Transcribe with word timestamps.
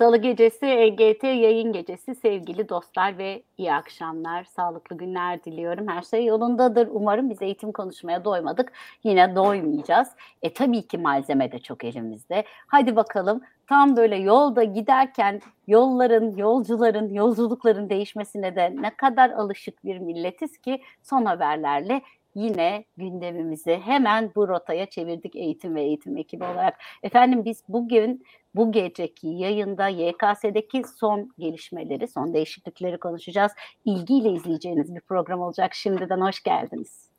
Salı 0.00 0.16
gecesi 0.16 0.66
EGT 0.66 1.24
yayın 1.24 1.72
gecesi 1.72 2.14
sevgili 2.14 2.68
dostlar 2.68 3.18
ve 3.18 3.42
iyi 3.58 3.72
akşamlar, 3.72 4.44
sağlıklı 4.44 4.96
günler 4.96 5.44
diliyorum. 5.44 5.88
Her 5.88 6.02
şey 6.02 6.24
yolundadır. 6.24 6.88
Umarım 6.90 7.30
biz 7.30 7.42
eğitim 7.42 7.72
konuşmaya 7.72 8.24
doymadık. 8.24 8.72
Yine 9.04 9.36
doymayacağız. 9.36 10.08
E 10.42 10.52
tabii 10.52 10.86
ki 10.86 10.98
malzeme 10.98 11.52
de 11.52 11.58
çok 11.58 11.84
elimizde. 11.84 12.44
Hadi 12.66 12.96
bakalım 12.96 13.40
tam 13.66 13.96
böyle 13.96 14.16
yolda 14.16 14.64
giderken 14.64 15.40
yolların, 15.66 16.36
yolcuların, 16.36 17.08
yolculukların 17.08 17.90
değişmesine 17.90 18.56
de 18.56 18.76
ne 18.80 18.90
kadar 18.96 19.30
alışık 19.30 19.84
bir 19.84 19.98
milletiz 19.98 20.58
ki 20.58 20.82
son 21.02 21.24
haberlerle 21.24 22.02
yine 22.34 22.84
gündemimizi 22.96 23.80
hemen 23.84 24.30
bu 24.36 24.48
rotaya 24.48 24.86
çevirdik 24.86 25.36
eğitim 25.36 25.74
ve 25.74 25.82
eğitim 25.82 26.16
ekibi 26.16 26.44
olarak. 26.44 26.80
Efendim 27.02 27.44
biz 27.44 27.62
bugün 27.68 28.24
bu 28.54 28.72
geceki 28.72 29.28
yayında 29.28 29.88
YKS'deki 29.88 30.82
son 30.98 31.30
gelişmeleri, 31.38 32.08
son 32.08 32.34
değişiklikleri 32.34 32.98
konuşacağız. 32.98 33.52
İlgiyle 33.84 34.32
izleyeceğiniz 34.32 34.94
bir 34.94 35.00
program 35.00 35.40
olacak. 35.40 35.74
Şimdiden 35.74 36.20
hoş 36.20 36.42
geldiniz. 36.42 37.09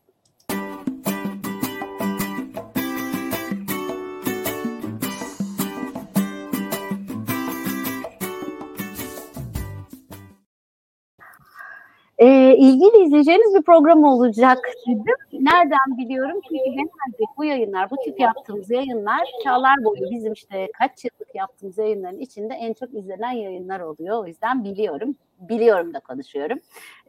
E, 12.22 12.56
ilgili 12.58 13.04
izleyeceğiniz 13.04 13.56
bir 13.56 13.62
program 13.62 14.04
olacak 14.04 14.58
dedim. 14.88 15.16
Nereden 15.34 15.98
biliyorum? 15.98 16.42
Çünkü 16.48 16.64
genelde 16.64 17.24
bu 17.38 17.46
yayınlar, 17.46 17.90
bu 17.90 17.96
tip 18.06 18.20
yaptığımız 18.20 18.72
yayınlar 18.72 19.20
çağlar 19.44 19.84
boyu 19.84 20.12
bizim 20.12 20.34
işte 20.34 20.68
kaç 20.78 21.06
yıllık 21.06 21.36
yaptığımız 21.36 21.78
yayınların 21.78 22.20
içinde 22.20 22.54
en 22.54 22.74
çok 22.74 22.94
izlenen 22.94 23.32
yayınlar 23.32 23.80
oluyor. 23.80 24.24
O 24.24 24.28
yüzden 24.28 24.64
biliyorum. 24.64 25.16
Biliyorum 25.40 25.94
da 25.94 26.00
konuşuyorum. 26.00 26.58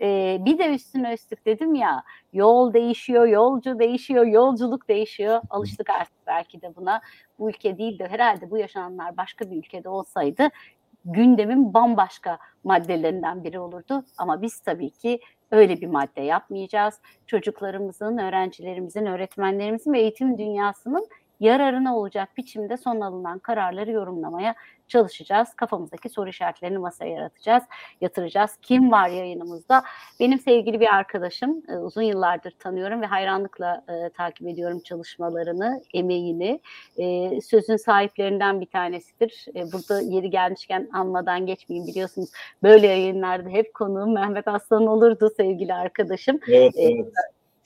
Ee, 0.01 0.39
bir 0.41 0.59
de 0.59 0.75
üstüne 0.75 1.15
üstlük 1.15 1.47
dedim 1.47 1.75
ya 1.75 2.03
yol 2.33 2.73
değişiyor, 2.73 3.27
yolcu 3.27 3.79
değişiyor, 3.79 4.27
yolculuk 4.27 4.89
değişiyor. 4.89 5.41
Alıştık 5.51 5.91
artık 5.91 6.27
belki 6.27 6.63
de 6.63 6.77
buna. 6.77 7.01
Bu 7.39 7.51
ülke 7.51 7.79
değil 7.79 7.99
de 7.99 8.09
herhalde 8.09 8.51
bu 8.51 8.59
yaşananlar 8.59 9.17
başka 9.17 9.51
bir 9.51 9.57
ülkede 9.57 9.89
olsaydı 9.89 10.49
gündemin 11.05 11.75
bambaşka 11.75 12.39
maddelerinden 12.65 13.45
biri 13.45 13.59
olurdu. 13.59 14.05
Ama 14.19 14.43
biz 14.43 14.61
tabii 14.61 14.91
ki 14.91 15.21
öyle 15.51 15.81
bir 15.81 15.87
madde 15.87 16.21
yapmayacağız. 16.21 17.01
Çocuklarımızın, 17.27 18.19
öğrencilerimizin, 18.19 19.07
öğretmenlerimizin 19.07 19.93
ve 19.93 20.01
eğitim 20.01 20.39
dünyasının 20.39 21.07
yararına 21.41 21.97
olacak 21.97 22.29
biçimde 22.37 22.77
son 22.77 23.01
alınan 23.01 23.39
kararları 23.39 23.91
yorumlamaya 23.91 24.55
çalışacağız. 24.89 25.55
Kafamızdaki 25.55 26.09
soru 26.09 26.29
işaretlerini 26.29 26.79
masaya 26.79 27.11
yaratacağız, 27.11 27.63
yatıracağız. 28.01 28.57
Kim 28.63 28.93
var 28.93 29.09
yayınımızda? 29.09 29.83
Benim 30.21 30.39
sevgili 30.39 30.81
bir 30.81 30.95
arkadaşım, 30.95 31.63
e, 31.69 31.77
uzun 31.77 32.03
yıllardır 32.03 32.51
tanıyorum 32.51 33.03
ve 33.03 33.07
hayranlıkla 33.07 33.85
e, 33.89 34.09
takip 34.09 34.49
ediyorum 34.49 34.81
çalışmalarını, 34.81 35.83
emeğini. 35.95 36.61
E, 36.97 37.41
sözün 37.41 37.77
sahiplerinden 37.77 38.61
bir 38.61 38.67
tanesidir. 38.67 39.47
E, 39.57 39.73
burada 39.73 40.01
yeri 40.01 40.31
gelmişken 40.31 40.89
anmadan 40.93 41.47
geçmeyeyim 41.47 41.89
biliyorsunuz. 41.89 42.31
Böyle 42.63 42.87
yayınlarda 42.87 43.49
hep 43.49 43.75
konuğum 43.75 44.15
Mehmet 44.15 44.49
Aslan 44.49 44.87
olurdu 44.87 45.31
sevgili 45.37 45.75
arkadaşım. 45.75 46.41
Evet, 46.49 46.77
e, 46.77 46.83
evet. 46.83 47.13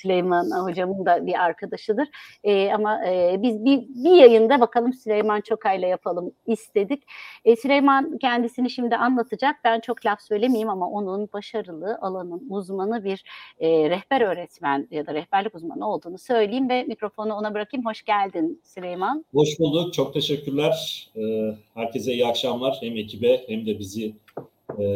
Süleyman 0.06 0.50
hocamın 0.50 1.06
da 1.06 1.26
bir 1.26 1.44
arkadaşıdır. 1.44 2.08
E, 2.44 2.72
ama 2.72 3.06
e, 3.06 3.42
biz 3.42 3.64
bir, 3.64 3.80
bir 3.88 4.10
yayında 4.10 4.60
bakalım 4.60 4.92
Süleyman 4.92 5.40
Çokay'la 5.40 5.88
yapalım 5.88 6.32
istedik. 6.46 7.02
E, 7.44 7.56
Süleyman 7.56 8.18
kendisini 8.18 8.70
şimdi 8.70 8.96
anlatacak. 8.96 9.56
Ben 9.64 9.80
çok 9.80 10.06
laf 10.06 10.22
söylemeyeyim 10.22 10.68
ama 10.68 10.90
onun 10.90 11.28
başarılı 11.32 11.98
alanın 12.00 12.46
uzmanı 12.50 13.04
bir 13.04 13.24
e, 13.60 13.90
rehber 13.90 14.20
öğretmen 14.20 14.88
ya 14.90 15.06
da 15.06 15.14
rehberlik 15.14 15.54
uzmanı 15.54 15.90
olduğunu 15.90 16.18
söyleyeyim 16.18 16.68
ve 16.68 16.82
mikrofonu 16.84 17.34
ona 17.34 17.54
bırakayım. 17.54 17.86
Hoş 17.86 18.02
geldin 18.02 18.60
Süleyman. 18.64 19.24
Hoş 19.34 19.58
bulduk. 19.58 19.94
Çok 19.94 20.14
teşekkürler. 20.14 21.08
Herkese 21.74 22.12
iyi 22.12 22.26
akşamlar. 22.26 22.76
Hem 22.80 22.96
ekibe 22.96 23.48
hem 23.48 23.66
de 23.66 23.78
bizi 23.78 24.14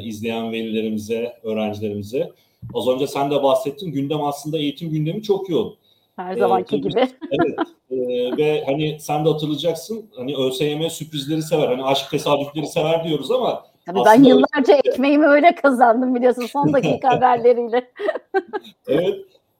izleyen 0.03 0.53
velilerimize, 0.53 1.33
öğrencilerimize. 1.43 2.31
Az 2.75 2.89
önce 2.89 3.07
sen 3.07 3.31
de 3.31 3.43
bahsettin. 3.43 3.93
Gündem 3.93 4.23
aslında 4.23 4.59
eğitim 4.59 4.91
gündemi 4.91 5.23
çok 5.23 5.51
yoğun. 5.51 5.77
Her 6.17 6.37
zamanki 6.37 6.77
ee, 6.77 6.79
gibi. 6.79 7.01
Evet. 7.31 7.59
e, 7.91 8.37
ve 8.37 8.65
hani 8.67 9.01
sen 9.01 9.25
de 9.25 9.29
hatırlayacaksın. 9.29 10.11
Hani 10.17 10.37
ÖSYM 10.37 10.91
sürprizleri 10.91 11.43
sever. 11.43 11.69
Hani 11.69 11.85
aşk 11.85 12.11
tesadüfleri 12.11 12.67
sever 12.67 13.05
diyoruz 13.05 13.31
ama 13.31 13.71
Tabii 13.87 13.99
ben 14.05 14.25
yıllarca 14.25 14.75
ekmeğimi 14.85 15.27
öyle 15.27 15.55
kazandım 15.55 16.15
biliyorsun 16.15 16.47
son 16.47 16.73
dakika 16.73 17.11
haberleriyle. 17.11 17.91
evet. 18.89 19.15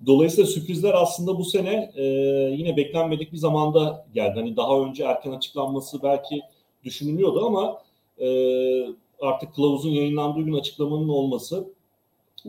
Dolayısıyla 0.07 0.51
sürprizler 0.51 0.95
aslında 0.95 1.39
bu 1.39 1.45
sene 1.45 1.93
e, 1.97 2.05
yine 2.57 2.77
beklenmedik 2.77 3.33
bir 3.33 3.37
zamanda 3.37 4.07
geldi. 4.15 4.33
Hani 4.35 4.57
daha 4.57 4.81
önce 4.81 5.05
erken 5.05 5.33
açıklanması 5.33 6.03
belki 6.03 6.41
düşünülüyordu 6.85 7.47
ama 7.47 7.83
e, 8.19 8.29
artık 9.21 9.55
kılavuzun 9.55 9.91
yayınlandığı 9.91 10.41
gün 10.41 10.55
açıklamanın 10.55 11.09
olması 11.09 11.65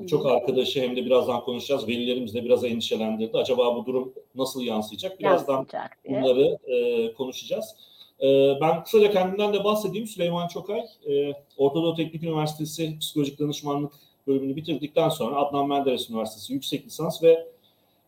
çok 0.10 0.26
arkadaşı 0.26 0.82
hem 0.82 0.96
de 0.96 1.06
birazdan 1.06 1.42
konuşacağız. 1.42 1.88
Velilerimiz 1.88 2.34
de 2.34 2.44
biraz 2.44 2.64
endişelendirdi. 2.64 3.38
Acaba 3.38 3.76
bu 3.76 3.86
durum 3.86 4.14
nasıl 4.36 4.62
yansıyacak? 4.62 5.20
Birazdan 5.20 5.68
bunları 6.10 6.58
e, 6.68 7.14
konuşacağız. 7.14 7.76
E, 8.22 8.58
ben 8.62 8.84
kısaca 8.84 9.12
kendimden 9.12 9.54
de 9.54 9.64
bahsedeyim. 9.64 10.08
Süleyman 10.08 10.48
Çokay, 10.48 10.82
e, 11.10 11.34
Ortadoğu 11.58 11.96
Teknik 11.96 12.24
Üniversitesi 12.24 13.00
Psikolojik 13.00 13.40
Danışmanlık 13.40 13.94
bölümünü 14.28 14.56
bitirdikten 14.56 15.10
sonra 15.10 15.36
Adnan 15.36 15.68
Menderes 15.68 16.10
Üniversitesi 16.10 16.54
yüksek 16.54 16.86
lisans 16.86 17.24
ve 17.24 17.48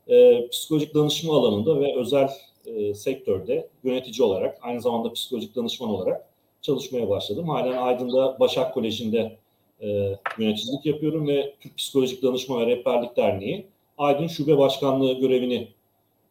e, 0.08 0.48
psikolojik 0.48 0.96
danışma 0.96 1.34
alanında 1.34 1.80
ve 1.80 1.96
özel 1.96 2.30
e, 2.66 2.94
sektörde 2.94 3.68
yönetici 3.84 4.28
olarak, 4.28 4.60
aynı 4.62 4.82
zamanda 4.82 5.14
psikolojik 5.14 5.56
danışman 5.56 5.90
olarak 5.90 6.30
çalışmaya 6.62 7.10
başladım. 7.10 7.50
Halen 7.50 7.78
Aydın'da 7.78 8.40
Başak 8.40 8.74
Koleji'nde 8.74 9.38
e, 9.84 10.18
yöneticilik 10.38 10.86
yapıyorum 10.86 11.28
ve 11.28 11.54
Türk 11.60 11.78
Psikolojik 11.78 12.24
Danışma 12.24 12.60
ve 12.60 12.68
Rehberlik 12.68 13.18
Derneği 13.18 13.68
Aydın 13.98 14.28
Şube 14.28 14.58
Başkanlığı 14.58 15.14
görevini 15.14 15.68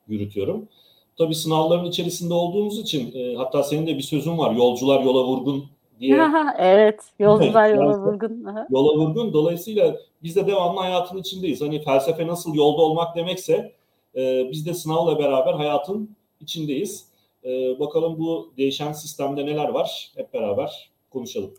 yürütüyorum. 0.08 0.68
Tabii 1.18 1.34
sınavların 1.34 1.84
içerisinde 1.84 2.34
olduğumuz 2.34 2.78
için 2.78 3.12
e, 3.14 3.34
hatta 3.36 3.62
senin 3.62 3.86
de 3.86 3.96
bir 3.96 4.02
sözün 4.02 4.38
var 4.38 4.54
yolcular 4.54 5.00
yola 5.00 5.24
vurgun 5.24 5.64
diye. 6.00 6.18
evet 6.58 7.00
yolcular 7.18 7.68
yola 7.68 7.98
vurgun. 7.98 8.46
yola 8.70 8.98
vurgun 8.98 9.32
dolayısıyla 9.32 9.96
biz 10.22 10.36
de 10.36 10.46
devamlı 10.46 10.80
hayatın 10.80 11.18
içindeyiz. 11.18 11.60
Hani 11.60 11.82
felsefe 11.82 12.26
nasıl 12.26 12.54
yolda 12.54 12.82
olmak 12.82 13.16
demekse 13.16 13.72
e, 14.16 14.50
biz 14.50 14.66
de 14.66 14.74
sınavla 14.74 15.18
beraber 15.18 15.52
hayatın 15.52 16.16
içindeyiz. 16.40 17.06
E, 17.44 17.80
bakalım 17.80 18.18
bu 18.18 18.52
değişen 18.56 18.92
sistemde 18.92 19.46
neler 19.46 19.68
var 19.68 20.12
hep 20.16 20.34
beraber 20.34 20.90
konuşalım 21.10 21.54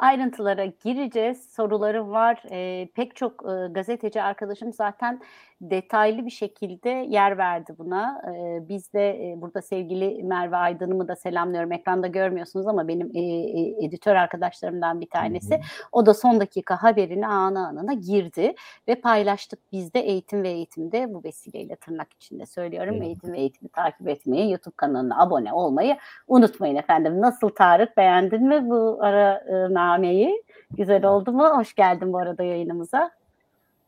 ayrıntılara 0.00 0.64
gireceğiz. 0.64 1.50
Soruları 1.50 2.10
var. 2.10 2.42
E, 2.50 2.88
pek 2.94 3.16
çok 3.16 3.32
e, 3.44 3.72
gazeteci 3.72 4.22
arkadaşım 4.22 4.72
zaten 4.72 5.20
detaylı 5.60 6.26
bir 6.26 6.30
şekilde 6.30 6.88
yer 6.88 7.38
verdi 7.38 7.74
buna. 7.78 8.22
E, 8.36 8.68
biz 8.68 8.92
de 8.92 9.10
e, 9.10 9.40
burada 9.40 9.62
sevgili 9.62 10.22
Merve 10.22 10.56
Aydın'ımı 10.56 11.08
da 11.08 11.16
selamlıyorum. 11.16 11.72
Ekranda 11.72 12.06
görmüyorsunuz 12.06 12.66
ama 12.66 12.88
benim 12.88 13.10
e, 13.14 13.20
e, 13.20 13.86
editör 13.86 14.14
arkadaşlarımdan 14.14 15.00
bir 15.00 15.08
tanesi. 15.08 15.54
Hı 15.54 15.58
hı. 15.58 15.62
O 15.92 16.06
da 16.06 16.14
son 16.14 16.40
dakika 16.40 16.82
haberini 16.82 17.26
anı 17.26 17.66
anına 17.66 17.92
girdi 17.92 18.54
ve 18.88 18.94
paylaştık 18.94 19.58
biz 19.72 19.94
de 19.94 20.00
eğitim 20.00 20.42
ve 20.42 20.48
eğitimde 20.48 21.14
bu 21.14 21.24
vesileyle 21.24 21.76
tırnak 21.76 22.12
içinde 22.12 22.46
söylüyorum. 22.46 23.00
Hı. 23.00 23.04
Eğitim 23.04 23.32
ve 23.32 23.38
eğitimi 23.38 23.68
takip 23.68 24.08
etmeyi, 24.08 24.50
YouTube 24.50 24.76
kanalına 24.76 25.22
abone 25.22 25.52
olmayı 25.52 25.96
unutmayın 26.28 26.76
efendim. 26.76 27.20
Nasıl 27.20 27.48
Tarık 27.48 27.96
beğendin 27.96 28.48
mi 28.48 28.70
bu 28.70 28.98
ara 29.00 29.34
e, 29.34 29.74
nameyi? 29.74 30.42
Güzel 30.70 31.04
oldu 31.04 31.32
mu? 31.32 31.48
Hoş 31.56 31.74
geldin 31.74 32.12
bu 32.12 32.18
arada 32.18 32.42
yayınımıza. 32.42 33.10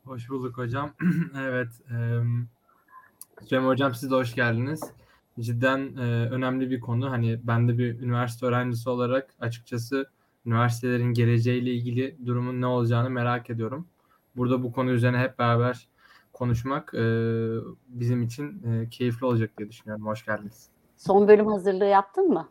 Hoş 0.08 0.30
bulduk 0.30 0.58
hocam. 0.58 0.90
evet. 1.40 1.68
E, 1.90 1.96
Süleyman 3.44 3.68
hocam 3.68 3.94
siz 3.94 4.10
de 4.10 4.14
hoş 4.14 4.34
geldiniz. 4.34 4.80
Cidden 5.40 5.96
e, 5.96 6.28
önemli 6.30 6.70
bir 6.70 6.80
konu. 6.80 7.10
Hani 7.10 7.40
ben 7.42 7.68
de 7.68 7.78
bir 7.78 8.00
üniversite 8.00 8.46
öğrencisi 8.46 8.90
olarak 8.90 9.34
açıkçası 9.40 10.10
üniversitelerin 10.46 11.12
geleceğiyle 11.12 11.72
ilgili 11.72 12.16
durumun 12.26 12.60
ne 12.60 12.66
olacağını 12.66 13.10
merak 13.10 13.50
ediyorum. 13.50 13.86
Burada 14.36 14.62
bu 14.62 14.72
konu 14.72 14.90
üzerine 14.90 15.18
hep 15.18 15.38
beraber 15.38 15.88
konuşmak 16.32 16.94
e, 16.94 17.04
bizim 17.88 18.22
için 18.22 18.62
e, 18.62 18.88
keyifli 18.88 19.26
olacak 19.26 19.50
diye 19.58 19.68
düşünüyorum. 19.68 20.06
Hoş 20.06 20.24
geldiniz. 20.24 20.68
Son 20.96 21.28
bölüm 21.28 21.46
hazırlığı 21.46 21.84
yaptın 21.84 22.28
mı? 22.28 22.48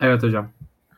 Evet 0.00 0.22
hocam. 0.22 0.50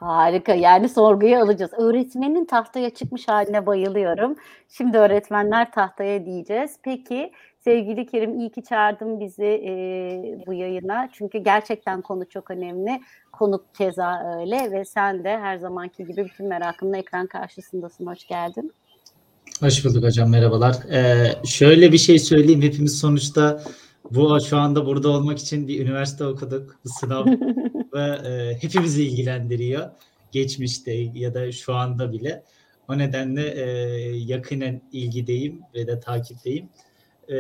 Harika. 0.02 0.54
Yani 0.54 0.88
sorguya 0.88 1.43
alacağız. 1.43 1.72
Öğretmenin 1.78 2.44
tahtaya 2.44 2.90
çıkmış 2.90 3.28
haline 3.28 3.66
bayılıyorum. 3.66 4.37
Şimdi 4.69 4.99
öğretmenler 4.99 5.72
tahtaya 5.72 6.26
diyeceğiz. 6.26 6.76
Peki 6.82 7.32
sevgili 7.64 8.06
Kerim 8.06 8.38
iyi 8.38 8.50
ki 8.50 8.62
çağırdın 8.62 9.20
bizi 9.20 9.44
e, 9.44 9.72
bu 10.46 10.52
yayına. 10.52 11.08
Çünkü 11.12 11.38
gerçekten 11.38 12.00
konu 12.00 12.28
çok 12.28 12.50
önemli. 12.50 13.00
Konuk 13.32 13.75
keza 13.75 14.38
öyle 14.38 14.70
ve 14.70 14.84
sen 14.84 15.25
de 15.25 15.38
her 15.38 15.56
zamanki 15.56 16.06
gibi 16.06 16.25
bütün 16.25 16.46
merakınla 16.46 16.96
ekran 16.96 17.26
karşısındasın. 17.26 18.06
Hoş 18.06 18.26
geldin. 18.26 18.72
Hoş 19.60 19.84
bulduk 19.84 20.05
hocam 20.05 20.31
merhabalar. 20.31 20.76
Ee, 20.93 21.32
şöyle 21.44 21.93
bir 21.93 21.98
şey 21.98 22.19
söyleyeyim 22.19 22.62
hepimiz 22.62 22.98
sonuçta 22.98 23.62
bu 24.10 24.40
şu 24.40 24.56
anda 24.56 24.87
burada 24.87 25.08
olmak 25.08 25.38
için 25.38 25.69
bir 25.69 25.81
üniversite 25.81 26.26
okuduk. 26.26 26.81
Bu 26.84 26.88
sınav 26.88 27.26
ve 27.94 28.28
e, 28.28 28.58
hepimizi 28.62 29.04
ilgilendiriyor. 29.04 29.90
Geçmişte 30.32 30.93
ya 30.93 31.34
da 31.34 31.52
şu 31.52 31.75
anda 31.75 32.12
bile. 32.12 32.44
O 32.88 32.99
nedenle 32.99 33.49
e, 33.49 33.66
yakinen 34.16 34.82
ilgideyim 34.93 35.60
ve 35.75 35.87
de 35.87 36.00
takipteyim. 36.00 36.69
E, 37.28 37.37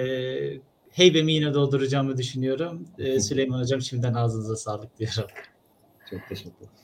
heybemi 0.90 1.32
yine 1.32 1.54
dolduracağımı 1.54 2.16
düşünüyorum. 2.16 2.88
E, 2.98 3.20
Süleyman 3.20 3.60
hocam 3.60 3.82
şimdiden 3.82 4.14
ağzınıza 4.14 4.56
sağlık 4.56 4.98
diyorum. 4.98 5.30
Çok 6.10 6.20
teşekkür 6.28 6.56
ederim. 6.56 6.81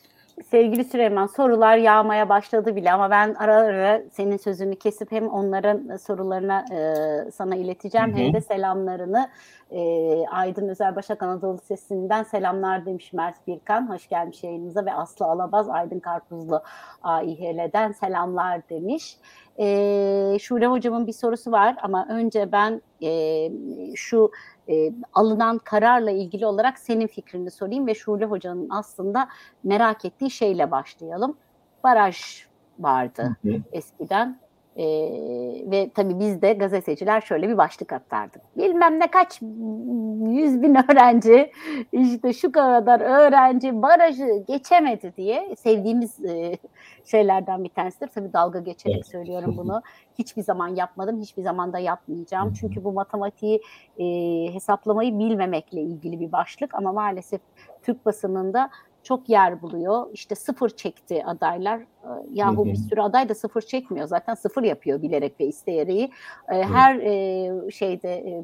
Sevgili 0.51 0.85
Süleyman 0.85 1.27
sorular 1.27 1.77
yağmaya 1.77 2.29
başladı 2.29 2.77
bile 2.77 2.93
ama 2.93 3.11
ben 3.11 3.35
ara 3.35 3.57
ara 3.57 4.03
senin 4.11 4.37
sözünü 4.37 4.77
kesip 4.77 5.13
hem 5.13 5.29
onların 5.29 5.97
sorularına 5.97 6.65
e, 6.73 7.31
sana 7.31 7.57
ileteceğim 7.57 8.09
Hı 8.09 8.13
hı. 8.13 8.17
hem 8.17 8.33
de 8.33 8.41
selamlarını 8.41 9.29
e, 9.71 9.81
Aydın 10.27 10.69
Özel 10.69 10.97
Başak 10.97 11.23
Anadolu 11.23 11.59
Sesi'nden 11.59 12.23
selamlar 12.23 12.87
demiş 12.87 13.13
Mert 13.13 13.47
Birkan. 13.47 13.91
Hoş 13.91 14.09
gelmiş 14.09 14.45
yayınımıza 14.45 14.87
ve 14.87 14.95
Aslı 14.95 15.27
Alabaz 15.27 15.69
Aydın 15.69 16.01
Karpuzlu 16.01 16.63
AİHL'den 17.03 17.93
selamlar 17.93 18.69
demiş. 18.69 19.17
E, 19.59 20.37
Şule 20.41 20.67
hocamın 20.67 21.07
bir 21.07 21.13
sorusu 21.13 21.53
var 21.53 21.77
ama 21.83 22.07
önce 22.11 22.53
ben 22.53 22.83
e, 23.03 23.51
şu 23.95 24.31
e, 24.69 24.93
alınan 25.15 25.59
kararla 25.59 26.11
ilgili 26.11 26.47
olarak 26.47 26.79
senin 26.79 27.07
fikrini 27.07 27.51
sorayım 27.51 27.87
ve 27.87 27.95
Şule 27.95 28.25
hocanın 28.25 28.69
aslında 28.71 29.29
merak 29.65 30.05
ettiği 30.05 30.31
şeyle 30.31 30.71
başlayalım. 30.71 31.37
Baraj 31.85 32.19
vardı 32.79 33.37
Hı 33.43 33.49
hı. 33.49 33.63
eskiden 33.73 34.41
Ee, 34.79 34.85
ve 35.71 35.91
tabii 35.95 36.19
biz 36.19 36.43
de 36.43 36.53
gazeteciler 36.53 37.21
şöyle 37.21 37.49
bir 37.49 37.59
başlık 37.59 37.93
atardık. 37.93 38.43
Bilmem 38.57 39.01
ne 39.01 39.11
kaç 39.11 39.43
yüz 40.33 40.63
bin 40.63 40.75
öğrenci 40.75 41.53
işte 41.93 42.33
şu 42.33 42.53
kadar 42.53 43.01
öğrenci 43.01 43.83
barajı 43.83 44.45
geçemedi 44.49 45.13
diye 45.17 45.57
sevdiğimiz 45.57 46.25
e, 46.25 46.59
şeylerden 47.05 47.65
bir 47.65 47.69
tanesidir. 47.69 48.09
Tabii 48.09 48.33
dalga 48.33 48.61
geçerek 48.61 48.97
Evet. 48.97 49.07
söylüyorum 49.07 49.55
bunu. 49.57 49.83
Hiçbir 50.19 50.43
zaman 50.43 50.69
yapmadım, 50.69 51.21
hiçbir 51.21 51.43
zaman 51.43 51.73
da 51.73 51.79
yapmayacağım. 51.79 52.53
Çünkü 52.53 52.85
bu 52.85 52.93
matematiği 52.93 53.63
e, 53.99 54.05
hesaplamayı 54.55 55.19
bilmemekle 55.19 55.81
ilgili 55.81 56.21
bir 56.21 56.33
başlık 56.33 56.75
ama 56.75 56.93
maalesef 56.93 57.41
Türk 57.83 58.07
basınında 58.07 58.71
çok 59.03 59.29
yer 59.29 59.63
buluyor. 59.63 60.07
İşte 60.13 60.35
sıfır 60.35 60.69
çekti 60.69 61.25
adaylar. 61.25 61.81
Ee, 62.05 62.09
Yahu 62.33 62.65
bir 62.65 62.75
sürü 62.75 63.01
aday 63.01 63.29
da 63.29 63.35
sıfır 63.35 63.61
çekmiyor. 63.61 64.07
Zaten 64.07 64.35
sıfır 64.35 64.63
yapıyor 64.63 65.03
bilerek 65.03 65.41
ve 65.41 65.45
isteyerek. 65.47 66.13
Ee, 66.49 66.63
Her 66.63 66.95
e, 66.99 67.71
şeyde 67.71 68.15
e, 68.17 68.43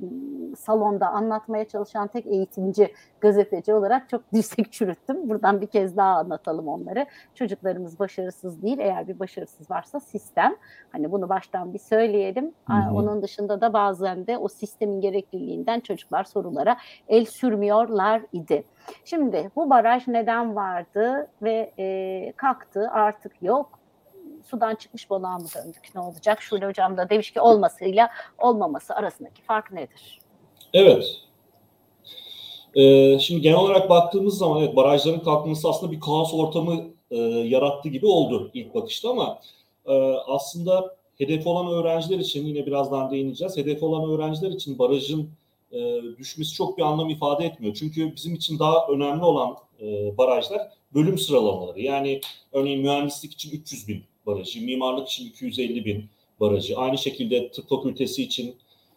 salonda 0.56 1.08
anlatmaya 1.08 1.64
çalışan 1.68 2.08
tek 2.08 2.26
eğitimci 2.26 2.92
gazeteci 3.20 3.74
olarak 3.74 4.08
çok 4.08 4.22
dirsek 4.32 4.72
çürüttüm. 4.72 5.28
Buradan 5.28 5.60
bir 5.60 5.66
kez 5.66 5.96
daha 5.96 6.14
anlatalım 6.14 6.68
onları. 6.68 7.06
Çocuklarımız 7.34 7.98
başarısız 7.98 8.62
değil. 8.62 8.78
Eğer 8.78 9.08
bir 9.08 9.18
başarısız 9.18 9.70
varsa 9.70 10.00
sistem. 10.00 10.54
Hani 10.92 11.12
bunu 11.12 11.28
baştan 11.28 11.74
bir 11.74 11.78
söyleyelim. 11.78 12.52
Onun 12.94 13.22
dışında 13.22 13.60
da 13.60 13.72
bazen 13.72 14.26
de 14.26 14.38
o 14.38 14.48
sistemin 14.48 15.00
gerekliliğinden 15.00 15.80
çocuklar 15.80 16.24
sorulara 16.24 16.76
el 17.08 17.24
sürmüyorlar 17.24 18.22
idi. 18.32 18.64
Şimdi 19.04 19.50
bu 19.56 19.70
baraj 19.70 20.08
neden 20.08 20.56
vardı 20.56 21.26
ve 21.42 21.72
e, 21.78 22.32
kalktı 22.36 22.88
artık 22.92 23.42
yok. 23.42 23.53
Sudan 24.50 24.74
çıkmış 24.74 25.10
balığa 25.10 25.38
mı 25.38 25.46
döndük 25.54 25.94
ne 25.94 26.00
olacak? 26.00 26.42
Şule 26.42 26.66
hocam 26.66 26.96
da 26.96 27.10
demiş 27.10 27.30
ki 27.30 27.40
olmasıyla 27.40 28.10
olmaması 28.38 28.94
arasındaki 28.94 29.42
fark 29.42 29.72
nedir? 29.72 30.20
Evet. 30.72 31.04
Ee, 32.74 33.18
şimdi 33.18 33.40
genel 33.40 33.58
olarak 33.58 33.90
baktığımız 33.90 34.38
zaman 34.38 34.62
evet 34.62 34.76
barajların 34.76 35.20
kalkması 35.20 35.68
aslında 35.68 35.92
bir 35.92 36.00
kaos 36.00 36.34
ortamı 36.34 36.84
e, 37.10 37.16
yarattı 37.18 37.88
gibi 37.88 38.06
oldu 38.06 38.50
ilk 38.54 38.74
bakışta 38.74 39.10
ama 39.10 39.38
e, 39.86 39.92
aslında 40.26 40.96
hedef 41.18 41.46
olan 41.46 41.72
öğrenciler 41.72 42.18
için 42.18 42.46
yine 42.46 42.66
birazdan 42.66 43.10
değineceğiz. 43.10 43.56
Hedef 43.56 43.82
olan 43.82 44.10
öğrenciler 44.10 44.50
için 44.50 44.78
barajın 44.78 45.30
e, 45.75 46.03
düşmesi 46.19 46.55
çok 46.55 46.79
bir 46.79 46.82
anlam 46.82 47.11
ifade 47.11 47.44
etmiyor. 47.44 47.75
Çünkü 47.75 48.17
bizim 48.17 48.35
için 48.35 48.59
daha 48.59 48.87
önemli 48.87 49.25
olan 49.25 49.56
e, 49.81 50.19
barajlar 50.19 50.61
bölüm 50.94 51.19
sıralamaları. 51.19 51.81
Yani 51.81 52.21
örneğin 52.53 52.81
mühendislik 52.81 53.32
için 53.32 53.50
300 53.50 53.88
bin 53.88 54.03
barajı, 54.26 54.65
mimarlık 54.65 55.09
için 55.09 55.29
250 55.29 55.85
bin 55.85 56.05
barajı. 56.41 56.76
Aynı 56.79 56.99
şekilde 56.99 57.50
tıp 57.50 57.69
fakültesi 57.69 58.23
için 58.23 58.56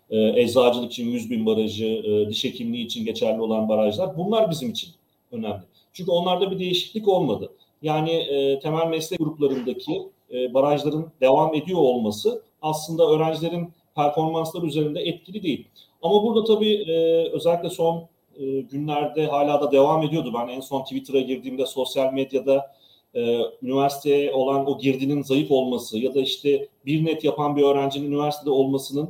e, 0.09 0.41
eczacılık 0.41 0.91
için 0.91 1.05
100 1.05 1.29
bin 1.29 1.45
barajı, 1.45 1.85
e, 1.85 2.29
diş 2.29 2.43
hekimliği 2.43 2.85
için 2.85 3.05
geçerli 3.05 3.41
olan 3.41 3.69
barajlar 3.69 4.17
bunlar 4.17 4.51
bizim 4.51 4.69
için 4.69 4.89
önemli. 5.31 5.63
Çünkü 5.93 6.11
onlarda 6.11 6.51
bir 6.51 6.59
değişiklik 6.59 7.07
olmadı. 7.07 7.51
Yani 7.81 8.11
e, 8.11 8.59
temel 8.59 8.87
meslek 8.87 9.19
gruplarındaki 9.19 10.03
e, 10.33 10.53
barajların 10.53 11.11
devam 11.21 11.55
ediyor 11.55 11.79
olması 11.79 12.41
aslında 12.61 13.09
öğrencilerin 13.09 13.73
performansları 13.97 14.65
üzerinde 14.65 14.99
etkili 15.01 15.43
değil. 15.43 15.67
Ama 16.01 16.23
burada 16.23 16.43
tabii 16.43 16.73
e, 16.73 17.27
özellikle 17.31 17.69
son 17.69 18.07
e, 18.39 18.59
günlerde 18.61 19.25
hala 19.25 19.61
da 19.61 19.71
devam 19.71 20.03
ediyordu. 20.03 20.31
Ben 20.33 20.47
en 20.47 20.59
son 20.59 20.83
Twitter'a 20.83 21.19
girdiğimde 21.19 21.65
sosyal 21.65 22.13
medyada 22.13 22.75
e, 23.15 23.39
üniversiteye 23.61 24.33
olan 24.33 24.69
o 24.69 24.77
girdinin 24.77 25.21
zayıf 25.21 25.51
olması 25.51 25.99
ya 25.99 26.15
da 26.15 26.21
işte 26.21 26.67
bir 26.85 27.05
net 27.05 27.23
yapan 27.23 27.55
bir 27.55 27.63
öğrencinin 27.63 28.11
üniversitede 28.11 28.49
olmasının 28.49 29.09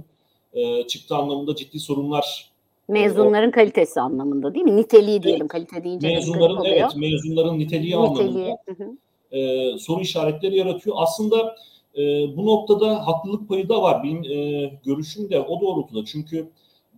e, 0.54 0.88
çıktı 0.88 1.16
anlamında 1.16 1.56
ciddi 1.56 1.80
sorunlar 1.80 2.52
Mezunların 2.90 3.52
kalitesi 3.52 4.02
anlamında 4.02 4.54
değil 4.54 4.66
mi? 4.66 4.76
Niteliği 4.76 5.24
diyelim 5.24 5.48
kalite 5.48 5.84
deyince. 5.84 6.08
mezunların 6.08 6.66
evet 6.66 6.96
mezunların 6.96 7.60
niteliği, 7.60 7.96
anlamında 7.96 8.24
Niteliği. 8.24 8.56
hı 8.66 8.84
hı. 8.84 9.38
e, 9.38 9.78
soru 9.80 10.02
işaretleri 10.02 10.58
yaratıyor. 10.58 10.96
Aslında 11.00 11.56
e, 11.98 12.02
bu 12.38 12.46
noktada 12.46 13.08
haklılık 13.08 13.50
payı 13.50 13.70
da 13.70 13.82
var. 13.82 14.04
Benim 14.04 14.24
e, 14.24 14.72
görüşüm 14.86 15.30
de 15.30 15.42
o 15.42 15.62
doğrultuda. 15.62 16.06
Çünkü 16.06 16.50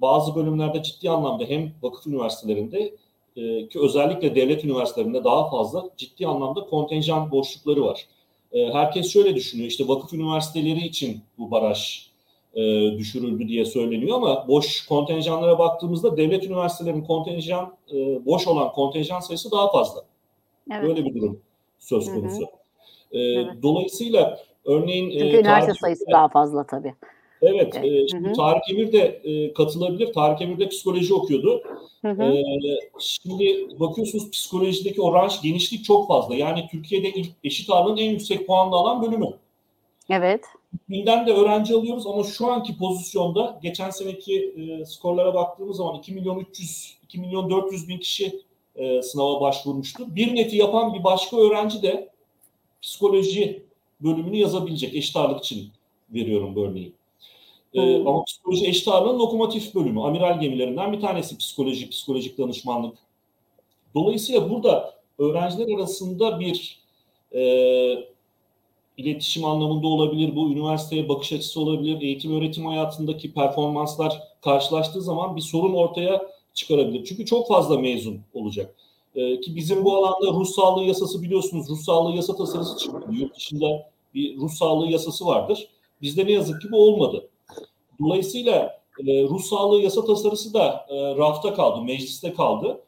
bazı 0.02 0.36
bölümlerde 0.36 0.84
ciddi 0.84 1.10
anlamda 1.10 1.44
hem 1.44 1.72
vakıf 1.82 2.08
üniversitelerinde 2.08 2.96
e, 3.36 3.68
ki 3.68 3.80
özellikle 3.80 4.36
devlet 4.36 4.66
üniversitelerinde 4.66 5.24
daha 5.24 5.50
fazla 5.50 5.90
ciddi 5.98 6.28
anlamda 6.28 6.62
kontenjan 6.62 7.32
boşlukları 7.32 7.86
var. 7.86 8.06
E, 8.52 8.74
herkes 8.74 9.14
şöyle 9.14 9.36
düşünüyor 9.36 9.70
işte 9.70 9.88
vakıf 9.88 10.14
üniversiteleri 10.14 10.86
için 10.86 11.22
bu 11.38 11.52
baraj 11.52 12.10
e, 12.56 12.62
düşürüldü 12.98 13.48
diye 13.48 13.66
söyleniyor 13.66 14.18
ama 14.18 14.48
boş 14.48 14.88
kontenjanlara 14.88 15.60
baktığımızda 15.60 16.18
devlet 16.18 16.44
üniversitelerinin 16.44 17.04
kontenjan 17.04 17.74
e, 17.94 18.26
boş 18.26 18.48
olan 18.48 18.72
kontenjan 18.72 19.20
sayısı 19.20 19.52
daha 19.52 19.72
fazla. 19.72 20.02
Evet. 20.72 20.84
Böyle 20.84 21.06
bir 21.06 21.16
durum 21.16 21.40
söz 21.80 22.08
Hı 22.08 22.12
hı. 22.12 22.16
konusu. 22.16 22.44
Ee, 23.12 23.20
Evet. 23.20 23.54
Dolayısıyla 23.64 24.40
örneğin 24.66 25.12
Çünkü 25.12 25.38
e, 25.38 25.40
üniversite 25.40 25.74
sayısı 25.74 26.06
daha 26.12 26.28
fazla 26.28 26.64
tabii. 26.64 26.94
Evet, 27.42 27.74
Evet. 27.76 27.86
e, 27.86 28.08
şimdi 28.08 28.28
Hı 28.28 28.32
hı. 28.32 28.34
Tarık 28.34 28.70
Emir 28.70 28.92
de 28.92 29.22
e, 29.24 29.54
katılabilir. 29.54 30.14
Tarık 30.14 30.42
Emir 30.42 30.60
de 30.60 30.70
psikoloji 30.70 31.14
okuyordu. 31.14 31.64
Hı 32.02 32.12
hı. 32.12 32.24
E, 32.24 32.44
şimdi 33.00 33.70
bakıyorsunuz 33.80 34.32
psikolojideki 34.32 35.02
o 35.02 35.14
range 35.14 35.36
genişlik 35.44 35.86
çok 35.86 36.08
fazla. 36.08 36.36
Yani 36.36 36.68
Türkiye'de 36.72 37.10
ilk 37.10 37.32
eşit 37.44 37.70
ağırlığın 37.70 37.98
en 37.98 38.12
yüksek 38.12 38.48
puanlı 38.48 38.76
alan 38.76 39.02
bölümü. 39.02 39.30
Evet. 40.10 40.46
Binden 40.90 41.28
de 41.28 41.34
öğrenci 41.34 41.74
alıyoruz 41.74 42.08
ama 42.08 42.24
şu 42.24 42.48
anki 42.48 42.78
pozisyonda 42.78 43.60
geçen 43.64 43.90
seneki 43.90 44.56
e, 44.58 44.86
skorlara 44.86 45.34
baktığımız 45.34 45.78
zaman 45.78 45.96
2 45.96 46.14
milyon 46.14 46.40
300 46.40 46.98
2 47.04 47.20
milyon 47.20 47.50
400 47.50 47.88
bin 47.88 47.98
kişi 47.98 48.42
e, 48.76 49.02
sınava 49.02 49.42
başvurmuştu. 49.42 50.16
Bir 50.16 50.36
neti 50.36 50.58
yapan 50.58 50.94
bir 50.94 51.04
başka 51.04 51.38
öğrenci 51.38 51.82
de 51.82 52.10
psikoloji 52.82 53.69
bölümünü 54.02 54.38
yazabilecek. 54.38 54.96
Eşit 54.96 55.16
ağırlık 55.16 55.46
için 55.46 55.70
veriyorum 56.14 56.56
bu 56.56 56.66
örneği. 56.66 56.94
E, 57.74 57.96
ama 57.96 58.24
psikoloji 58.24 58.68
eşit 58.68 58.88
ağırlığın 58.88 59.20
lokomotif 59.20 59.76
bölümü. 59.76 60.02
Amiral 60.02 60.40
gemilerinden 60.40 60.94
bir 60.94 61.02
tanesi 61.02 61.38
psikoloji, 61.38 61.90
psikolojik 61.90 62.38
danışmanlık. 62.38 62.98
Dolayısıyla 63.96 64.50
burada 64.50 64.94
öğrenciler 65.18 65.76
arasında 65.76 66.40
bir 66.40 66.80
e, 67.34 67.42
iletişim 68.98 69.46
anlamında 69.46 69.88
olabilir, 69.88 70.36
bu 70.36 70.52
üniversiteye 70.52 71.10
bakış 71.10 71.34
açısı 71.34 71.62
olabilir, 71.62 72.02
eğitim 72.02 72.38
öğretim 72.38 72.66
hayatındaki 72.66 73.34
performanslar 73.34 74.24
karşılaştığı 74.42 75.02
zaman 75.02 75.36
bir 75.36 75.42
sorun 75.42 75.74
ortaya 75.74 76.22
çıkarabilir. 76.54 77.06
Çünkü 77.06 77.26
çok 77.26 77.48
fazla 77.48 77.80
mezun 77.80 78.22
olacak. 78.34 78.76
E, 79.16 79.42
ki 79.42 79.56
bizim 79.56 79.86
bu 79.86 79.98
alanda 79.98 80.40
ruh 80.40 80.46
sağlığı 80.46 80.84
yasası 80.84 81.22
biliyorsunuz 81.22 81.70
ruh 81.70 81.80
sağlığı 81.80 82.16
yasa 82.16 82.36
tasarısı 82.36 82.78
çıktı. 82.78 83.00
Yurt 83.12 83.36
dışında 83.36 83.90
bir 84.14 84.38
ruh 84.38 84.50
sağlığı 84.50 84.88
yasası 84.88 85.26
vardır. 85.26 85.68
Bizde 86.02 86.26
ne 86.26 86.32
yazık 86.32 86.62
ki 86.62 86.68
bu 86.72 86.78
olmadı. 86.78 87.30
Dolayısıyla 88.00 88.80
e, 89.08 89.24
ruh 89.24 89.42
sağlığı 89.42 89.82
yasa 89.82 90.06
tasarısı 90.06 90.54
da 90.54 90.86
e, 90.90 91.16
rafta 91.16 91.54
kaldı, 91.54 91.82
mecliste 91.82 92.34
kaldı. 92.34 92.82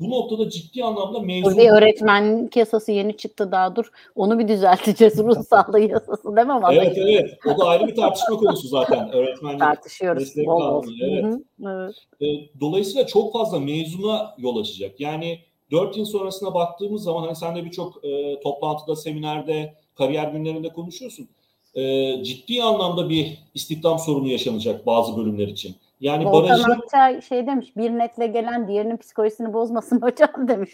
Bu 0.00 0.10
noktada 0.10 0.50
ciddi 0.50 0.84
anlamda 0.84 1.20
mezun... 1.20 1.56
Bir 1.56 1.70
öğretmenlik 1.70 2.56
yasası 2.56 2.92
yeni 2.92 3.16
çıktı 3.16 3.52
daha 3.52 3.76
dur. 3.76 3.90
Onu 4.14 4.38
bir 4.38 4.48
düzelteceğiz 4.48 5.18
ruh 5.18 5.42
sağlığı 5.42 5.80
yasası 5.90 6.36
değil 6.36 6.46
mi? 6.46 6.60
Evet 6.72 6.98
evet. 6.98 7.38
O 7.46 7.58
da 7.58 7.64
ayrı 7.64 7.86
bir 7.86 7.96
tartışma 7.96 8.36
konusu 8.36 8.68
zaten 8.68 9.08
öğretmenlik. 9.12 9.60
Tartışıyoruz. 9.60 10.36
Bol 10.36 10.60
bol. 10.60 10.84
evet. 11.02 11.24
Hı 11.24 11.28
hı, 11.28 11.42
evet. 11.70 11.94
E, 12.20 12.26
Dolayısıyla 12.60 13.06
çok 13.06 13.32
fazla 13.32 13.60
mezuna 13.60 14.34
yol 14.38 14.56
açacak. 14.56 15.00
Yani 15.00 15.38
4 15.70 15.96
yıl 15.96 16.04
sonrasına 16.04 16.54
baktığımız 16.54 17.02
zaman 17.02 17.22
hani 17.22 17.36
sen 17.36 17.56
de 17.56 17.64
birçok 17.64 18.04
e, 18.04 18.40
toplantıda, 18.40 18.96
seminerde, 18.96 19.74
kariyer 19.94 20.28
günlerinde 20.28 20.68
konuşuyorsun. 20.68 21.28
E, 21.74 22.12
ciddi 22.24 22.62
anlamda 22.62 23.08
bir 23.08 23.38
istihdam 23.54 23.98
sorunu 23.98 24.28
yaşanacak 24.28 24.86
bazı 24.86 25.16
bölümler 25.16 25.48
için. 25.48 25.76
Yani 26.00 26.26
Volkan 26.26 26.42
barajın 26.42 26.70
Akçay 26.70 27.22
şey 27.22 27.46
demiş 27.46 27.76
bir 27.76 27.90
netle 27.90 28.26
gelen 28.26 28.68
diğerinin 28.68 28.96
psikolojisini 28.96 29.52
bozmasın 29.52 30.00
hocam 30.02 30.48
demiş. 30.48 30.70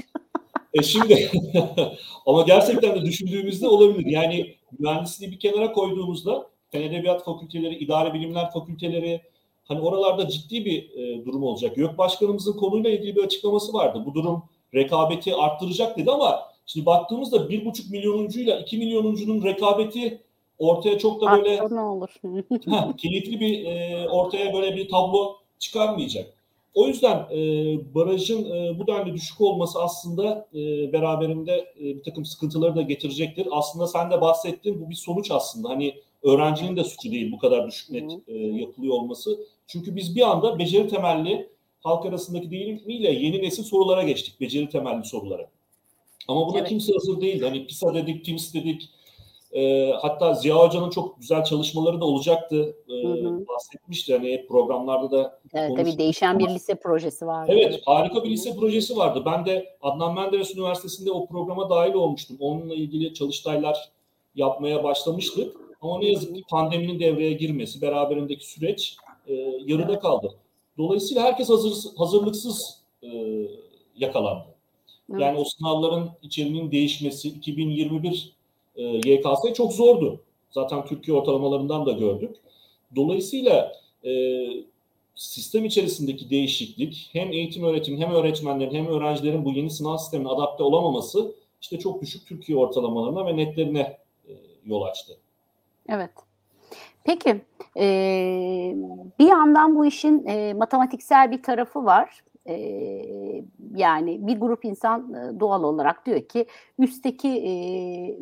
E 0.74 0.82
şimdi 0.82 1.30
ama 2.26 2.42
gerçekten 2.42 2.94
de 2.94 3.04
düşündüğümüzde 3.04 3.68
olabilir. 3.68 4.06
Yani 4.06 4.54
mühendisliği 4.78 5.32
bir 5.32 5.38
kenara 5.38 5.72
koyduğumuzda 5.72 6.46
fen 6.70 6.82
edebiyat 6.82 7.24
fakülteleri, 7.24 7.74
idare 7.74 8.14
bilimler 8.14 8.50
fakülteleri 8.50 9.22
hani 9.64 9.80
oralarda 9.80 10.28
ciddi 10.28 10.64
bir 10.64 10.90
e, 10.90 11.24
durum 11.24 11.42
olacak. 11.42 11.78
Yok 11.78 11.98
Başkanımızın 11.98 12.52
konuyla 12.52 12.90
ilgili 12.90 13.16
bir 13.16 13.24
açıklaması 13.24 13.72
vardı. 13.72 14.02
Bu 14.06 14.14
durum 14.14 14.42
rekabeti 14.74 15.34
arttıracak 15.34 15.98
dedi 15.98 16.10
ama 16.10 16.42
şimdi 16.66 16.86
baktığımızda 16.86 17.48
bir 17.48 17.64
buçuk 17.64 17.90
milyonuncuyla 17.90 18.58
iki 18.58 18.78
milyonuncunun 18.78 19.42
rekabeti 19.42 20.22
ortaya 20.62 20.98
çok 20.98 21.20
da 21.20 21.32
böyle 21.32 21.60
Artsa 21.60 21.74
ne 21.74 21.80
olur. 21.80 22.08
ha, 22.66 22.94
keyifli 22.96 23.40
bir 23.40 23.64
e, 23.64 24.08
ortaya 24.08 24.54
böyle 24.54 24.76
bir 24.76 24.88
tablo 24.88 25.36
çıkarmayacak. 25.58 26.34
O 26.74 26.86
yüzden 26.86 27.16
e, 27.30 27.36
barajın 27.94 28.50
e, 28.50 28.78
bu 28.78 28.86
denli 28.86 29.14
düşük 29.14 29.40
olması 29.40 29.82
aslında 29.82 30.48
e, 30.54 30.92
beraberinde 30.92 31.72
e, 31.80 31.84
bir 31.84 32.02
takım 32.02 32.24
sıkıntıları 32.24 32.76
da 32.76 32.82
getirecektir. 32.82 33.48
Aslında 33.50 33.86
sen 33.86 34.10
de 34.10 34.20
bahsettin 34.20 34.80
bu 34.80 34.90
bir 34.90 34.94
sonuç 34.94 35.30
aslında. 35.30 35.68
Hani 35.68 35.94
öğrencinin 36.22 36.76
de 36.76 36.84
suçu 36.84 37.10
değil 37.10 37.32
bu 37.32 37.38
kadar 37.38 37.66
düşük 37.66 37.90
net 37.90 38.12
e, 38.28 38.38
yapılıyor 38.38 38.94
olması. 38.94 39.38
Çünkü 39.66 39.96
biz 39.96 40.16
bir 40.16 40.30
anda 40.30 40.58
beceri 40.58 40.88
temelli 40.88 41.48
halk 41.80 42.06
arasındaki 42.06 42.50
deyimiyle 42.50 43.10
yeni 43.10 43.42
nesil 43.42 43.62
sorulara 43.62 44.02
geçtik. 44.02 44.40
Beceri 44.40 44.68
temelli 44.68 45.04
sorulara. 45.04 45.46
Ama 46.28 46.48
buna 46.48 46.58
Evet. 46.58 46.68
kimse 46.68 46.92
hazır 46.92 47.20
değildi. 47.20 47.44
Hani 47.44 47.66
PISA 47.66 47.94
dedik, 47.94 48.24
TIMSS 48.24 48.54
dedik. 48.54 48.90
E, 49.52 49.92
hatta 49.92 50.34
Ziya 50.34 50.56
Hoca'nın 50.56 50.90
çok 50.90 51.20
güzel 51.20 51.44
çalışmaları 51.44 52.00
da 52.00 52.04
olacaktı. 52.04 52.76
E, 52.88 53.08
Hı 53.08 53.12
hı. 53.12 53.46
bahsetmişti. 53.48 54.12
Hani 54.12 54.46
programlarda 54.48 55.10
da 55.10 55.40
Evet 55.54 55.76
tabii 55.76 55.98
değişen 55.98 56.38
bir 56.38 56.48
lise 56.48 56.74
projesi 56.74 57.26
var. 57.26 57.46
Evet, 57.48 57.82
harika 57.86 58.24
bir 58.24 58.30
lise 58.30 58.56
projesi 58.56 58.96
vardı. 58.96 59.22
Ben 59.26 59.46
de 59.46 59.76
Adnan 59.82 60.14
Menderes 60.14 60.54
Üniversitesi'nde 60.54 61.10
o 61.10 61.26
programa 61.26 61.70
dahil 61.70 61.94
olmuştum. 61.94 62.36
Onunla 62.40 62.74
ilgili 62.74 63.14
çalıştaylar 63.14 63.88
yapmaya 64.34 64.84
başlamıştık. 64.84 65.56
Ama 65.82 65.98
ne 65.98 66.06
yazık 66.06 66.36
ki 66.36 66.42
pandeminin 66.50 67.00
devreye 67.00 67.32
girmesi, 67.32 67.82
beraberindeki 67.82 68.50
süreç 68.50 68.96
e, 69.26 69.34
yarıda 69.66 69.98
kaldı. 69.98 70.34
Dolayısıyla 70.78 71.22
herkes 71.22 71.48
hazır, 71.48 71.96
hazırlıksız 71.96 72.80
e, 73.02 73.08
yakalandı. 73.96 74.44
Evet. 75.10 75.20
Yani 75.20 75.38
o 75.38 75.44
sınavların 75.44 76.10
içeriğinin 76.22 76.70
değişmesi 76.70 77.28
2021 77.28 78.32
e, 78.76 78.82
YKS 78.82 79.52
çok 79.54 79.72
zordu. 79.72 80.20
Zaten 80.50 80.84
Türkiye 80.84 81.16
ortalamalarından 81.16 81.86
da 81.86 81.92
gördük. 81.92 82.36
Dolayısıyla 82.96 83.72
e, 84.04 84.10
sistem 85.14 85.64
içerisindeki 85.64 86.30
değişiklik 86.30 87.10
hem 87.12 87.32
eğitim 87.32 87.64
öğretim 87.64 87.98
hem 87.98 88.10
öğretmenlerin 88.10 88.74
hem 88.74 88.86
öğrencilerin 88.86 89.44
bu 89.44 89.50
yeni 89.50 89.70
sınav 89.70 89.96
sistemine 89.96 90.28
adapte 90.28 90.62
olamaması 90.62 91.34
işte 91.60 91.78
çok 91.78 92.02
düşük 92.02 92.26
Türkiye 92.26 92.58
ortalamalarına 92.58 93.26
ve 93.26 93.36
netlerine 93.36 93.98
e, 94.28 94.32
yol 94.66 94.82
açtı. 94.82 95.12
Evet. 95.88 96.10
Peki 97.04 97.40
eee, 97.76 98.76
bir 99.18 99.26
yandan 99.26 99.76
bu 99.76 99.86
işin 99.86 100.24
eee, 100.26 100.54
matematiksel 100.54 101.30
bir 101.30 101.42
tarafı 101.42 101.84
var. 101.84 102.24
Yani 103.74 104.26
bir 104.26 104.40
grup 104.40 104.64
insan 104.64 105.14
doğal 105.40 105.62
olarak 105.62 106.06
diyor 106.06 106.20
ki 106.20 106.46
üstteki 106.78 107.28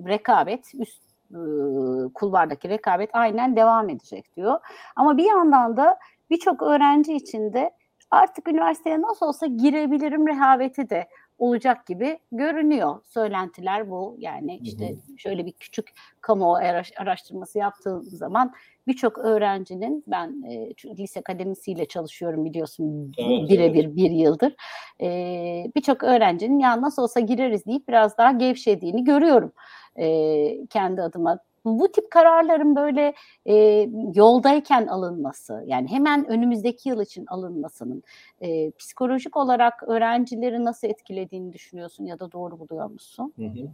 rekabet, 0.07 0.73
üst 0.75 1.03
kulvardaki 2.15 2.69
rekabet 2.69 3.11
aynen 3.13 3.57
devam 3.57 3.89
edecek 3.89 4.37
diyor. 4.37 4.59
Ama 4.97 5.17
bir 5.17 5.25
yandan 5.25 5.77
da 5.77 5.99
birçok 6.31 6.63
öğrenci 6.63 7.15
için 7.15 7.53
de 7.53 7.71
artık 8.11 8.49
üniversiteye 8.49 9.03
nasıl 9.03 9.27
olsa 9.27 9.47
girebilirim 9.47 10.29
rehaveti 10.29 10.91
de 10.91 11.09
olacak 11.41 11.87
gibi 11.87 12.19
görünüyor. 12.33 13.01
Söylentiler 13.05 13.91
bu. 13.91 14.17
Yani 14.19 14.57
işte 14.63 14.95
şöyle 15.17 15.47
bir 15.47 15.53
küçük 15.53 15.93
kamu 16.21 16.55
araş- 16.55 16.93
araştırması 16.97 17.59
yaptığım 17.59 18.03
zaman 18.03 18.53
birçok 18.87 19.19
öğrencinin 19.19 20.05
ben 20.07 20.43
e, 20.49 20.75
lise 20.99 21.21
akademisiyle 21.21 21.85
çalışıyorum 21.87 22.45
biliyorsun 22.45 23.13
Evet, 23.19 23.49
birebir 23.49 23.97
bir 23.97 24.11
yıldır. 24.11 24.55
E, 25.01 25.07
birçok 25.77 26.03
öğrencinin 26.03 26.59
ya 26.59 26.83
nasıl 26.83 27.03
olsa 27.03 27.21
gireriz 27.21 27.67
deyip 27.67 27.89
biraz 27.89 28.19
daha 28.19 28.33
gevşediğini 28.33 29.05
görüyorum 29.05 29.53
e, 29.97 30.67
kendi 30.67 31.03
adıma. 31.03 31.39
Bu, 31.65 31.93
tip 31.93 32.11
kararların 32.11 32.77
böyle 32.77 33.15
e, 33.47 33.55
yoldayken 34.15 34.87
alınması 34.87 35.65
yani 35.67 35.89
hemen 35.89 36.27
önümüzdeki 36.27 36.89
yıl 36.89 37.03
için 37.03 37.27
alınmasının 37.27 38.03
e, 38.41 38.71
psikolojik 38.71 39.37
olarak 39.37 39.83
öğrencileri 39.89 40.65
nasıl 40.65 40.89
etkilediğini 40.89 41.53
düşünüyorsun 41.53 42.07
ya 42.07 42.19
da 42.19 42.33
doğru 42.33 42.59
buluyor 42.59 42.91
musun? 42.91 43.33
Hı 43.37 43.47
hı. 43.47 43.69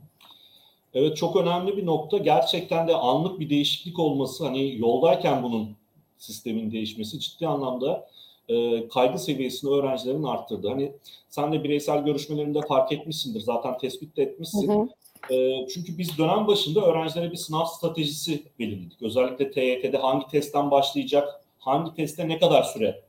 Evet 0.95 1.17
çok 1.17 1.37
önemli 1.37 1.77
bir 1.77 1.87
nokta. 1.87 2.19
Gerçekten 2.19 2.89
de 2.89 2.95
anlık 2.95 3.41
bir 3.41 3.51
değişiklik 3.51 3.99
olması 3.99 4.45
hani 4.45 4.79
yoldayken 4.79 5.43
bunun 5.43 5.77
sistemin 6.19 6.71
değişmesi 6.73 7.21
ciddi 7.21 7.47
anlamda 7.47 8.09
e, 8.49 8.89
kaygı 8.89 9.19
seviyesini 9.19 9.71
öğrencilerin 9.71 10.23
arttırdı. 10.23 10.69
Hani 10.69 10.93
sen 11.29 11.53
de 11.53 11.65
bireysel 11.65 12.05
görüşmelerinde 12.05 12.61
fark 12.69 12.93
etmişsindir. 12.93 13.41
Zaten 13.41 13.79
tespit 13.79 14.17
de 14.17 14.23
etmişsin. 14.23 14.69
Hı 14.69 14.73
hı. 14.73 14.89
E, 15.31 15.67
çünkü 15.69 15.99
biz 15.99 16.19
dönem 16.19 16.47
başında 16.47 16.81
öğrencilere 16.81 17.33
bir 17.33 17.37
sınav 17.37 17.65
stratejisi 17.65 18.43
belirledik. 18.59 19.03
Özellikle 19.03 19.51
TYT'de 19.51 19.99
hangi 19.99 20.27
testten 20.27 20.71
başlayacak, 20.71 21.41
hangi 21.59 21.95
teste 21.95 22.29
ne 22.29 22.39
kadar 22.39 22.63
süre 22.63 23.01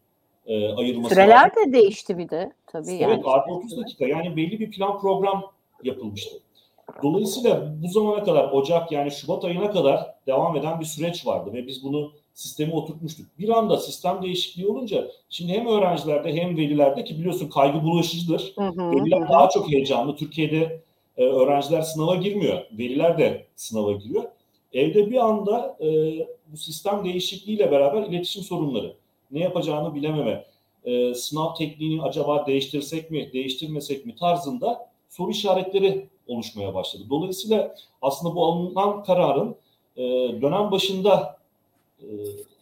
e, 0.46 0.74
ayırması 0.74 1.14
Süreler 1.14 1.36
lazım. 1.36 1.74
de 1.74 1.74
değişti 1.74 2.18
bir 2.18 2.30
de 2.30 2.52
tabii 2.68 2.94
yani. 2.94 3.14
Evet 3.14 3.24
artı 3.26 3.52
30 3.52 3.78
dakika 3.78 4.06
yani 4.08 4.36
belli 4.36 4.60
bir 4.60 4.72
plan 4.72 5.00
program 5.00 5.52
yapılmıştı. 5.84 6.40
Dolayısıyla 7.04 7.74
bu 7.84 7.88
zamana 7.88 8.24
kadar 8.24 8.52
Ocak 8.52 8.92
yani 8.92 9.12
Şubat 9.12 9.46
ayına 9.46 9.72
kadar 9.72 10.16
devam 10.28 10.58
eden 10.58 10.80
bir 10.80 10.86
süreç 10.86 11.28
vardı 11.28 11.54
ve 11.54 11.68
biz 11.68 11.84
bunu 11.84 12.12
sisteme 12.34 12.74
oturtmuştuk. 12.74 13.26
Bir 13.40 13.50
anda 13.50 13.78
sistem 13.78 14.22
değişikliği 14.22 14.68
olunca 14.68 15.08
şimdi 15.30 15.54
hem 15.54 15.68
öğrencilerde 15.68 16.34
hem 16.34 16.58
velilerde 16.58 17.04
ki 17.04 17.20
biliyorsun 17.20 17.50
kaygı 17.50 17.84
bulaşıcıdır. 17.84 18.54
Hı 18.56 18.68
hı, 18.68 18.92
Veliler 18.92 19.22
hı. 19.22 19.30
daha 19.30 19.50
çok 19.50 19.72
heyecanlı. 19.72 20.16
Türkiye'de 20.16 20.82
e, 21.18 21.24
öğrenciler 21.24 21.82
sınava 21.82 22.16
girmiyor. 22.16 22.62
Veliler 22.72 23.18
de 23.18 23.46
sınava 23.56 23.92
giriyor. 23.92 24.24
Evde 24.74 25.12
bir 25.12 25.26
anda 25.26 25.78
e, 25.80 25.88
bu 26.48 26.58
sistem 26.58 27.06
değişikliğiyle 27.06 27.72
beraber 27.72 28.02
iletişim 28.02 28.44
sorunları, 28.44 28.96
ne 29.32 29.40
yapacağını 29.40 29.96
bilememe, 29.96 30.46
e, 30.86 31.14
sınav 31.14 31.56
tekniğini 31.56 32.02
acaba 32.04 32.46
değiştirsek 32.46 33.12
mi, 33.12 33.34
değiştirmesek 33.34 34.06
mi 34.06 34.16
tarzında 34.16 34.90
soru 35.10 35.32
işaretleri 35.32 36.08
oluşmaya 36.28 36.74
başladı. 36.74 37.04
Dolayısıyla 37.10 37.76
aslında 38.02 38.36
bu 38.36 38.46
alınan 38.46 39.04
kararın 39.04 39.56
e, 39.98 40.04
dönem 40.42 40.72
başında 40.72 41.38
e, 42.02 42.08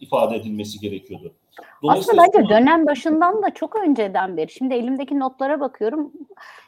ifade 0.00 0.36
edilmesi 0.36 0.80
gerekiyordu. 0.80 1.32
Aslında 1.88 2.22
bence 2.22 2.48
dönem 2.48 2.86
başından 2.86 3.42
da 3.42 3.54
çok 3.54 3.76
önceden 3.76 4.36
beri. 4.36 4.50
Şimdi 4.50 4.74
elimdeki 4.74 5.18
notlara 5.18 5.60
bakıyorum. 5.60 6.12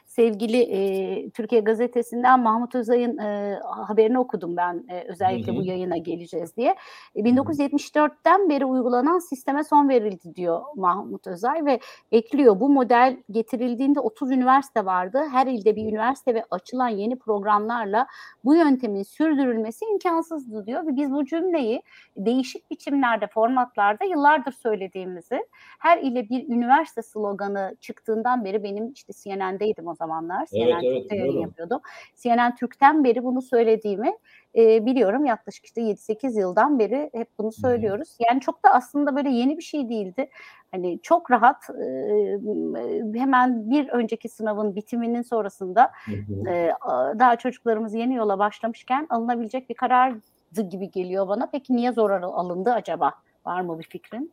Sevgili 0.09 0.57
e, 0.57 1.29
Türkiye 1.29 1.61
Gazetesi'nden 1.61 2.39
Mahmut 2.39 2.75
Özay'ın 2.75 3.17
e, 3.17 3.59
haberini 3.63 4.19
okudum 4.19 4.57
ben 4.57 4.85
e, 4.89 5.03
özellikle 5.07 5.51
Hı 5.51 5.55
hı. 5.55 5.59
bu 5.59 5.63
yayına 5.63 5.97
geleceğiz 5.97 6.57
diye. 6.57 6.75
E, 7.15 7.19
1974'ten 7.19 8.49
beri 8.49 8.65
uygulanan 8.65 9.19
sisteme 9.19 9.63
son 9.63 9.89
verildi 9.89 10.35
diyor 10.35 10.61
Mahmut 10.75 11.27
Özay 11.27 11.65
ve 11.65 11.79
ekliyor. 12.11 12.59
Bu 12.59 12.69
model 12.69 13.17
getirildiğinde 13.31 13.99
30 13.99 14.31
üniversite 14.31 14.85
vardı. 14.85 15.23
Her 15.31 15.47
ilde 15.47 15.75
bir 15.75 15.85
üniversite 15.85 16.35
ve 16.35 16.43
açılan 16.51 16.89
yeni 16.89 17.19
programlarla 17.19 18.07
bu 18.45 18.55
yöntemin 18.55 19.03
sürdürülmesi 19.03 19.85
imkansızdı 19.85 20.65
diyor 20.65 20.87
ve 20.87 20.95
biz 20.95 21.11
bu 21.11 21.25
cümleyi 21.25 21.81
değişik 22.17 22.71
biçimlerde, 22.71 23.27
formatlarda 23.27 24.05
yıllardır 24.05 24.51
söylediğimizi, 24.51 25.45
her 25.79 25.97
ile 25.97 26.29
bir 26.29 26.49
üniversite 26.49 27.01
sloganı 27.01 27.75
çıktığından 27.81 28.45
beri 28.45 28.63
benim 28.63 28.91
işte 28.91 29.13
CNN'deydim 29.13 29.87
o 29.87 29.98
zamanlar. 29.99 30.47
Evet, 30.53 30.67
CNN 30.67 30.83
evet, 30.83 30.97
Türk'te 31.01 31.15
yayın 31.15 31.39
yapıyordum. 31.39 31.79
CNN 32.15 32.55
Türk'ten 32.55 33.03
beri 33.03 33.23
bunu 33.23 33.41
söylediğimi 33.41 34.13
e, 34.55 34.85
biliyorum. 34.85 35.25
Yaklaşık 35.25 35.65
işte 35.65 35.81
7-8 35.81 36.39
yıldan 36.39 36.79
beri 36.79 37.09
hep 37.13 37.27
bunu 37.37 37.51
söylüyoruz. 37.51 38.17
Yani 38.29 38.41
çok 38.41 38.63
da 38.65 38.69
aslında 38.69 39.15
böyle 39.15 39.29
yeni 39.29 39.57
bir 39.57 39.63
şey 39.63 39.89
değildi. 39.89 40.29
Hani 40.71 40.99
çok 41.01 41.31
rahat 41.31 41.69
e, 41.69 43.19
hemen 43.19 43.69
bir 43.69 43.89
önceki 43.89 44.29
sınavın 44.29 44.75
bitiminin 44.75 45.21
sonrasında 45.21 45.91
e, 46.49 46.71
daha 47.19 47.35
çocuklarımız 47.35 47.93
yeni 47.93 48.15
yola 48.15 48.39
başlamışken 48.39 49.07
alınabilecek 49.09 49.69
bir 49.69 49.75
karardı 49.75 50.61
gibi 50.69 50.91
geliyor 50.91 51.27
bana. 51.27 51.49
Peki 51.51 51.75
niye 51.75 51.91
zor 51.91 52.09
al- 52.11 52.33
alındı 52.33 52.73
acaba? 52.73 53.13
Var 53.45 53.61
mı 53.61 53.79
bir 53.79 53.83
fikrin? 53.83 54.31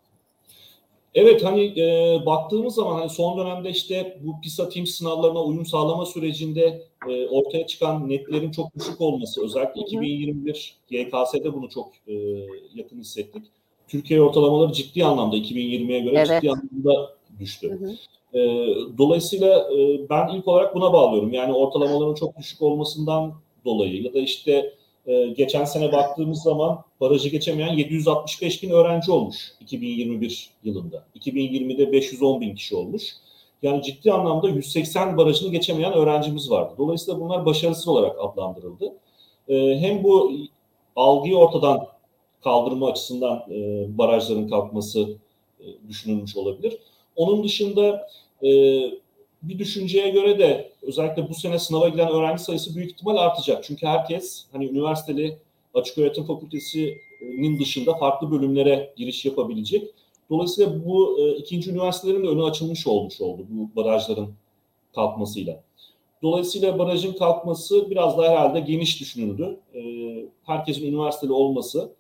Evet 1.17 1.45
hani 1.45 1.81
e, 1.81 2.19
baktığımız 2.27 2.75
zaman 2.75 2.99
hani 2.99 3.11
son 3.11 3.39
dönemde 3.39 3.71
işte 3.71 4.19
bu 4.23 4.41
PISA 4.41 4.69
Teams 4.69 4.91
sınavlarına 4.91 5.45
uyum 5.45 5.67
sağlama 5.67 6.07
sürecinde 6.07 6.83
e, 7.09 7.27
ortaya 7.27 7.67
çıkan 7.67 8.09
netlerin 8.09 8.51
çok 8.51 8.75
düşük 8.75 9.01
olması 9.01 9.45
özellikle 9.45 9.81
Hı 9.81 9.85
hı. 9.85 9.87
2021 9.87 10.77
GKS'de 10.91 11.53
bunu 11.53 11.69
çok 11.69 11.89
e, 12.09 12.15
yakın 12.75 13.01
hissettik. 13.01 13.43
Türkiye 13.89 14.23
ortalamaları 14.23 14.73
ciddi 14.73 15.05
anlamda 15.05 15.37
2020'ye 15.37 16.01
göre 16.01 16.17
Evet. 16.17 16.43
ciddi 16.43 16.51
anlamda 16.51 17.17
düştü. 17.41 17.71
Hı 17.71 17.87
hı. 17.87 17.97
E, 18.39 18.41
dolayısıyla 18.99 19.69
e, 19.73 20.09
ben 20.11 20.29
ilk 20.29 20.49
olarak 20.49 20.75
buna 20.75 20.93
bağlıyorum. 20.93 21.33
Yani 21.33 21.53
ortalamaların 21.53 22.15
çok 22.15 22.39
düşük 22.39 22.63
olmasından 22.63 23.35
dolayı 23.65 24.03
ya 24.03 24.15
da 24.15 24.19
işte 24.19 24.75
e, 25.07 25.27
geçen 25.27 25.65
sene 25.65 25.93
baktığımız 25.93 26.43
zaman 26.43 26.85
barajı 27.01 27.29
geçemeyen 27.29 27.73
765 27.73 28.63
bin 28.63 28.71
öğrenci 28.71 29.13
olmuş 29.13 29.37
2021 29.61 30.51
yılında. 30.65 31.05
2020'de 31.17 31.93
510 31.93 32.41
bin 32.41 32.55
kişi 32.55 32.77
olmuş. 32.77 33.03
Yani 33.63 33.83
ciddi 33.83 34.13
anlamda 34.13 34.49
180 34.49 35.17
barajını 35.17 35.51
geçemeyen 35.51 35.93
öğrencimiz 35.93 36.51
vardı. 36.51 36.75
Dolayısıyla 36.79 37.21
bunlar 37.21 37.47
başarısız 37.47 37.89
olarak 37.89 38.17
adlandırıldı. 38.21 38.93
E, 39.49 39.79
hem 39.81 40.05
bu 40.05 40.33
algıyı 40.97 41.37
ortadan 41.37 41.87
kaldırma 42.45 42.91
açısından 42.91 43.45
e, 43.51 43.87
barajların 43.99 44.49
kalkması 44.49 45.17
e, 45.61 45.65
düşünülmüş 45.89 46.37
olabilir. 46.37 46.79
Onun 47.17 47.45
dışında 47.45 48.09
e, 48.43 48.51
bir 49.49 49.59
düşünceye 49.59 50.11
göre 50.11 50.39
de 50.39 50.73
özellikle 50.83 51.29
bu 51.29 51.35
sene 51.35 51.59
sınava 51.59 51.89
giren 51.89 52.09
öğrenci 52.09 52.43
sayısı 52.43 52.77
büyük 52.77 52.91
ihtimal 52.91 53.17
artacak. 53.17 53.65
Çünkü 53.65 53.87
herkes 53.87 54.45
hani 54.53 54.67
üniversiteli 54.67 55.39
açık 55.75 55.99
öğretim 55.99 56.25
fakültesinin 56.25 57.59
dışında 57.61 57.95
farklı 57.95 58.31
bölümlere 58.31 58.95
giriş 58.97 59.25
yapabilecek. 59.25 59.89
Dolayısıyla 60.31 60.85
bu 60.85 61.21
e, 61.21 61.37
ikinci 61.37 61.71
üniversitelerin 61.71 62.25
de 62.25 62.29
önü 62.29 62.45
açılmış 62.45 62.87
olmuş 62.87 63.21
oldu 63.21 63.47
bu 63.49 63.77
barajların 63.77 64.29
kalkmasıyla. 64.95 65.63
Dolayısıyla 66.23 66.79
barajın 66.79 67.13
kalkması 67.13 67.91
biraz 67.91 68.19
daha 68.19 68.31
herhalde 68.31 68.61
geniş 68.61 69.01
düşünüldü. 69.01 69.61
E, 69.75 69.81
herkesin 70.45 70.87
üniversiteli 70.87 71.33
olması 71.33 71.93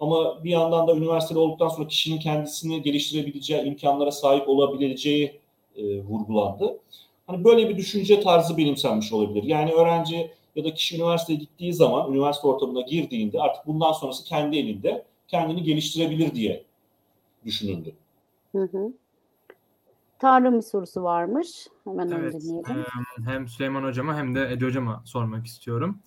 ama 0.00 0.44
bir 0.44 0.50
yandan 0.50 0.88
da 0.88 0.96
üniversiteli 0.96 1.38
olduktan 1.38 1.68
sonra 1.68 1.88
kişinin 1.88 2.18
kendisini 2.18 2.82
geliştirebileceği 2.82 3.62
imkanlara 3.62 4.10
sahip 4.10 4.48
olabileceği 4.48 5.43
e, 5.76 6.00
vurgulandı. 6.02 6.78
Hani 7.26 7.44
böyle 7.44 7.68
bir 7.68 7.76
düşünce 7.76 8.20
tarzı 8.20 8.56
benimsenmiş 8.56 9.12
olabilir. 9.12 9.42
Yani 9.42 9.72
öğrenci 9.72 10.30
ya 10.56 10.64
da 10.64 10.74
kişi 10.74 10.96
üniversiteye 10.96 11.38
gittiği 11.38 11.74
zaman, 11.74 12.12
üniversite 12.12 12.46
ortamına 12.48 12.80
girdiğinde 12.80 13.40
artık 13.40 13.66
bundan 13.66 13.92
sonrası 13.92 14.24
kendi 14.24 14.56
elinde 14.56 15.04
kendini 15.28 15.62
geliştirebilir 15.62 16.34
diye 16.34 16.64
düşünüldü. 17.44 17.92
Hı 18.52 18.62
hı. 18.62 18.92
Tarım 20.18 20.56
bir 20.56 20.62
sorusu 20.62 21.02
varmış. 21.02 21.48
Hemen 21.84 22.10
Evet. 22.10 22.34
dinleyelim. 22.42 22.76
eee, 22.76 22.84
hem 23.26 23.48
Süleyman 23.48 23.84
Hocama 23.84 24.16
hem 24.16 24.34
de 24.34 24.48
Ece 24.52 24.66
Hocama 24.66 25.02
sormak 25.04 25.46
istiyorum. 25.46 25.98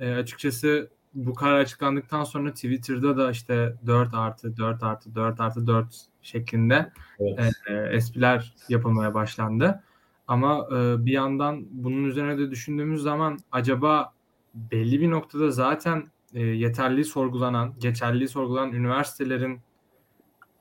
Eee, 0.00 0.14
açıkçası 0.14 0.88
bu 1.14 1.34
karar 1.34 1.58
açıklandıktan 1.60 2.24
sonra 2.24 2.52
Twitter'da 2.54 3.16
da 3.16 3.30
işte 3.30 3.74
4 3.86 4.14
artı 4.14 4.56
4 4.56 4.82
artı 4.82 5.14
4 5.14 5.40
artı 5.40 5.66
4 5.66 6.06
şeklinde 6.26 6.92
Evet. 7.20 7.52
eee, 7.68 7.88
espriler 7.92 8.54
yapılmaya 8.68 9.14
başlandı. 9.14 9.82
Ama 10.26 10.68
eee, 10.70 10.76
bir 11.06 11.12
yandan 11.12 11.64
bunun 11.70 12.04
üzerine 12.04 12.38
de 12.38 12.50
düşündüğümüz 12.50 13.02
zaman 13.02 13.38
acaba 13.52 14.12
belli 14.54 15.00
bir 15.00 15.10
noktada 15.10 15.50
zaten 15.50 16.06
eee, 16.32 16.42
yeterli 16.42 17.04
sorgulanan, 17.04 17.74
geçerli 17.78 18.28
sorgulanan 18.28 18.72
üniversitelerin 18.72 19.60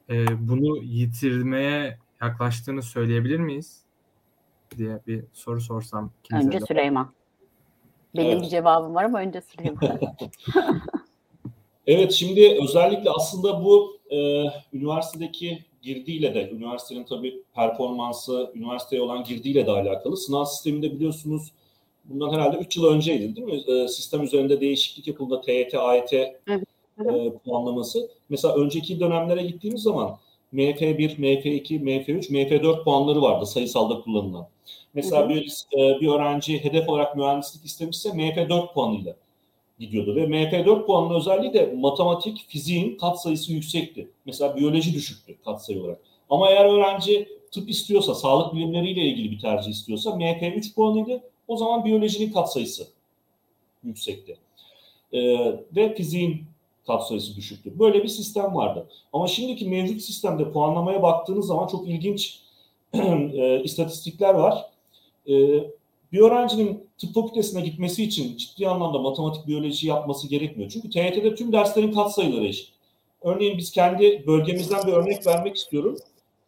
eee, 0.10 0.25
bunu 0.39 0.78
yitirmeye 0.84 1.99
yaklaştığını 2.21 2.82
söyleyebilir 2.82 3.39
miyiz? 3.39 3.86
diye 4.78 5.01
bir 5.08 5.25
soru 5.34 5.62
sorsam. 5.62 6.13
Önce 6.34 6.62
de. 6.62 6.65
Süleyman. 6.65 7.13
Benim 8.17 8.32
Evet. 8.32 8.41
bir 8.43 8.47
cevabım 8.47 8.95
var 8.95 9.04
ama 9.04 9.19
önce 9.19 9.41
Süleyman. 9.41 9.80
Evet 11.88 12.12
şimdi 12.12 12.58
özellikle 12.63 13.10
aslında 13.10 13.63
bu 13.65 13.94
e, 14.15 14.51
üniversitedeki 14.73 15.65
girdiyle 15.82 16.36
de, 16.36 16.49
üniversitenin 16.49 17.04
tabii 17.04 17.43
performansı, 17.56 18.51
üniversiteye 18.56 19.01
olan 19.01 19.23
girdiyle 19.23 19.65
de 19.65 19.71
alakalı. 19.71 20.17
Sınav 20.17 20.45
sisteminde 20.45 20.93
biliyorsunuz 20.93 21.51
bundan 22.06 22.34
herhalde 22.34 22.58
3 22.58 22.78
yıl 22.78 22.86
önceydi 22.86 23.36
değil 23.36 23.47
mi? 23.47 23.73
E, 23.73 23.88
sistem 23.88 24.23
üzerinde 24.23 24.62
değişiklik 24.62 25.08
yapıldı. 25.08 25.41
TYT, 25.45 25.75
AYT 25.75 26.12
hı. 26.47 26.62
e, 27.10 27.34
puanlaması. 27.45 28.10
Mesela 28.30 28.56
önceki 28.56 28.99
dönemlere 28.99 29.43
gittiğimiz 29.43 29.82
zaman 29.82 30.17
MF1, 30.54 31.17
MF2, 31.17 31.82
MF3, 31.84 32.32
MF4 32.32 32.84
puanları 32.84 33.21
vardı 33.21 33.45
sayısalda 33.45 34.01
kullanılan. 34.01 34.47
Mesela 34.93 35.21
Hı 35.21 35.25
hı. 35.25 35.30
bir 35.30 35.65
e, 35.78 36.01
bir 36.01 36.08
öğrenci 36.08 36.63
hedef 36.63 36.89
olarak 36.89 37.15
mühendislik 37.15 37.65
istemişse 37.65 38.10
MF4 38.10 38.73
puanıyla 38.73 39.15
gidiyordu 39.79 40.15
ve 40.15 40.23
MF4 40.23 40.85
puanının 40.85 41.15
özelliği 41.15 41.53
de 41.53 41.73
matematik, 41.77 42.45
fiziğin 42.47 42.97
katsayısı 42.97 43.53
yüksekti. 43.53 44.09
Mesela 44.25 44.55
biyoloji 44.55 44.93
düşüktü 44.93 45.35
katsayı 45.45 45.81
olarak. 45.81 45.99
Ama 46.29 46.49
eğer 46.49 46.65
öğrenci 46.65 47.27
tıp 47.51 47.69
istiyorsa, 47.69 48.15
sağlık 48.15 48.53
bilimleriyle 48.53 49.01
ilgili 49.01 49.31
bir 49.31 49.39
tercih 49.39 49.71
istiyorsa 49.71 50.09
MF3 50.09 50.73
puanıydı. 50.73 51.23
O 51.47 51.57
zaman 51.57 51.85
biyolojinin 51.85 52.31
katsayısı 52.31 52.88
yüksekti. 53.83 54.38
Ee, 55.13 55.19
ve 55.75 55.95
fiziğin 55.95 56.43
katsayısı 56.88 57.35
düşüktü. 57.35 57.79
Böyle 57.79 58.03
bir 58.03 58.07
sistem 58.07 58.55
vardı. 58.55 58.88
Ama 59.13 59.27
şimdiki 59.27 59.69
mevcut 59.69 60.01
sistemde 60.01 60.51
puanlamaya 60.51 61.03
baktığınız 61.03 61.47
zaman 61.47 61.67
çok 61.67 61.88
ilginç 61.88 62.39
e, 62.93 63.63
istatistikler 63.63 64.33
var. 64.33 64.65
E, 65.29 65.33
bir 66.15 66.19
öğrencinin 66.19 66.89
tıp 66.97 67.13
fakültesine 67.13 67.62
gitmesi 67.62 68.04
için 68.04 68.38
ciddi 68.38 68.67
anlamda 68.67 68.99
matematik, 68.99 69.47
biyoloji 69.47 69.88
yapması 69.88 70.28
gerekmiyor. 70.28 70.71
Çünkü 70.71 70.89
TYT'de 70.89 71.36
tüm 71.36 71.51
derslerin 71.51 71.91
katsayıları 71.91 72.45
eşit. 72.45 72.69
Örneğin 73.21 73.58
biz 73.58 73.71
kendi 73.71 74.28
bölgemizden 74.28 74.88
bir 74.88 74.93
örnek 74.93 75.28
vermek 75.28 75.56
istiyorum. 75.56 75.97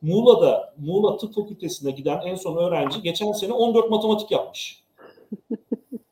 Muğla'da, 0.01 0.73
Muğla 0.77 1.17
Tıp 1.17 1.35
Fakültesine 1.35 1.91
giden 1.91 2.21
en 2.21 2.35
son 2.35 2.57
öğrenci 2.57 3.01
geçen 3.01 3.31
sene 3.31 3.53
14 3.53 3.89
matematik 3.89 4.31
yapmış. 4.31 4.83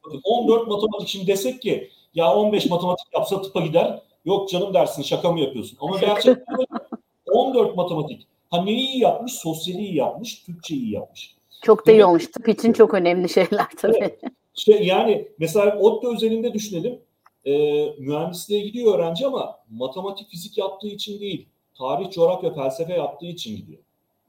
Bakın 0.05 0.21
14 0.23 0.67
matematik 0.67 1.07
şimdi 1.07 1.27
desek 1.27 1.61
ki 1.61 1.89
ya 2.15 2.33
15 2.35 2.69
matematik 2.69 3.07
yapsa 3.13 3.41
tıpa 3.41 3.61
gider. 3.61 4.01
Yok 4.25 4.49
canım 4.49 4.73
dersin 4.73 5.03
şaka 5.03 5.31
mı 5.31 5.39
yapıyorsun? 5.39 5.77
Ama 5.81 5.99
gerçekten 5.99 6.55
öyle. 6.59 6.83
14 7.31 7.75
matematik. 7.75 8.27
Ha 8.51 8.63
neyi 8.63 8.87
iyi 8.87 9.01
yapmış? 9.01 9.33
Sosyali 9.33 9.77
iyi 9.77 9.95
yapmış, 9.95 10.43
Türkçe 10.43 10.75
iyi 10.75 10.91
yapmış. 10.91 11.34
Çok 11.61 11.87
da 11.87 11.91
iyi 11.91 11.95
Evet. 11.95 12.05
olmuş. 12.05 12.27
Tıp 12.27 12.49
için 12.49 12.73
çok 12.73 12.93
önemli 12.93 13.29
şeyler 13.29 13.65
tabii. 13.77 14.15
Şey 14.53 14.83
yani 14.87 15.27
mesela 15.39 15.79
ODTÜ 15.79 16.07
özelinde 16.07 16.53
düşünelim. 16.53 16.99
Ee, 17.45 17.85
mühendisliğe 17.99 18.61
gidiyor 18.61 18.95
öğrenci 18.99 19.25
ama 19.27 19.59
matematik, 19.71 20.29
fizik 20.29 20.57
yaptığı 20.57 20.87
için 20.87 21.19
değil. 21.19 21.45
Tarih, 21.77 22.11
coğrafya, 22.11 22.53
felsefe 22.53 22.93
yaptığı 22.93 23.25
için 23.25 23.55
gidiyor. 23.55 23.79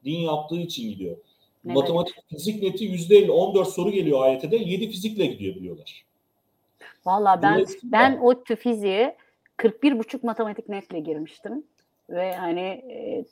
Din 0.05 0.19
yaptığı 0.19 0.55
için 0.55 0.89
gidiyor. 0.89 1.17
Evet. 1.65 1.75
Matematik, 1.75 2.15
fizik 2.29 2.63
neti 2.63 2.85
%50, 2.85 3.31
14 3.31 3.67
soru 3.67 3.91
geliyor 3.91 4.21
AYT'de. 4.23 4.55
7 4.57 4.89
fizikle 4.89 5.25
gidiyor 5.25 5.55
biliyorlar. 5.55 6.03
Valla 7.05 7.41
ben 7.41 7.53
Dolayısıyla- 7.53 7.91
ben 7.91 8.19
o 8.23 8.43
tü 8.43 8.55
fiziğe 8.55 9.15
41 9.57 9.99
buçuk 9.99 10.23
matematik 10.23 10.69
netle 10.69 10.99
girmiştim. 10.99 11.63
Ve 12.09 12.33
hani 12.35 12.59
e, 12.61 13.23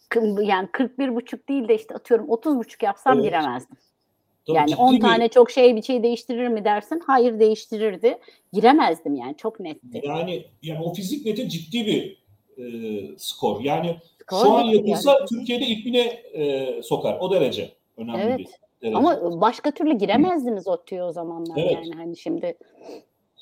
yani 0.43 0.67
41 0.71 1.15
buçuk 1.15 1.49
değil 1.49 1.67
de 1.67 1.75
işte 1.75 1.95
atıyorum 1.95 2.29
30 2.29 2.57
buçuk 2.57 2.83
yapsam 2.83 3.13
Evet. 3.13 3.25
giremezdim. 3.25 3.77
Tabii 4.47 4.57
yani 4.57 4.69
ciddi 4.69 4.81
10 4.81 4.95
bir- 4.95 4.99
tane 4.99 5.27
çok 5.27 5.51
şey 5.51 5.75
bir 5.75 5.81
şey 5.81 6.03
değiştirir 6.03 6.47
mi 6.47 6.65
dersin? 6.65 7.01
Hayır 7.07 7.39
değiştirirdi. 7.39 8.17
Giremezdim 8.53 9.15
yani 9.15 9.37
çok 9.37 9.59
netti. 9.59 10.01
Yani 10.03 10.45
yani 10.61 10.79
o 10.83 10.93
fizik 10.93 11.25
neti 11.25 11.49
ciddi 11.49 11.85
bir 11.85 12.23
e, 12.57 13.17
skor. 13.17 13.61
Yani 13.61 13.95
Skor 14.21 14.37
şu 14.45 14.51
an 14.53 14.63
yapılsa 14.63 15.11
yani. 15.11 15.25
Türkiye'de 15.29 15.65
ilk 15.65 15.85
bine 15.85 15.99
e, 16.33 16.81
sokar. 16.83 17.17
O 17.19 17.31
derece 17.31 17.71
önemli 17.97 18.21
Evet. 18.21 18.39
bir 18.39 18.47
derece. 18.81 18.97
Ama 18.97 19.41
başka 19.41 19.71
türlü 19.71 19.97
giremezdiniz 19.97 20.67
ODTÜ'ye 20.67 21.03
o 21.03 21.11
zamanlar 21.11 21.57
Evet. 21.57 21.71
yani 21.73 21.91
hani 21.95 22.17
şimdi 22.17 22.57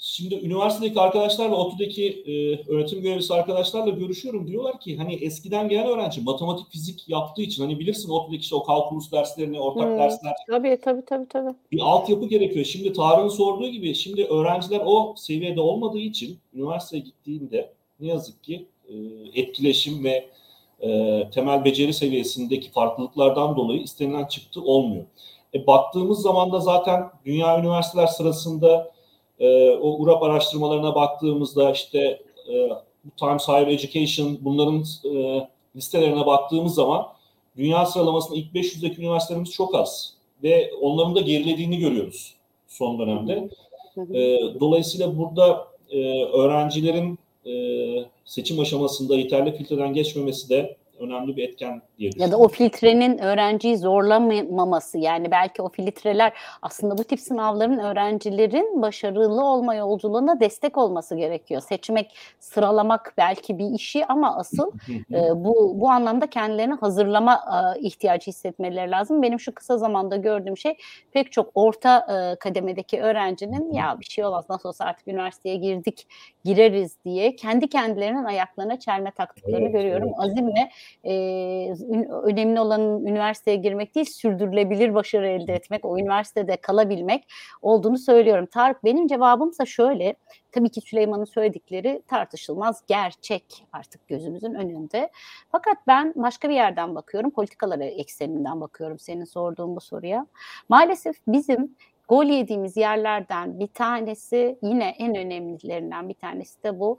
Şimdi 0.06 0.36
üniversitedeki 0.36 1.00
arkadaşlarla, 1.00 1.56
ODTÜ'deki 1.56 2.24
e, 2.28 2.32
öğretim 2.72 3.02
görevlisi 3.02 3.34
arkadaşlarla 3.34 3.89
görüşüyorum. 3.89 4.48
Diyorlar 4.48 4.80
ki 4.80 4.98
hani 4.98 5.16
eskiden 5.16 5.70
gelen 5.70 5.88
öğrenci 5.88 6.22
matematik, 6.22 6.72
fizik 6.72 7.10
yaptığı 7.10 7.42
için 7.42 7.63
hani 7.63 7.80
bilirsin 7.80 8.10
ODTÜ'deki 8.10 8.42
işte 8.42 8.56
o 8.56 8.63
kalkulus 8.63 9.12
derslerini, 9.12 9.60
ortak 9.60 9.89
Hmm. 9.89 9.98
dersler 9.98 10.34
Tabii 10.52 10.80
tabii 10.84 11.06
tabii 11.06 11.28
tabii. 11.28 11.56
bir 11.72 11.80
altyapı 11.80 12.26
gerekiyor. 12.26 12.66
Şimdi 12.66 12.94
Tarık'ın 12.94 13.28
sorduğu 13.30 13.68
gibi 13.70 13.96
şimdi 13.96 14.24
öğrenciler 14.26 14.82
o 14.86 15.13
seviyede 15.18 15.62
olmadığı 15.62 16.00
için 16.00 16.38
üniversiteye 16.54 17.04
gittiğinde 17.04 17.74
ne 18.00 18.08
yazık 18.08 18.44
ki 18.44 18.66
e, 18.89 18.94
etkileşim 19.42 20.04
ve 20.04 20.30
e, 20.82 21.30
temel 21.34 21.66
beceri 21.66 21.94
seviyesindeki 21.94 22.72
farklılıklardan 22.72 23.56
dolayı 23.56 23.82
istenilen 23.82 24.26
çıktı 24.26 24.62
olmuyor. 24.62 25.06
E, 25.54 25.68
baktığımız 25.68 26.22
zaman 26.22 26.52
da 26.52 26.60
zaten 26.60 27.04
dünya 27.26 27.60
üniversiteler 27.60 28.08
sırasında 28.08 28.93
e, 29.44 29.72
o 29.72 29.98
URAP 30.00 30.24
araştırmalarına 30.24 30.96
baktığımızda 30.96 31.72
işte 31.72 32.00
e, 32.54 32.70
Times 33.20 33.48
Higher 33.48 33.68
Education 33.68 34.38
bunların 34.42 34.84
e, 35.16 35.48
listelerine 35.76 36.26
baktığımız 36.26 36.76
zaman 36.76 37.08
dünya 37.58 37.86
sıralamasında 37.86 38.38
ilk 38.38 38.56
500'deki 38.56 39.02
üniversitelerimiz 39.02 39.52
çok 39.52 39.76
az 39.76 40.14
ve 40.44 40.72
onların 40.82 41.16
da 41.16 41.22
gerilediğini 41.22 41.78
görüyoruz 41.78 42.34
son 42.68 43.00
dönemde. 43.00 43.50
E, 43.98 44.40
dolayısıyla 44.60 45.18
burada 45.18 45.68
e, 45.90 46.24
öğrencilerin 46.24 47.20
e, 47.46 47.54
seçim 48.26 48.60
aşamasında 48.60 49.16
yeterli 49.16 49.58
filtreden 49.58 49.94
geçmemesi 49.94 50.50
de 50.50 50.78
önemli 51.00 51.38
bir 51.38 51.44
etken 51.44 51.82
diye 52.12 52.26
Ya 52.26 52.32
da 52.32 52.38
o 52.38 52.48
filtrenin 52.48 53.18
öğrenciyi 53.18 53.78
zorlamaması 53.78 54.98
yani 54.98 55.32
belki 55.32 55.62
o 55.62 55.70
filtreler 55.70 56.34
aslında 56.62 56.98
bu 56.98 57.04
tip 57.04 57.20
sınavların 57.20 57.80
öğrencilerin 57.80 58.82
başarılı 58.82 59.46
olma 59.46 59.76
yolculuğuna 59.76 60.39
destek 60.39 60.78
olması 60.78 61.16
gerekiyor. 61.16 61.62
Seçmek, 61.62 62.16
sıralamak 62.39 63.13
belki 63.18 63.58
bir 63.58 63.70
işi 63.70 64.06
ama 64.06 64.36
asıl 64.38 64.72
e, 65.13 65.20
bu 65.36 65.82
bu 65.82 65.89
anlamda 65.89 66.28
kendilerini 66.28 66.74
hazırlama 66.74 67.34
e, 67.78 67.80
ihtiyacı 67.80 68.28
hissetmeleri 68.28 68.92
lazım. 68.92 69.22
Benim 69.22 69.39
şu 69.39 69.54
kısa 69.56 69.78
zamanda 69.78 70.16
gördüğüm 70.18 70.58
şey 70.58 70.78
pek 71.12 71.32
çok 71.32 71.52
orta 71.56 71.98
e, 72.00 72.36
kademedeki 72.39 73.02
öğrencinin 73.02 73.74
ya 73.74 73.98
bir 74.00 74.06
şey 74.06 74.26
olmaz 74.26 74.46
nasıl 74.50 74.70
olsa 74.70 74.86
artık 74.86 75.08
üniversiteye 75.08 75.56
girdik 75.56 76.08
gireriz 76.46 76.98
diye 77.06 77.36
kendi 77.36 77.68
kendilerinin 77.68 78.24
ayaklarına 78.24 78.80
çelme 78.80 79.12
taktıklarını 79.12 79.60
Evet, 79.63 79.74
görüyorum. 79.74 80.08
evet. 80.08 80.20
Azimle 80.20 80.70
e, 81.04 81.13
önemli 82.02 82.60
olan 82.60 82.82
üniversiteye 82.82 83.58
girmek 83.58 83.96
değil 83.96 84.06
sürdürülebilir 84.06 84.94
başarı 84.94 85.28
elde 85.28 85.54
etmek, 85.54 85.86
o 85.86 85.98
üniversitede 85.98 86.58
kalabilmek 86.58 87.28
olduğunu 87.62 87.98
söylüyorum. 87.98 88.46
Tarık 88.46 88.84
benim 88.84 89.08
cevabımsa 89.08 89.66
şöyle, 89.66 90.16
tabii 90.52 90.70
ki 90.70 90.82
Süleyman'ın 90.82 91.26
söyledikleri 91.26 92.02
tartışılmaz 92.08 92.84
gerçek 92.88 93.66
artık 93.72 94.08
gözümüzün 94.08 94.54
önünde. 94.54 95.12
Fakat 95.52 95.78
ben 95.88 96.14
başka 96.16 96.50
bir 96.50 96.56
yerden 96.56 96.96
bakıyorum, 96.96 97.32
politikaları 97.32 97.84
ekseninden 97.84 98.62
bakıyorum 98.62 99.00
senin 99.00 99.26
sorduğun 99.26 99.76
bu 99.76 99.82
soruya. 99.82 100.28
Maalesef 100.70 101.16
bizim 101.28 101.76
gol 102.08 102.26
yediğimiz 102.26 102.78
yerlerden 102.78 103.60
bir 103.60 103.68
tanesi 103.68 104.60
yine 104.63 104.96
en 105.00 105.16
önemlilerinden 105.16 106.10
bir 106.10 106.13
tanesi 106.13 106.63
de 106.63 106.80
bu. 106.80 106.98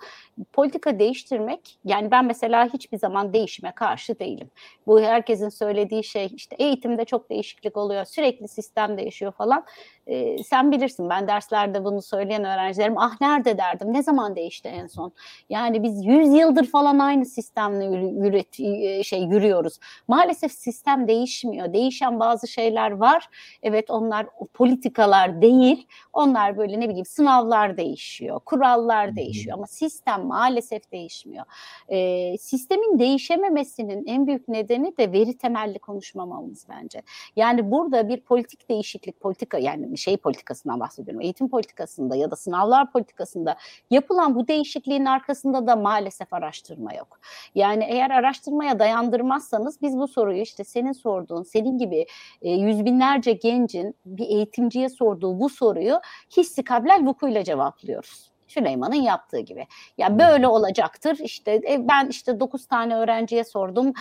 Politika 0.52 0.98
değiştirmek 0.98 1.78
yani 1.84 2.10
ben 2.10 2.24
mesela 2.24 2.68
hiçbir 2.72 2.98
zaman 2.98 3.32
değişime 3.32 3.72
karşı 3.72 4.18
değilim. 4.18 4.50
Bu 4.86 5.00
herkesin 5.00 5.48
söylediği 5.48 6.04
şey 6.04 6.28
işte 6.34 6.56
eğitimde 6.58 7.04
çok 7.04 7.30
değişiklik 7.30 7.76
oluyor 7.76 8.04
sürekli 8.04 8.48
sistem 8.48 8.98
değişiyor 8.98 9.32
falan. 9.32 9.64
Ee, 10.06 10.38
sen 10.38 10.72
bilirsin 10.72 11.10
ben 11.10 11.28
derslerde 11.28 11.84
bunu 11.84 12.02
söyleyen 12.02 12.44
öğrencilerim 12.44 12.98
ah 12.98 13.20
nerede 13.20 13.58
derdim 13.58 13.92
ne 13.92 14.02
zaman 14.02 14.36
değişti 14.36 14.68
en 14.68 14.86
son? 14.86 15.12
Yani 15.48 15.82
biz 15.82 16.04
100 16.04 16.28
yıldır 16.28 16.66
falan 16.66 16.98
aynı 16.98 17.26
sistemle 17.26 17.84
üret, 18.28 18.60
e, 18.60 19.02
şey 19.02 19.22
yürüyoruz. 19.22 19.78
Maalesef 20.08 20.52
sistem 20.52 21.08
değişmiyor. 21.08 21.72
Değişen 21.72 22.20
bazı 22.20 22.48
şeyler 22.48 22.90
var. 22.90 23.28
Evet 23.62 23.90
onlar 23.90 24.26
o 24.38 24.46
politikalar 24.94 25.42
değil. 25.42 25.86
Onlar 26.12 26.56
böyle 26.56 26.80
ne 26.80 26.88
bileyim 26.88 27.04
sınavlar 27.04 27.76
değişiyor, 27.76 28.40
kurallar 28.40 29.16
değişiyor 29.16 29.56
ama 29.56 29.66
sistem 29.66 30.26
maalesef 30.26 30.92
değişmiyor. 30.92 31.44
Ee, 31.88 32.38
sistemin 32.38 32.98
değişememesinin 32.98 34.06
en 34.06 34.26
büyük 34.26 34.48
nedeni 34.48 34.96
de 34.96 35.12
veri 35.12 35.38
temelli 35.38 35.78
konuşmamamız 35.78 36.66
bence. 36.68 37.02
Yani 37.36 37.70
burada 37.70 38.08
bir 38.08 38.20
politik 38.20 38.68
değişiklik, 38.68 39.20
politika 39.20 39.58
yani 39.58 39.98
şey 39.98 40.16
politikasından 40.16 40.80
bahsediyorum, 40.80 41.20
eğitim 41.20 41.48
politikasında 41.48 42.16
ya 42.16 42.30
da 42.30 42.36
sınavlar 42.36 42.92
politikasında 42.92 43.56
yapılan 43.90 44.34
bu 44.34 44.48
değişikliğin 44.48 45.04
arkasında 45.04 45.66
da 45.66 45.76
maalesef 45.76 46.32
araştırma 46.32 46.94
yok. 46.94 47.20
Yani 47.54 47.84
eğer 47.84 48.10
araştırmaya 48.10 48.78
dayandırmazsanız 48.78 49.82
biz 49.82 49.96
bu 49.96 50.08
soruyu 50.08 50.42
işte 50.42 50.64
senin 50.64 50.92
sorduğun, 50.92 51.42
senin 51.42 51.78
gibi 51.78 52.06
e, 52.42 52.50
yüz 52.50 52.84
binlerce 52.84 53.32
gencin 53.32 53.94
bir 54.06 54.26
eğitimciye 54.26 54.83
sorduğu 54.88 55.40
bu 55.40 55.48
soruyu 55.48 56.00
hissi 56.36 56.64
kablel 56.64 57.06
vukuyla 57.06 57.44
cevaplıyoruz. 57.44 58.34
Süleyman'ın 58.54 58.94
yaptığı 58.94 59.40
gibi. 59.40 59.66
Ya 59.98 60.18
böyle 60.18 60.48
olacaktır. 60.48 61.18
İşte 61.18 61.60
e, 61.70 61.88
ben 61.88 62.08
işte 62.08 62.40
9 62.40 62.66
tane 62.66 62.96
öğrenciye 62.96 63.44
sordum. 63.44 63.92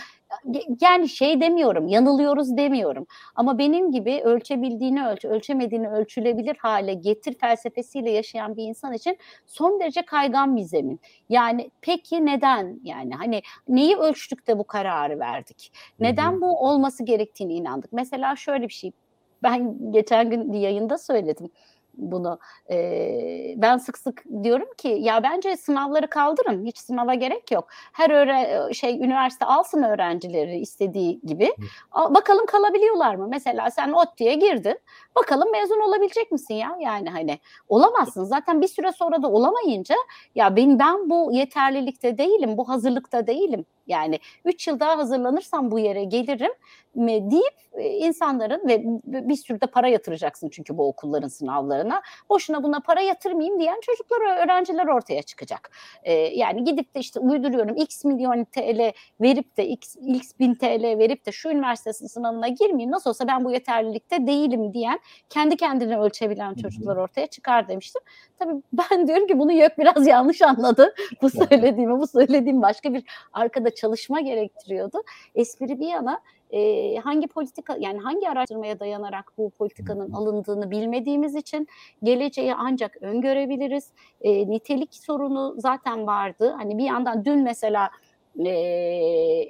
Yani 0.80 1.08
şey 1.08 1.40
demiyorum, 1.40 1.88
yanılıyoruz 1.88 2.56
demiyorum. 2.56 3.06
Ama 3.34 3.58
benim 3.58 3.92
gibi 3.92 4.20
ölçebildiğini 4.24 5.06
ölç, 5.06 5.24
ölçemediğini 5.24 5.88
ölçülebilir 5.88 6.56
hale 6.56 6.94
getir 6.94 7.38
felsefesiyle 7.38 8.10
yaşayan 8.10 8.56
bir 8.56 8.64
insan 8.64 8.92
için 8.92 9.18
son 9.46 9.80
derece 9.80 10.02
kaygan 10.02 10.56
bir 10.56 10.62
zemin. 10.62 11.00
Yani 11.28 11.70
peki 11.80 12.26
neden? 12.26 12.80
Yani 12.84 13.14
hani 13.14 13.42
neyi 13.68 13.96
ölçtük 13.96 14.46
de 14.46 14.58
bu 14.58 14.64
kararı 14.64 15.18
verdik? 15.18 15.72
Neden 16.00 16.40
bu 16.40 16.58
olması 16.68 17.04
gerektiğini 17.04 17.54
inandık? 17.54 17.92
Mesela 17.92 18.36
şöyle 18.36 18.68
bir 18.68 18.72
şey. 18.72 18.92
Ben 19.44 19.92
geçen 19.92 20.30
gün 20.30 20.52
yayında 20.52 20.98
söyledim 20.98 21.50
bunu. 21.96 22.38
Ee, 22.70 23.54
ben 23.56 23.78
sık 23.78 23.98
sık 23.98 24.24
diyorum 24.42 24.68
ki 24.78 24.88
ya 24.88 25.22
bence 25.22 25.56
sınavları 25.56 26.10
kaldırın. 26.10 26.64
Hiç 26.64 26.78
sınava 26.78 27.14
gerek 27.14 27.50
yok. 27.52 27.66
Her 27.92 28.10
öğre 28.10 28.72
şey 28.74 28.94
üniversite 28.96 29.44
alsın 29.46 29.82
öğrencileri 29.82 30.58
istediği 30.58 31.20
gibi. 31.20 31.54
Al- 31.92 32.14
Bakalım 32.14 32.46
kalabiliyorlar 32.46 33.14
mı? 33.14 33.26
Mesela 33.30 33.70
sen 33.70 33.92
ODTÜ'ye 33.92 34.34
girdin. 34.34 34.78
Bakalım 35.16 35.52
mezun 35.52 35.80
olabilecek 35.88 36.32
misin 36.32 36.54
ya? 36.54 36.76
Yani 36.80 37.10
hani 37.10 37.38
olamazsın. 37.68 38.24
Zaten 38.24 38.60
bir 38.60 38.68
süre 38.68 38.92
sonra 38.92 39.22
da 39.22 39.28
olamayınca 39.30 39.94
ya 40.34 40.56
ben 40.56 40.78
ben 40.78 41.10
bu 41.10 41.30
yeterlilikte 41.32 42.18
değilim, 42.18 42.56
bu 42.56 42.68
hazırlıkta 42.68 43.26
değilim. 43.26 43.66
Yani 43.86 44.18
3 44.44 44.68
yıl 44.68 44.80
daha 44.80 44.98
hazırlanırsam 44.98 45.70
bu 45.70 45.78
yere 45.78 46.04
gelirim 46.04 46.52
mi 46.94 47.30
deyip 47.30 47.54
e, 47.72 47.88
insanların 47.88 48.68
ve 48.68 48.82
bir 49.04 49.36
sürü 49.36 49.60
de 49.60 49.66
para 49.66 49.88
yatıracaksın 49.88 50.48
çünkü 50.48 50.78
bu 50.78 50.88
okulların 50.88 51.28
sınavlarına. 51.28 52.02
Boşuna 52.28 52.62
buna 52.62 52.80
para 52.80 53.00
yatırmayayım 53.00 53.60
diyen 53.60 53.80
çocuklar, 53.80 54.44
öğrenciler 54.44 54.86
ortaya 54.86 55.22
çıkacak. 55.22 55.70
Ee, 56.02 56.12
yani 56.12 56.64
gidip 56.64 56.94
de 56.94 57.00
işte 57.00 57.20
uyduruyorum 57.20 57.76
x 57.76 58.04
milyon 58.04 58.44
TL 58.44 58.92
verip 59.20 59.56
de 59.56 59.68
x, 59.68 59.96
x 59.96 60.32
bin 60.38 60.54
TL 60.54 60.98
verip 60.98 61.26
de 61.26 61.32
şu 61.32 61.48
üniversitesinin 61.48 62.08
sınavına 62.08 62.48
girmeyeyim 62.48 62.90
nasıl 62.90 63.10
olsa 63.10 63.28
ben 63.28 63.44
bu 63.44 63.50
yeterlilikte 63.50 64.26
değilim 64.26 64.74
diyen 64.74 65.00
kendi 65.28 65.56
kendini 65.56 65.98
ölçebilen 65.98 66.54
çocuklar 66.54 66.96
ortaya 66.96 67.26
çıkar 67.26 67.68
demiştim. 67.68 68.02
Tabii 68.38 68.62
ben 68.72 69.08
diyorum 69.08 69.26
ki 69.26 69.38
bunu 69.38 69.52
YÖK 69.52 69.78
biraz 69.78 70.06
yanlış 70.06 70.42
anladı. 70.42 70.94
Bu 71.22 71.30
söylediğimi, 71.30 71.98
bu 72.00 72.06
söylediğim 72.06 72.62
başka 72.62 72.94
bir 72.94 73.04
arkada 73.32 73.73
çalışma 73.74 74.20
gerektiriyordu. 74.20 75.02
Espri 75.34 75.80
bir 75.80 75.88
yana 75.88 76.20
e, 76.50 76.96
hangi 76.96 77.26
politika 77.26 77.76
yani 77.80 77.98
hangi 77.98 78.28
araştırmaya 78.28 78.80
dayanarak 78.80 79.32
bu 79.38 79.50
politikanın 79.50 80.12
alındığını 80.12 80.70
bilmediğimiz 80.70 81.34
için 81.34 81.68
geleceği 82.02 82.54
ancak 82.54 82.96
öngörebiliriz. 83.02 83.92
E, 84.20 84.50
nitelik 84.50 84.94
sorunu 84.94 85.54
zaten 85.58 86.06
vardı. 86.06 86.54
Hani 86.58 86.78
bir 86.78 86.84
yandan 86.84 87.24
dün 87.24 87.42
mesela 87.42 87.90
e, 88.38 88.50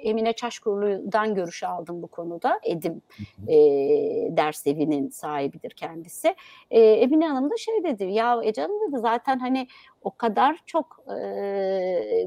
Emine 0.03 0.33
Çaşkurlu'dan 0.33 1.35
görüş 1.35 1.63
aldım 1.63 2.01
bu 2.01 2.07
konuda. 2.07 2.59
Edim 2.63 3.01
e, 3.47 3.55
ders 4.37 4.67
evinin 4.67 5.09
sahibidir 5.09 5.71
kendisi. 5.71 6.35
E, 6.71 6.81
Emine 6.81 7.27
Hanım 7.27 7.49
da 7.49 7.57
şey 7.57 7.83
dedi 7.83 8.03
ya 8.03 8.39
Ece 8.43 8.61
Hanım 8.61 8.91
dedi 8.91 8.99
zaten 8.99 9.39
hani 9.39 9.67
o 10.01 10.11
kadar 10.11 10.57
çok 10.65 10.99
e, 11.09 12.25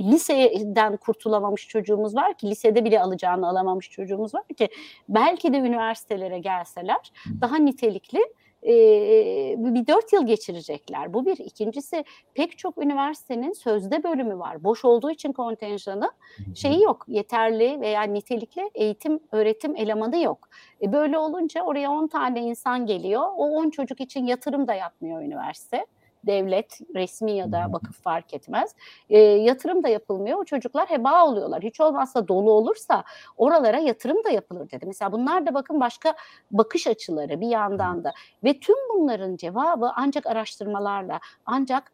liseden 0.00 0.96
kurtulamamış 0.96 1.68
çocuğumuz 1.68 2.16
var 2.16 2.34
ki 2.34 2.50
lisede 2.50 2.84
bile 2.84 3.00
alacağını 3.00 3.48
alamamış 3.48 3.90
çocuğumuz 3.90 4.34
var 4.34 4.48
ki 4.48 4.68
belki 5.08 5.52
de 5.52 5.56
üniversitelere 5.58 6.38
gelseler 6.38 7.12
daha 7.40 7.56
nitelikli 7.56 8.20
e, 8.66 8.74
bir 9.58 9.86
dört 9.86 10.12
yıl 10.12 10.26
geçirecekler. 10.26 11.14
Bu 11.14 11.26
bir. 11.26 11.38
İkincisi 11.38 12.04
pek 12.34 12.58
çok 12.58 12.78
üniversitenin 12.78 13.52
sözde 13.52 14.04
bölümü 14.04 14.38
var. 14.38 14.64
Boş 14.64 14.84
olduğu 14.84 15.10
için 15.10 15.32
kontenjanı 15.32 16.10
şeyi 16.54 16.82
yok. 16.82 17.04
Yeterli 17.08 17.80
veya 17.80 18.02
nitelikli 18.02 18.70
eğitim, 18.74 19.20
öğretim 19.32 19.76
elemanı 19.76 20.22
yok. 20.22 20.48
E 20.82 20.92
böyle 20.92 21.18
olunca 21.18 21.62
oraya 21.62 21.90
10 21.90 22.06
tane 22.06 22.40
insan 22.40 22.86
geliyor. 22.86 23.22
O 23.36 23.48
10 23.48 23.70
çocuk 23.70 24.00
için 24.00 24.26
yatırım 24.26 24.68
da 24.68 24.74
yapmıyor 24.74 25.22
üniversite. 25.22 25.86
Devlet, 26.26 26.78
resmi 26.94 27.32
ya 27.32 27.52
da 27.52 27.66
vakıf 27.70 28.02
fark 28.02 28.34
etmez. 28.34 28.74
E, 29.10 29.18
yatırım 29.18 29.82
da 29.82 29.88
yapılmıyor. 29.88 30.38
O 30.38 30.44
çocuklar 30.44 30.90
heba 30.90 31.26
oluyorlar. 31.26 31.62
Hiç 31.62 31.80
olmazsa 31.80 32.28
dolu 32.28 32.50
olursa 32.50 33.04
oralara 33.36 33.78
yatırım 33.78 34.24
da 34.24 34.30
yapılır 34.30 34.70
dedi. 34.70 34.86
Mesela 34.86 35.12
bunlar 35.12 35.46
da 35.46 35.54
bakın 35.54 35.80
başka 35.80 36.14
bakış 36.50 36.86
açıları 36.86 37.40
bir 37.40 37.48
yandan 37.48 38.04
da. 38.04 38.12
Ve 38.44 38.60
tüm 38.60 38.76
bunların 38.94 39.36
cevabı 39.36 39.92
ancak 39.96 40.26
araştırmalarla, 40.26 41.20
ancak 41.46 41.92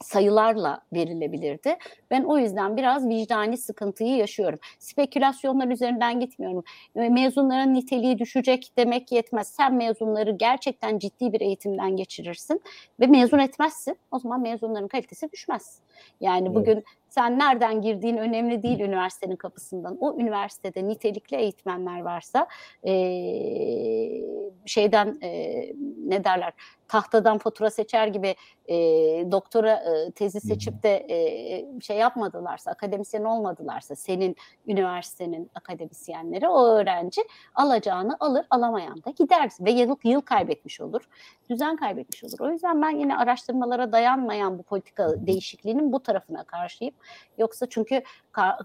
sayılarla 0.00 0.80
verilebilirdi. 0.92 1.76
Ben 2.10 2.24
o 2.24 2.38
yüzden 2.38 2.76
biraz 2.76 3.08
vicdani 3.08 3.56
sıkıntıyı 3.58 4.16
yaşıyorum. 4.16 4.58
Spekülasyonlar 4.78 5.68
üzerinden 5.68 6.20
gitmiyorum. 6.20 6.64
Mezunların 6.94 7.74
niteliği 7.74 8.18
düşecek 8.18 8.72
demek 8.78 9.12
yetmez. 9.12 9.48
Sen 9.48 9.74
mezunları 9.74 10.30
gerçekten 10.30 10.98
ciddi 10.98 11.32
bir 11.32 11.40
eğitimden 11.40 11.96
geçirirsin 11.96 12.60
ve 13.00 13.06
mezun 13.06 13.38
etmezsin. 13.38 13.96
O 14.10 14.18
zaman 14.18 14.40
mezunların 14.40 14.88
kalitesi 14.88 15.32
düşmez. 15.32 15.80
Yani 16.20 16.46
Evet. 16.48 16.56
bugün 16.56 16.84
sen 17.08 17.38
nereden 17.38 17.82
girdiğin 17.82 18.16
önemli 18.16 18.62
değil 18.62 18.80
üniversitenin 18.80 19.36
kapısından. 19.36 19.96
O 20.00 20.14
üniversitede 20.20 20.88
nitelikli 20.88 21.36
eğitmenler 21.36 22.00
varsa 22.00 22.46
eee, 22.84 24.24
şeyden 24.66 25.18
eee, 25.22 25.74
ne 26.06 26.24
derler 26.24 26.52
tahtadan 26.88 27.38
fatura 27.38 27.70
seçer 27.70 28.06
gibi 28.06 28.34
eee, 28.68 29.30
doktora 29.32 29.82
eee, 29.86 30.10
tezi 30.12 30.40
seçip 30.40 30.82
de 30.82 31.06
eee, 31.08 31.66
şey 31.80 31.96
yapmadılarsa, 31.96 32.70
akademisyen 32.70 33.24
olmadılarsa 33.24 33.96
senin 33.96 34.36
üniversitenin 34.66 35.50
akademisyenleri 35.54 36.48
o 36.48 36.66
öğrenci 36.66 37.20
alacağını 37.54 38.16
alır, 38.20 38.46
alamayan 38.50 39.04
da 39.04 39.10
gider 39.10 39.50
ve 39.60 39.70
yıl, 39.70 39.96
yıl 40.04 40.20
kaybetmiş 40.20 40.80
olur, 40.80 41.08
düzen 41.50 41.76
kaybetmiş 41.76 42.24
olur. 42.24 42.40
O 42.40 42.50
yüzden 42.50 42.82
ben 42.82 42.90
yine 42.98 43.16
araştırmalara 43.16 43.92
dayanmayan 43.92 44.58
bu 44.58 44.62
politika 44.62 45.26
değişikliğinin 45.26 45.87
bu 45.92 46.00
tarafına 46.00 46.44
karşıyım. 46.44 46.94
Yoksa 47.38 47.66
çünkü 47.70 48.02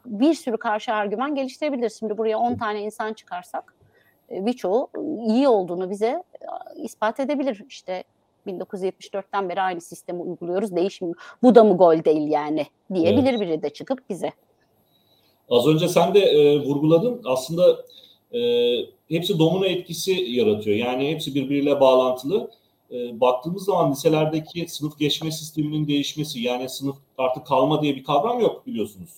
bir 0.05 0.33
sürü 0.33 0.57
karşı 0.57 0.93
argüman 0.93 1.35
geliştirebiliriz. 1.35 1.99
Şimdi 1.99 2.17
buraya 2.17 2.37
10 2.37 2.55
tane 2.55 2.81
insan 2.81 3.13
çıkarsak 3.13 3.75
e, 4.31 4.45
birçoğu 4.45 4.89
iyi 5.27 5.47
olduğunu 5.47 5.89
bize 5.89 6.23
e, 6.77 6.81
ispat 6.81 7.19
edebilir. 7.19 7.63
İşte 7.69 8.03
1974'ten 8.47 9.49
beri 9.49 9.61
aynı 9.61 9.81
sistemi 9.81 10.21
uyguluyoruz. 10.21 10.75
Değişmiyor. 10.75 11.15
Bu 11.43 11.55
da 11.55 11.63
mı 11.63 11.77
gol 11.77 12.03
değil 12.03 12.27
yani 12.27 12.65
diyebilir 12.93 13.39
biri 13.39 13.61
de 13.61 13.69
çıkıp 13.69 14.09
bize. 14.09 14.31
Az 15.49 15.67
önce 15.67 15.87
sen 15.87 16.13
de 16.13 16.19
e, 16.19 16.59
vurguladın. 16.59 17.21
Aslında 17.25 17.77
e, 18.33 18.39
hepsi 19.09 19.39
domino 19.39 19.65
etkisi 19.65 20.11
yaratıyor. 20.11 20.77
Yani 20.77 21.11
hepsi 21.11 21.35
birbiriyle 21.35 21.79
bağlantılı. 21.79 22.51
E, 22.93 23.19
baktığımız 23.19 23.65
zaman 23.65 23.91
liselerdeki 23.91 24.67
sınıf 24.67 24.99
geçme 24.99 25.31
sisteminin 25.31 25.87
değişmesi, 25.87 26.39
yani 26.39 26.69
sınıf 26.69 26.95
artık 27.17 27.47
kalma 27.47 27.81
diye 27.81 27.95
bir 27.95 28.03
kavram 28.03 28.39
yok 28.39 28.67
biliyorsunuz. 28.67 29.09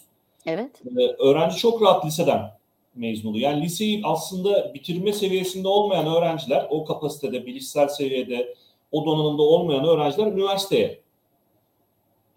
Evet. 0.45 0.81
E, 0.97 1.01
öğrenci 1.01 1.57
çok 1.57 1.81
rahat 1.81 2.05
liseden 2.05 2.51
mezun 2.95 3.29
oluyor. 3.29 3.51
Yani 3.51 3.63
liseyi 3.63 4.01
aslında 4.03 4.73
bitirme 4.73 5.13
seviyesinde 5.13 5.67
olmayan 5.67 6.15
öğrenciler, 6.15 6.67
o 6.69 6.85
kapasitede, 6.85 7.45
bilişsel 7.45 7.88
seviyede, 7.88 8.55
o 8.91 9.05
donanımda 9.05 9.41
olmayan 9.41 9.85
öğrenciler 9.85 10.27
üniversiteye 10.27 10.99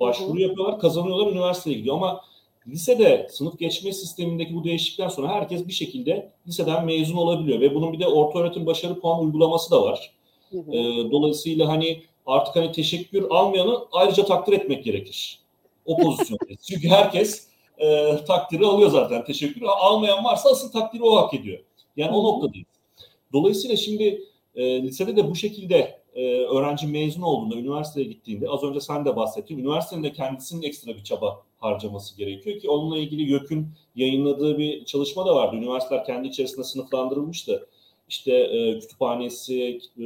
başvuru 0.01 0.41
yapıyorlar, 0.41 0.81
kazanıyorlar, 0.81 1.33
üniversiteye 1.33 1.77
gidiyor. 1.77 1.97
Ama 1.97 2.21
lisede 2.67 3.29
sınıf 3.31 3.59
geçme 3.59 3.93
sistemindeki 3.93 4.55
bu 4.55 4.65
değişiklikten 4.65 5.09
sonra 5.09 5.29
herkes 5.29 5.69
bir 5.69 5.73
şekilde 5.73 6.33
liseden 6.47 6.85
mezun 6.85 7.17
olabiliyor 7.17 7.61
ve 7.61 7.75
bunun 7.75 7.93
bir 7.93 8.01
de 8.01 8.07
orta 8.07 8.39
öğretim 8.39 8.67
başarı 8.67 9.01
puan 9.01 9.25
uygulaması 9.25 9.71
da 9.71 9.83
var. 9.83 10.18
Hı 10.51 10.59
hı. 10.59 10.73
Ee, 10.73 11.11
dolayısıyla 11.11 11.69
hani 11.69 12.03
artık 12.27 12.57
hani 12.57 12.73
teşekkür 12.73 13.27
almayanı 13.31 13.79
ayrıca 13.93 14.25
takdir 14.25 14.53
etmek 14.53 14.85
gerekir. 14.85 15.39
O 15.85 15.97
pozisyondayız. 15.97 16.61
Çünkü 16.71 16.89
herkes 16.89 17.49
e, 17.79 18.17
takdiri 18.27 18.67
alıyor 18.67 18.91
zaten. 18.91 19.25
Teşekkür 19.25 19.63
almayan 19.63 20.25
varsa 20.25 20.51
asıl 20.51 20.73
takdiri 20.73 21.03
o 21.03 21.17
hak 21.17 21.35
ediyor. 21.35 21.59
Yani 21.97 22.17
o 22.17 22.25
noktadayız. 22.25 22.67
Dolayısıyla 23.33 23.77
şimdi 23.77 24.23
e, 24.55 24.83
lisede 24.83 25.17
de 25.17 25.31
bu 25.31 25.35
şekilde 25.35 25.99
e, 26.15 26.41
öğrenci 26.41 26.87
mezun 26.87 27.23
olduğunda, 27.23 27.57
üniversiteye 27.57 28.07
gittiğinde 28.07 28.49
az 28.49 28.63
önce 28.63 28.81
sen 28.81 29.05
de 29.05 29.17
bahsettin. 29.17 29.59
Üniversitenin 29.59 30.03
de 30.03 30.13
kendisinin 30.13 30.63
ekstra 30.63 30.97
bir 30.97 31.05
çaba 31.05 31.43
harcaması 31.59 32.17
gerekiyor 32.17 32.61
ki 32.61 32.71
onunla 32.71 32.99
ilgili 32.99 33.23
YÖK'ün 33.33 33.69
yayınladığı 33.95 34.59
bir 34.59 34.85
çalışma 34.85 35.27
da 35.27 35.35
vardı. 35.35 35.57
Üniversiteler 35.57 36.05
kendi 36.05 36.29
içerisinde 36.29 36.65
sınıflandırılmıştı. 36.65 37.69
İşte 38.09 38.33
e, 38.33 38.79
kütüphanesi, 38.79 39.81
e, 40.01 40.05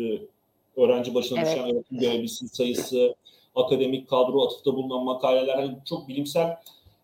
öğrenci 0.76 1.14
başına 1.14 1.38
Evet. 1.40 1.50
düşen 1.50 1.70
öğretim 1.70 1.98
görevlisi 1.98 2.48
sayısı, 2.48 3.14
akademik 3.56 4.08
kadro, 4.08 4.44
atıfta 4.46 4.74
bulunan 4.74 5.04
makaleler 5.04 5.54
hani 5.54 5.76
çok 5.84 6.08
bilimsel 6.08 6.56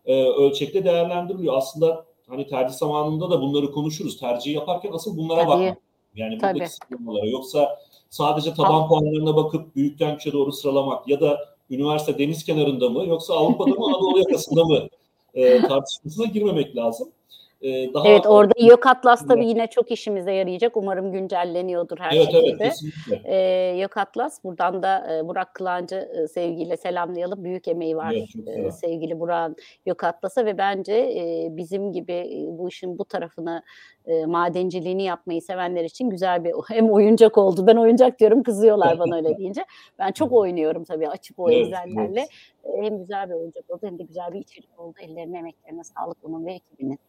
e, 0.05 0.23
ölçekte 0.23 0.85
değerlendiriliyor. 0.85 1.53
Aslında 1.57 2.05
hani 2.27 2.47
tercih 2.47 2.75
zamanında 2.75 3.29
da 3.29 3.41
bunları 3.41 3.71
konuşuruz. 3.71 4.17
Tercih 4.17 4.53
yaparken 4.53 4.91
asıl 4.93 5.17
bunlara 5.17 5.39
Tabii. 5.39 5.49
bakmak. 5.49 5.77
Yani 6.15 6.37
Tabii. 6.37 6.53
buradaki 6.53 6.71
sıralamalara. 6.71 7.25
Yoksa 7.25 7.79
sadece 8.09 8.53
taban 8.53 8.87
puanlarına 8.87 9.35
bakıp 9.35 9.75
büyükten 9.75 10.17
küçüğe 10.17 10.31
doğru 10.31 10.51
sıralamak 10.51 11.07
ya 11.07 11.19
da 11.21 11.39
üniversite 11.69 12.17
deniz 12.17 12.43
kenarında 12.43 12.89
mı 12.89 13.05
yoksa 13.05 13.33
Avrupa'da 13.33 13.69
mı 13.69 13.85
Anadolu 13.85 14.19
yakasında 14.19 14.65
mı 14.65 14.87
e, 15.33 15.61
tartışmasına 15.67 16.25
girmemek 16.25 16.75
lazım. 16.75 17.09
E, 17.61 17.93
daha 17.93 18.07
Evet 18.07 18.25
orada 18.25 18.53
Yok 18.59 18.87
Atlas 18.87 19.27
tabii 19.27 19.47
yine 19.47 19.67
çok 19.67 19.91
işimize 19.91 20.33
yarayacak. 20.33 20.77
Umarım 20.77 21.11
güncelleniyordur 21.11 21.97
her 21.99 22.11
evet, 22.15 22.25
şekilde. 22.25 22.47
evet 22.49 22.57
kesinlikle. 22.59 23.21
Ee, 23.25 23.77
Yok 23.77 23.97
Atlas 23.97 24.43
buradan 24.43 24.83
da 24.83 25.17
e, 25.17 25.27
Burak 25.27 25.53
Kılancı 25.53 25.95
e, 25.95 26.27
sevgiyle 26.27 26.77
selamlayalım. 26.77 27.43
Büyük 27.43 27.67
emeği 27.67 27.97
var 27.97 28.13
Evet, 28.13 28.65
e, 28.65 28.71
sevgili 28.71 29.19
Burak'ın 29.19 29.55
Yok 29.85 30.03
Atlas'a 30.03 30.45
ve 30.45 30.57
bence 30.57 30.93
e, 30.93 31.47
bizim 31.51 31.91
gibi 31.91 32.13
e, 32.13 32.57
bu 32.57 32.69
işin 32.69 32.97
bu 32.97 33.05
tarafını 33.05 33.63
e, 34.05 34.25
madenciliğini 34.25 35.03
yapmayı 35.03 35.41
sevenler 35.41 35.83
için 35.83 36.09
güzel 36.09 36.43
bir 36.43 36.53
hem 36.69 36.89
oyuncak 36.89 37.37
oldu. 37.37 37.67
Ben 37.67 37.75
oyuncak 37.75 38.19
diyorum 38.19 38.43
kızıyorlar 38.43 38.99
bana 38.99 39.15
öyle 39.15 39.29
deyince. 39.37 39.65
Ben 39.99 40.11
çok 40.11 40.31
oynuyorum 40.31 40.83
tabii 40.83 41.09
açıp 41.09 41.39
o 41.39 41.51
Evet, 41.51 41.61
egzellerle. 41.61 42.19
evet. 42.19 42.83
Hem 42.83 42.97
güzel 42.97 43.29
bir 43.29 43.33
oyuncak 43.33 43.69
oldu 43.69 43.79
hem 43.83 43.99
de 43.99 44.03
güzel 44.03 44.33
bir 44.33 44.39
içerik 44.39 44.79
oldu. 44.79 44.93
Ellerine 45.01 45.37
emeklerine 45.37 45.83
sağlık 45.83 46.17
onun 46.23 46.45
ve 46.45 46.53
ekibinin. 46.53 46.99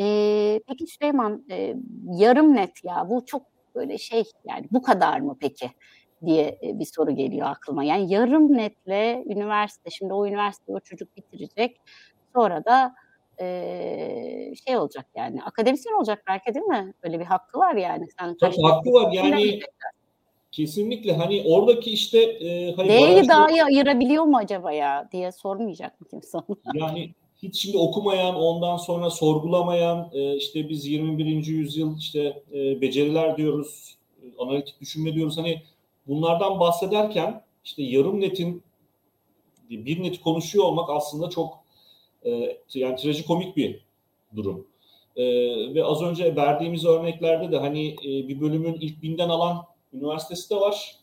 Ee, 0.00 0.60
peki 0.68 0.86
Süleyman 0.86 1.44
e, 1.50 1.74
yarım 2.12 2.54
net 2.54 2.84
ya 2.84 3.06
bu 3.10 3.26
çok 3.26 3.42
böyle 3.74 3.98
şey 3.98 4.24
yani 4.44 4.66
bu 4.70 4.82
kadar 4.82 5.20
mı 5.20 5.36
peki 5.40 5.70
diye 6.26 6.58
bir 6.62 6.84
soru 6.84 7.10
geliyor 7.16 7.46
aklıma. 7.50 7.84
Yani 7.84 8.12
yarım 8.12 8.56
netle 8.56 9.24
üniversite 9.26 9.90
şimdi 9.90 10.14
o 10.14 10.26
üniversiteyi 10.26 10.76
o 10.76 10.80
çocuk 10.80 11.16
bitirecek 11.16 11.80
sonra 12.34 12.64
da 12.64 12.94
e, 13.40 13.46
şey 14.66 14.76
olacak 14.76 15.06
yani 15.16 15.42
akademisyen 15.42 15.94
olacak 15.94 16.22
belki 16.28 16.54
değil 16.54 16.66
mi? 16.66 16.94
Öyle 17.02 17.20
bir 17.20 17.24
hakkı 17.24 17.58
var 17.58 17.74
yani. 17.74 18.06
Sen 18.18 18.36
Tabii 18.36 18.62
hakkı 18.62 18.92
var 18.92 19.12
yani 19.12 19.60
kesinlikle 20.50 21.12
hani 21.16 21.44
oradaki 21.46 21.90
işte 21.90 22.18
e, 22.18 22.72
hani 22.72 22.88
D'yi 22.88 23.00
barajda- 23.00 23.28
dahi 23.28 23.64
ayırabiliyor 23.64 24.24
mu 24.24 24.36
acaba 24.36 24.72
ya 24.72 25.08
diye 25.12 25.32
sormayacak 25.32 26.00
mı 26.00 26.06
kimse 26.10 26.38
yani 26.74 27.14
hiç 27.42 27.62
şimdi 27.62 27.78
okumayan, 27.78 28.34
ondan 28.34 28.76
sonra 28.76 29.10
sorgulamayan, 29.10 30.10
e, 30.12 30.36
işte 30.36 30.68
biz 30.68 30.86
21. 30.86 31.46
yüzyıl 31.46 31.98
işte 31.98 32.42
e, 32.52 32.80
beceriler 32.80 33.36
diyoruz, 33.36 33.96
e, 34.22 34.42
analitik 34.42 34.80
düşünme 34.80 35.14
diyoruz. 35.14 35.38
Hani 35.38 35.62
bunlardan 36.06 36.60
bahsederken 36.60 37.42
işte 37.64 37.82
yarım 37.82 38.20
netin 38.20 38.62
bir 39.70 40.02
neti 40.02 40.20
konuşuyor 40.20 40.64
olmak 40.64 40.90
aslında 40.90 41.30
çok 41.30 41.58
e, 42.24 42.58
yani 42.74 42.96
trajikomik 42.96 43.56
bir 43.56 43.80
durum. 44.36 44.66
Ve 45.74 45.84
az 45.84 46.02
önce 46.02 46.36
verdiğimiz 46.36 46.84
örneklerde 46.84 47.52
de 47.52 47.58
hani 47.58 47.96
bir 48.02 48.40
bölümün 48.40 48.74
ilk 48.74 49.02
binden 49.02 49.28
alan 49.28 49.64
üniversitesi 49.92 50.50
de 50.50 50.56
var. 50.56 50.96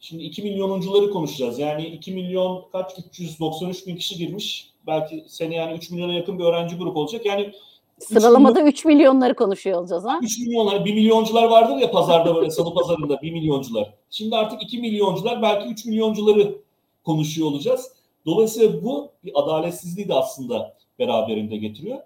Şimdi 0.00 0.22
2 0.22 0.42
milyonuncuları 0.42 1.10
konuşacağız. 1.10 1.58
Yani 1.58 1.86
2 1.86 2.12
milyon 2.12 2.64
kaç 2.72 2.92
393 3.08 3.86
bin 3.86 3.96
kişi 3.96 4.16
girmiş. 4.16 4.70
Belki 4.86 5.24
sene 5.26 5.54
yani 5.54 5.76
3 5.76 5.90
milyona 5.90 6.12
yakın 6.12 6.38
bir 6.38 6.44
öğrenci 6.44 6.76
grubu 6.76 7.00
olacak. 7.00 7.26
Yani 7.26 7.52
Sıralamada 7.98 8.62
3 8.62 8.84
milyonları 8.84 9.34
konuşuyor 9.34 9.80
olacağız 9.80 10.04
ha. 10.04 10.20
3 10.22 10.38
milyon 10.38 10.66
hani 10.66 10.84
1 10.84 10.94
milyoncular 10.94 11.44
vardır 11.44 11.76
ya 11.76 11.90
pazarda 11.90 12.34
böyle 12.34 12.50
salı 12.50 12.74
pazarında 12.74 13.22
1 13.22 13.32
milyoncular. 13.32 13.94
Şimdi 14.10 14.36
artık 14.36 14.62
2 14.62 14.78
milyoncular 14.78 15.42
belki 15.42 15.68
3 15.68 15.84
milyoncuları 15.84 16.58
konuşuyor 17.04 17.48
olacağız. 17.48 17.92
Dolayısıyla 18.26 18.84
bu 18.84 19.10
bir 19.24 19.32
adaletsizliği 19.34 20.08
de 20.08 20.14
aslında 20.14 20.76
beraberinde 20.98 21.56
getiriyor. 21.56 21.98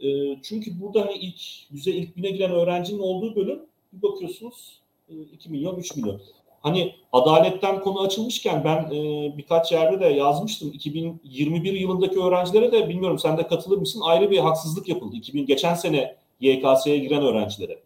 Ee, 0.00 0.38
çünkü 0.42 0.80
burada 0.80 1.00
hani 1.00 1.14
ilk 1.14 1.42
yüze 1.70 1.90
ilk 1.90 2.16
bine 2.16 2.30
giren 2.30 2.50
öğrencinin 2.50 2.98
olduğu 2.98 3.36
bölüm 3.36 3.60
bir 3.92 4.02
bakıyorsunuz 4.02 4.80
e, 5.08 5.14
2 5.34 5.50
milyon 5.50 5.76
3 5.76 5.96
milyon. 5.96 6.20
Hani 6.62 6.94
adaletten 7.12 7.80
konu 7.80 8.00
açılmışken 8.00 8.64
ben 8.64 8.90
e, 8.94 9.32
birkaç 9.38 9.72
yerde 9.72 10.00
de 10.00 10.06
yazmıştım. 10.06 10.70
2021 10.74 11.72
yılındaki 11.72 12.20
öğrencilere 12.20 12.72
de 12.72 12.88
bilmiyorum 12.88 13.18
sen 13.18 13.38
de 13.38 13.46
katılır 13.46 13.78
mısın? 13.78 14.00
Ayrı 14.04 14.30
bir 14.30 14.38
haksızlık 14.38 14.88
yapıldı. 14.88 15.16
2000 15.16 15.46
geçen 15.46 15.74
sene 15.74 16.16
YKS'ye 16.40 16.98
giren 16.98 17.22
öğrencilere. 17.22 17.78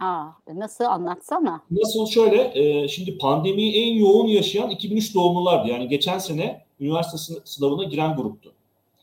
Aa, 0.00 0.24
nasıl 0.54 0.84
anlatsana. 0.84 1.62
Nasıl 1.70 2.06
şöyle, 2.06 2.52
e, 2.54 2.88
şimdi 2.88 3.18
pandemiyi 3.18 3.74
en 3.74 3.92
yoğun 3.92 4.26
yaşayan 4.26 4.70
2003 4.70 5.14
doğumlulardı. 5.14 5.68
Yani 5.68 5.88
geçen 5.88 6.18
sene 6.18 6.60
üniversite 6.80 7.18
sı- 7.18 7.42
sınavına 7.44 7.84
giren 7.84 8.16
gruptu. 8.16 8.52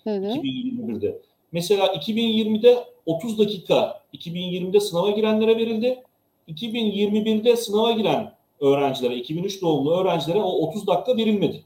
Hı 0.03 0.09
hı. 0.09 0.25
2021'de. 0.25 1.19
Mesela 1.51 1.87
2020'de 1.87 2.83
30 3.05 3.39
dakika 3.39 4.01
2020'de 4.13 4.79
sınava 4.79 5.11
girenlere 5.11 5.57
verildi. 5.57 6.03
2021'de 6.47 7.55
sınava 7.55 7.91
giren 7.91 8.33
öğrencilere, 8.61 9.15
2003 9.15 9.61
doğumlu 9.61 10.01
öğrencilere 10.01 10.39
o 10.39 10.67
30 10.67 10.87
dakika 10.87 11.17
verilmedi. 11.17 11.63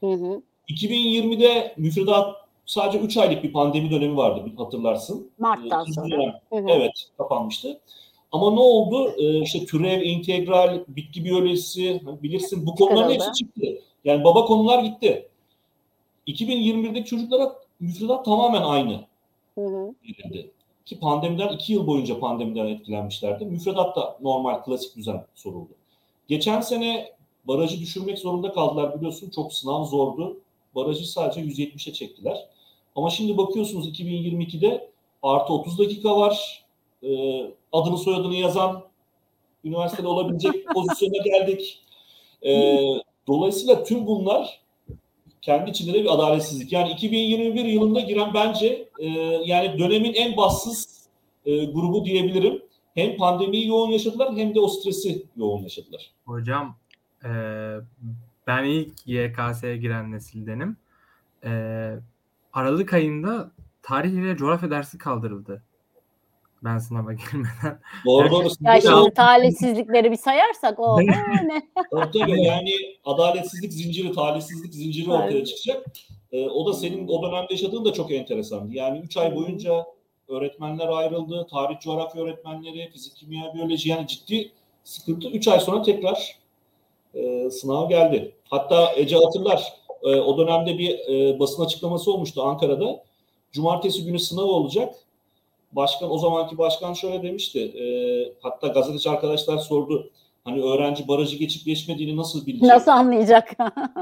Hı 0.00 0.06
hı. 0.12 0.42
2020'de 0.68 1.74
müfredat 1.76 2.36
sadece 2.66 2.98
3 2.98 3.16
aylık 3.16 3.42
bir 3.44 3.52
pandemi 3.52 3.90
dönemi 3.90 4.16
vardı 4.16 4.52
hatırlarsın. 4.56 5.30
Mart'tan 5.38 5.82
İkinci 5.82 5.94
sonra. 5.94 6.10
dönem, 6.10 6.34
Hı 6.50 6.56
hı. 6.56 6.66
Evet 6.68 6.92
kapanmıştı. 7.18 7.80
Ama 8.32 8.50
ne 8.50 8.60
oldu? 8.60 9.12
Ee, 9.18 9.40
işte 9.42 9.64
türev, 9.64 10.02
integral, 10.02 10.80
bitki 10.88 11.24
biyolojisi 11.24 12.00
bilirsin 12.22 12.66
bu 12.66 12.74
konuların 12.74 12.96
Çıkarıldı. 13.12 13.24
hepsi 13.26 13.38
çıktı. 13.44 13.66
Yani 14.04 14.24
baba 14.24 14.44
konular 14.44 14.84
gitti. 14.84 15.28
2021'deki 16.26 17.04
çocuklara 17.04 17.56
müfredat 17.80 18.24
tamamen 18.24 18.62
aynı 18.62 19.00
Hı 19.54 19.60
hı. 19.66 19.94
verildi. 20.04 20.50
Ki 20.86 21.00
pandemiden 21.00 21.48
iki 21.48 21.72
yıl 21.72 21.86
boyunca 21.86 22.20
pandemiden 22.20 22.66
etkilenmişlerdi. 22.66 23.44
Müfredat 23.44 23.96
da 23.96 24.18
normal 24.20 24.62
klasik 24.62 24.96
düzen 24.96 25.24
soruldu. 25.34 25.70
Geçen 26.28 26.60
sene 26.60 27.12
barajı 27.44 27.80
düşürmek 27.80 28.18
zorunda 28.18 28.52
kaldılar 28.52 28.96
biliyorsun. 28.96 29.30
Çok 29.30 29.52
sınav 29.54 29.84
zordu. 29.84 30.40
Barajı 30.74 31.10
sadece 31.12 31.40
170'e 31.40 31.92
çektiler. 31.92 32.46
Ama 32.96 33.10
şimdi 33.10 33.36
bakıyorsunuz 33.36 33.88
2022'de 33.88 34.90
artı 35.22 35.52
30 35.52 35.78
dakika 35.78 36.16
var. 36.16 36.64
Ee, 37.02 37.50
adını 37.72 37.98
soyadını 37.98 38.34
yazan 38.34 38.82
üniversitede 39.64 40.08
olabilecek 40.08 40.66
pozisyona 40.74 41.22
geldik. 41.24 41.82
Ee, 42.44 42.78
dolayısıyla 43.26 43.84
tüm 43.84 44.06
bunlar 44.06 44.59
kendi 45.42 45.70
içinde 45.70 45.94
de 45.94 46.00
bir 46.04 46.14
adaletsizlik. 46.14 46.72
Yani 46.72 46.92
2021 46.92 47.64
yılında 47.64 48.00
giren 48.00 48.34
bence 48.34 48.88
e, 48.98 49.06
yani 49.44 49.78
dönemin 49.78 50.14
en 50.14 50.36
bassız 50.36 51.06
e, 51.46 51.64
grubu 51.64 52.04
diyebilirim. 52.04 52.62
Hem 52.94 53.16
pandemiyi 53.16 53.68
yoğun 53.68 53.90
yaşadılar 53.90 54.36
hem 54.36 54.54
de 54.54 54.60
o 54.60 54.68
stresi 54.68 55.26
yoğun 55.36 55.62
yaşadılar. 55.62 56.10
Hocam 56.26 56.76
eee, 57.24 57.30
ben 58.46 58.64
ilk 58.64 59.06
YKS'ye 59.06 59.76
giren 59.76 60.12
nesildenim. 60.12 60.76
Eee, 61.44 61.98
Aralık 62.52 62.92
ayında 62.94 63.50
tarih 63.82 64.10
ile 64.12 64.36
coğrafya 64.36 64.70
dersi 64.70 64.98
kaldırıldı. 64.98 65.62
Ben 66.64 66.78
sınava 66.78 67.12
girmeden. 67.32 67.80
Doğru 68.06 68.30
doğru. 68.30 68.48
Ya 68.60 68.80
şimdi 68.80 69.14
talihsizlikleri 69.14 70.10
bir 70.10 70.16
sayarsak 70.16 70.78
o 70.78 71.00
ne? 71.00 71.62
Tabii 71.90 72.18
tabii 72.18 72.42
yani 72.42 72.70
adaletsizlik 73.04 73.72
zinciri, 73.72 74.12
talihsizlik 74.12 74.74
zinciri 74.74 75.12
ortaya 75.12 75.44
çıkacak. 75.44 75.86
Ee, 76.32 76.48
o 76.48 76.66
da 76.66 76.72
senin 76.72 77.08
o 77.08 77.22
dönemde 77.22 77.46
yaşadığın 77.50 77.84
da 77.84 77.92
çok 77.92 78.12
enteresandı. 78.12 78.74
Yani 78.74 78.98
3 78.98 79.16
ay 79.16 79.36
boyunca 79.36 79.86
öğretmenler 80.28 80.88
ayrıldı. 80.88 81.46
Tarih, 81.50 81.80
coğrafya 81.80 82.22
öğretmenleri, 82.22 82.90
fizik, 82.92 83.16
kimya, 83.16 83.54
biyoloji 83.54 83.88
yani 83.88 84.06
ciddi 84.06 84.52
sıkıntı. 84.84 85.28
3 85.28 85.48
ay 85.48 85.60
sonra 85.60 85.82
tekrar 85.82 86.36
e, 87.14 87.50
sınav 87.50 87.88
geldi. 87.88 88.34
Hatta 88.50 88.92
Ece 88.96 89.16
hatırlar 89.16 89.72
e, 90.02 90.16
o 90.16 90.38
dönemde 90.38 90.78
bir 90.78 90.98
e, 91.08 91.38
basın 91.38 91.64
açıklaması 91.64 92.12
olmuştu 92.12 92.42
Ankara'da. 92.42 93.04
Cumartesi 93.52 94.04
günü 94.04 94.18
sınav 94.18 94.44
olacak. 94.44 94.94
Başkan 95.72 96.10
o 96.10 96.18
zamanki 96.18 96.58
başkan 96.58 96.92
şöyle 96.92 97.22
demişti. 97.22 97.60
e, 97.60 97.84
hatta 98.42 98.68
gazeteci 98.68 99.10
arkadaşlar 99.10 99.58
sordu. 99.58 100.10
Hani 100.44 100.62
öğrenci 100.62 101.08
barajı 101.08 101.36
geçip 101.36 101.66
geçmediğini 101.66 102.16
nasıl 102.16 102.46
bilecek? 102.46 102.68
Nasıl 102.68 102.90
anlayacak? 102.90 103.58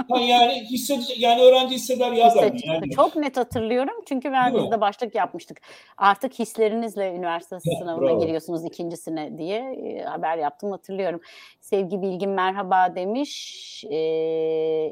Ha 0.08 0.20
yani 0.20 0.66
hissedecek, 0.70 1.20
yani 1.20 1.42
öğrenci 1.42 1.74
hisseder 1.74 2.12
ya 2.12 2.30
çıktı. 2.30 2.52
Yani. 2.64 2.90
Çok 2.90 3.16
net 3.16 3.36
hatırlıyorum 3.36 3.94
çünkü 4.08 4.32
ben 4.32 4.52
Değil 4.52 4.62
mi? 4.62 4.66
biz 4.66 4.72
de 4.72 4.80
başlık 4.80 5.14
yapmıştık. 5.14 5.60
Artık 5.96 6.38
hislerinizle 6.38 7.14
üniversite 7.14 7.60
sınavına 7.60 8.00
bravo. 8.00 8.20
giriyorsunuz 8.20 8.64
ikincisine 8.64 9.38
diye 9.38 9.58
e, 9.58 10.02
haber 10.02 10.38
yaptım 10.38 10.70
hatırlıyorum. 10.70 11.20
Sevgi 11.60 12.02
Bilgin 12.02 12.30
merhaba 12.30 12.94
demiş. 12.94 13.84
E, 13.90 13.96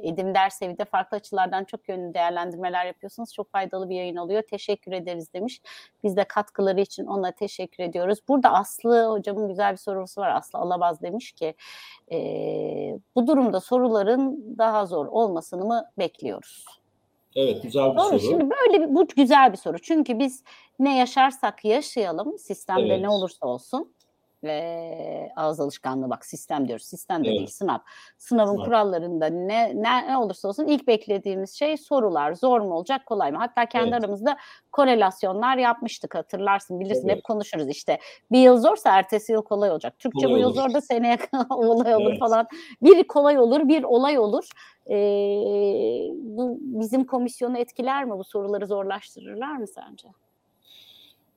Edim 0.03 0.35
Dersevi'de 0.35 0.85
farklı 0.85 1.17
açılardan 1.17 1.65
çok 1.65 1.89
yönlü 1.89 2.15
değerlendirmeler 2.15 2.87
yapıyorsunuz. 2.87 3.33
Çok 3.35 3.53
faydalı 3.53 3.89
bir 3.89 3.97
yayın 3.97 4.17
oluyor. 4.17 4.43
Teşekkür 4.51 4.93
ederiz 4.93 5.33
demiş. 5.33 5.61
Biz 6.05 6.17
de 6.17 6.25
katkıları 6.25 6.81
için 6.81 7.07
ona 7.07 7.33
teşekkür 7.33 7.85
ediyoruz. 7.85 8.19
Burada 8.29 8.53
Aslı 8.53 9.11
hocamın 9.11 9.49
güzel 9.49 9.73
bir 9.73 9.77
sorusu 9.77 10.21
var. 10.21 10.37
Aslı 10.37 10.59
Alabaz 10.59 11.03
demiş 11.03 11.33
ki 11.37 11.55
e, 12.13 12.19
bu 13.17 13.27
durumda 13.27 13.61
soruların 13.61 14.55
daha 14.59 14.87
zor 14.87 15.07
olmasını 15.07 15.65
mı 15.65 15.85
bekliyoruz? 15.99 16.65
Evet 17.37 17.63
güzel 17.63 17.93
bir 17.93 17.97
Doğru. 17.97 18.09
soru. 18.09 18.21
Şimdi 18.21 18.51
böyle 18.51 18.83
bir, 18.83 18.95
bu 18.95 19.07
güzel 19.07 19.53
bir 19.53 19.57
soru. 19.57 19.79
Çünkü 19.79 20.19
biz 20.19 20.45
ne 20.79 20.99
yaşarsak 20.99 21.65
yaşayalım, 21.65 22.39
sistemde 22.39 22.87
Evet. 22.87 23.01
ne 23.01 23.09
olursa 23.09 23.47
olsun. 23.47 23.95
Ee, 24.45 25.29
ağız 25.37 25.61
alışkanlığı 25.61 26.11
bak 26.11 26.27
sistem 26.27 26.69
diyoruz. 26.69 26.87
Sistem 26.87 27.25
de 27.25 27.29
Evet. 27.29 27.39
değil 27.39 27.49
sınav. 27.49 27.79
Sınavın 28.19 28.53
Sınav. 28.53 28.65
kurallarında 28.65 29.27
ne, 29.27 29.73
ne 29.83 30.09
ne 30.09 30.19
olursa 30.19 30.49
olsun 30.49 30.67
ilk 30.67 30.87
beklediğimiz 30.87 31.55
şey 31.55 31.77
sorular. 31.77 32.35
Zor 32.35 32.61
mu 32.61 32.75
olacak 32.75 33.07
kolay 33.07 33.33
mı? 33.33 33.39
Hatta 33.39 33.67
kendi 33.67 33.89
Evet. 33.91 34.05
aramızda 34.05 34.37
korelasyonlar 34.73 35.57
yapmıştık 35.57 36.15
hatırlarsın 36.15 36.81
bilirsin 36.81 37.03
Tabii. 37.03 37.13
hep 37.17 37.25
konuşuruz 37.25 37.69
işte. 37.69 37.99
Bir 38.33 38.39
yıl 38.39 38.57
zorsa 38.59 38.99
ertesi 38.99 39.33
yıl 39.33 39.43
kolay 39.43 39.71
olacak. 39.71 39.99
Türkçe 39.99 40.27
Kolay 40.27 40.35
bu 40.35 40.39
yıl 40.41 40.47
olur. 40.51 40.57
zor 40.57 40.75
da 40.75 40.81
seneye 40.81 41.19
olay 41.51 41.95
olur 41.95 42.11
Evet. 42.11 42.19
falan. 42.21 42.47
Bir 42.83 43.05
kolay 43.09 43.39
olur 43.39 43.69
bir 43.69 43.83
olay 43.83 44.19
olur. 44.19 44.49
Ee, 44.91 44.95
bu 46.15 46.59
bizim 46.61 47.05
komisyonu 47.05 47.59
etkiler 47.59 48.05
mi? 48.05 48.19
Bu 48.19 48.25
soruları 48.25 48.67
zorlaştırırlar 48.67 49.57
mı 49.57 49.67
sence? 49.67 50.09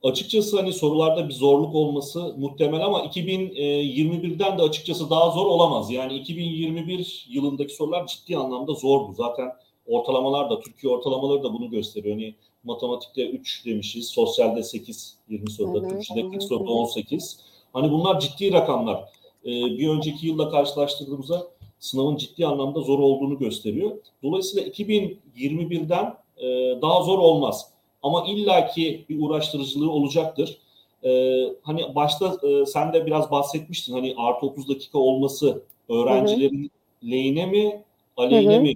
Açıkçası 0.03 0.57
hani 0.57 0.73
sorularda 0.73 1.29
bir 1.29 1.33
zorluk 1.33 1.75
olması 1.75 2.35
muhtemel 2.37 2.85
ama 2.85 2.99
2021'den 2.99 4.57
de 4.57 4.61
açıkçası 4.61 5.09
daha 5.09 5.29
zor 5.29 5.45
olamaz. 5.45 5.91
Yani 5.91 6.15
2021 6.15 7.27
yılındaki 7.29 7.75
sorular 7.75 8.07
ciddi 8.07 8.37
anlamda 8.37 8.73
zordu. 8.73 9.13
Zaten 9.13 9.51
ortalamalar 9.87 10.49
da 10.49 10.59
Türkiye 10.59 10.93
ortalamaları 10.93 11.43
da 11.43 11.53
bunu 11.53 11.69
gösteriyor. 11.69 12.15
Hani 12.15 12.35
matematikte 12.63 13.29
3 13.29 13.65
demişiz, 13.65 14.07
sosyalde 14.07 14.63
8 14.63 15.17
20 15.29 15.51
soruda, 15.51 15.85
hı, 15.85 15.89
Türkçe'de 15.89 16.21
hı, 16.21 16.31
40 16.31 16.43
soruda 16.43 16.69
hı 16.69 16.73
hı. 16.73 16.77
18. 16.77 17.39
Hani 17.73 17.91
bunlar 17.91 18.19
ciddi 18.19 18.53
rakamlar. 18.53 19.09
Ee, 19.45 19.49
bir 19.49 19.89
önceki 19.89 20.27
yılla 20.27 20.49
karşılaştırdığımızda 20.49 21.47
sınavın 21.79 22.15
ciddi 22.15 22.47
anlamda 22.47 22.81
zor 22.81 22.99
olduğunu 22.99 23.37
gösteriyor. 23.37 23.91
Dolayısıyla 24.23 24.69
2021'den 24.69 26.15
e, 26.37 26.47
daha 26.81 27.01
zor 27.01 27.19
olmaz. 27.19 27.78
Ama 28.03 28.25
illaki 28.27 29.05
bir 29.09 29.21
uğraştırıcılığı 29.21 29.91
olacaktır. 29.91 30.57
Ee, 31.03 31.43
hani 31.63 31.95
başta 31.95 32.37
e, 32.43 32.65
sen 32.65 32.93
de 32.93 33.05
biraz 33.05 33.31
bahsetmiştin 33.31 33.93
hani 33.93 34.15
artı 34.17 34.45
30 34.45 34.69
dakika 34.69 34.97
olması 34.97 35.63
öğrencilerin 35.89 36.71
lehine 37.03 37.45
mi 37.45 37.83
aleyhine 38.17 38.53
Hı 38.55 38.57
hı. 38.57 38.61
mi 38.61 38.75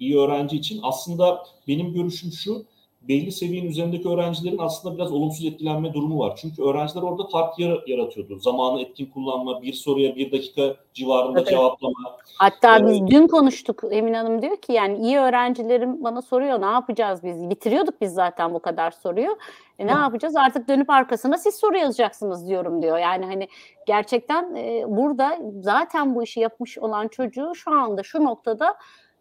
iyi 0.00 0.18
öğrenci 0.18 0.56
için 0.56 0.80
aslında 0.82 1.46
benim 1.68 1.92
görüşüm 1.92 2.32
şu 2.32 2.64
belli 3.08 3.32
seviyenin 3.32 3.68
üzerindeki 3.68 4.08
öğrencilerin 4.08 4.58
aslında 4.58 4.96
biraz 4.96 5.12
olumsuz 5.12 5.44
etkilenme 5.46 5.94
durumu 5.94 6.18
var. 6.18 6.36
Çünkü 6.40 6.62
öğrenciler 6.62 7.02
orada 7.02 7.26
fark 7.26 7.58
yara- 7.58 7.82
yaratıyordu. 7.86 8.38
Zamanı 8.38 8.80
etkin 8.80 9.06
kullanma, 9.06 9.62
bir 9.62 9.72
soruya 9.72 10.16
bir 10.16 10.32
dakika 10.32 10.74
civarında 10.94 11.38
Evet. 11.40 11.48
cevaplama. 11.50 12.16
Hatta 12.38 12.78
Evet. 12.78 12.88
biz 12.90 13.06
dün 13.06 13.26
konuştuk. 13.26 13.82
Emin 13.90 14.14
Hanım 14.14 14.42
diyor 14.42 14.56
ki 14.56 14.72
yani 14.72 14.98
iyi 14.98 15.18
öğrencilerim 15.18 16.04
bana 16.04 16.22
soruyor 16.22 16.60
ne 16.60 16.66
yapacağız 16.66 17.20
biz? 17.24 17.50
Bitiriyorduk 17.50 18.00
biz 18.00 18.12
zaten 18.14 18.54
bu 18.54 18.58
kadar 18.58 18.90
soruyu. 18.90 19.36
E, 19.78 19.86
ne 19.86 19.94
Hı. 19.94 19.98
yapacağız? 19.98 20.36
Artık 20.36 20.68
dönüp 20.68 20.90
arkasına 20.90 21.38
siz 21.38 21.54
soru 21.54 21.78
yazacaksınız 21.78 22.48
diyorum 22.48 22.82
diyor. 22.82 22.98
Yani 22.98 23.26
hani 23.26 23.48
gerçekten 23.86 24.54
e, 24.54 24.84
burada 24.88 25.38
zaten 25.60 26.14
bu 26.14 26.22
işi 26.22 26.40
yapmış 26.40 26.78
olan 26.78 27.08
çocuğu 27.08 27.54
şu 27.54 27.70
anda 27.70 28.02
şu 28.02 28.24
noktada 28.24 28.74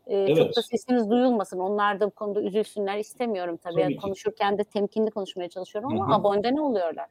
e, 0.09 0.27
çok 0.27 0.37
Evet. 0.37 0.55
da 0.55 0.61
sesiniz 0.61 1.09
duyulmasın. 1.09 1.59
Onlar 1.59 1.99
da 1.99 2.05
bu 2.05 2.11
konuda 2.11 2.41
üzülsünler 2.41 2.97
istemiyorum 2.97 3.59
tabii. 3.63 3.81
Tabii 3.81 3.95
ki. 3.95 4.01
Konuşurken 4.01 4.57
de 4.57 4.63
temkinli 4.63 5.11
konuşmaya 5.11 5.49
çalışıyorum 5.49 5.91
ama 5.93 6.07
Hı 6.07 6.11
hı. 6.11 6.15
abone 6.15 6.55
ne 6.55 6.61
oluyorlar? 6.61 7.05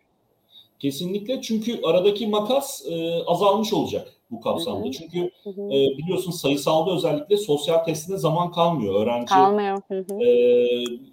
Kesinlikle 0.78 1.42
çünkü 1.42 1.80
aradaki 1.82 2.26
makas 2.26 2.86
e, 2.90 3.24
azalmış 3.26 3.72
olacak 3.72 4.12
bu 4.30 4.40
kapsamda. 4.40 4.84
Hı 4.84 4.88
hı. 4.88 4.92
Çünkü 4.92 5.30
e, 5.46 5.98
biliyorsun 5.98 6.30
sayısalda 6.30 6.94
özellikle 6.94 7.36
sosyal 7.36 7.78
testine 7.78 8.16
zaman 8.16 8.52
kalmıyor. 8.52 9.02
Öğrenci 9.02 9.26
Kalmıyor. 9.26 9.82
E, 10.20 10.26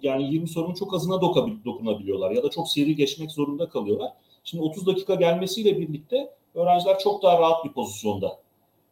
yani 0.02 0.32
20 0.34 0.48
sorunun 0.48 0.74
çok 0.74 0.94
azına 0.94 1.14
doka- 1.14 1.64
dokunabiliyorlar 1.64 2.30
ya 2.30 2.42
da 2.42 2.50
çok 2.50 2.68
seri 2.68 2.96
geçmek 2.96 3.32
zorunda 3.32 3.68
kalıyorlar. 3.68 4.12
Şimdi 4.44 4.64
30 4.64 4.86
dakika 4.86 5.14
gelmesiyle 5.14 5.78
birlikte 5.78 6.30
öğrenciler 6.54 6.98
çok 6.98 7.22
daha 7.22 7.38
rahat 7.40 7.64
bir 7.64 7.72
pozisyonda 7.72 8.38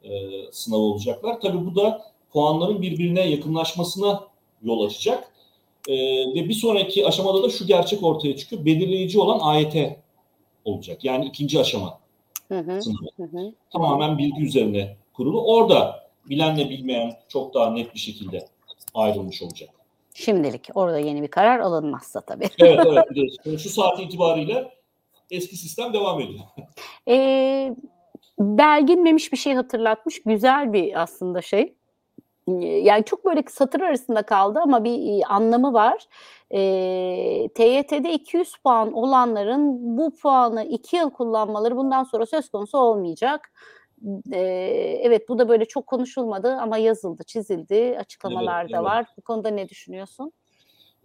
e, 0.04 0.10
sınav 0.52 0.78
olacaklar. 0.78 1.40
Tabii 1.40 1.66
bu 1.66 1.76
da 1.76 2.02
puanların 2.32 2.82
birbirine 2.82 3.20
yakınlaşmasına 3.20 4.24
yol 4.62 4.86
açacak. 4.86 5.32
E, 5.88 5.94
ve 6.34 6.48
bir 6.48 6.54
sonraki 6.54 7.06
aşamada 7.06 7.42
da 7.42 7.50
şu 7.50 7.66
gerçek 7.66 8.02
ortaya 8.02 8.36
çıkıyor. 8.36 8.64
Belirleyici 8.64 9.20
olan 9.20 9.38
AYT 9.42 9.96
olacak. 10.64 11.04
Yani 11.04 11.26
ikinci 11.26 11.60
aşama 11.60 11.98
Hı 12.48 12.58
hı, 12.58 12.82
sınavı. 12.82 13.08
hı 13.16 13.22
hı. 13.22 13.52
Tamamen 13.72 14.18
bilgi 14.18 14.42
üzerine 14.42 14.96
kurulu. 15.12 15.44
Orada 15.44 16.08
bilenle 16.28 16.70
bilmeyen 16.70 17.18
çok 17.28 17.54
daha 17.54 17.70
net 17.70 17.94
bir 17.94 17.98
şekilde 17.98 18.46
ayrılmış 18.94 19.42
olacak. 19.42 19.70
Şimdilik 20.14 20.68
orada 20.74 20.98
yeni 20.98 21.22
bir 21.22 21.28
karar 21.28 21.60
alınmazsa 21.60 22.20
tabii. 22.20 22.48
Evet 22.58 22.86
evet. 22.86 23.60
Şu 23.60 23.68
saat 23.70 24.00
itibariyle 24.00 24.72
eski 25.30 25.56
sistem 25.56 25.92
devam 25.92 26.20
ediyor. 26.20 26.40
Ee, 27.08 27.74
belginmemiş 28.38 29.32
bir 29.32 29.36
şey 29.36 29.54
hatırlatmış. 29.54 30.22
Güzel 30.22 30.72
bir 30.72 31.02
aslında 31.02 31.42
şey. 31.42 31.74
Yani 32.82 33.04
çok 33.04 33.24
böyle 33.24 33.42
satır 33.48 33.80
arasında 33.80 34.22
kaldı 34.22 34.60
ama 34.62 34.84
bir 34.84 35.20
e, 35.20 35.24
anlamı 35.24 35.72
var. 35.72 36.06
Ee, 36.54 37.48
TYT'de 37.54 38.12
200 38.12 38.56
puan 38.64 38.92
olanların 38.92 39.96
bu 39.98 40.14
puanı 40.14 40.64
2 40.64 40.96
yıl 40.96 41.10
kullanmaları 41.10 41.76
bundan 41.76 42.04
sonra 42.04 42.26
söz 42.26 42.48
konusu 42.48 42.78
olmayacak. 42.78 43.52
Ee, 44.32 44.38
evet 45.02 45.28
bu 45.28 45.38
da 45.38 45.48
böyle 45.48 45.64
çok 45.64 45.86
konuşulmadı 45.86 46.52
ama 46.52 46.78
yazıldı, 46.78 47.22
çizildi, 47.26 47.96
açıklamalar 48.00 48.60
Evet, 48.62 48.72
da 48.72 48.76
evet. 48.76 48.86
var. 48.86 49.06
Bu 49.18 49.22
konuda 49.22 49.48
ne 49.48 49.68
düşünüyorsun? 49.68 50.32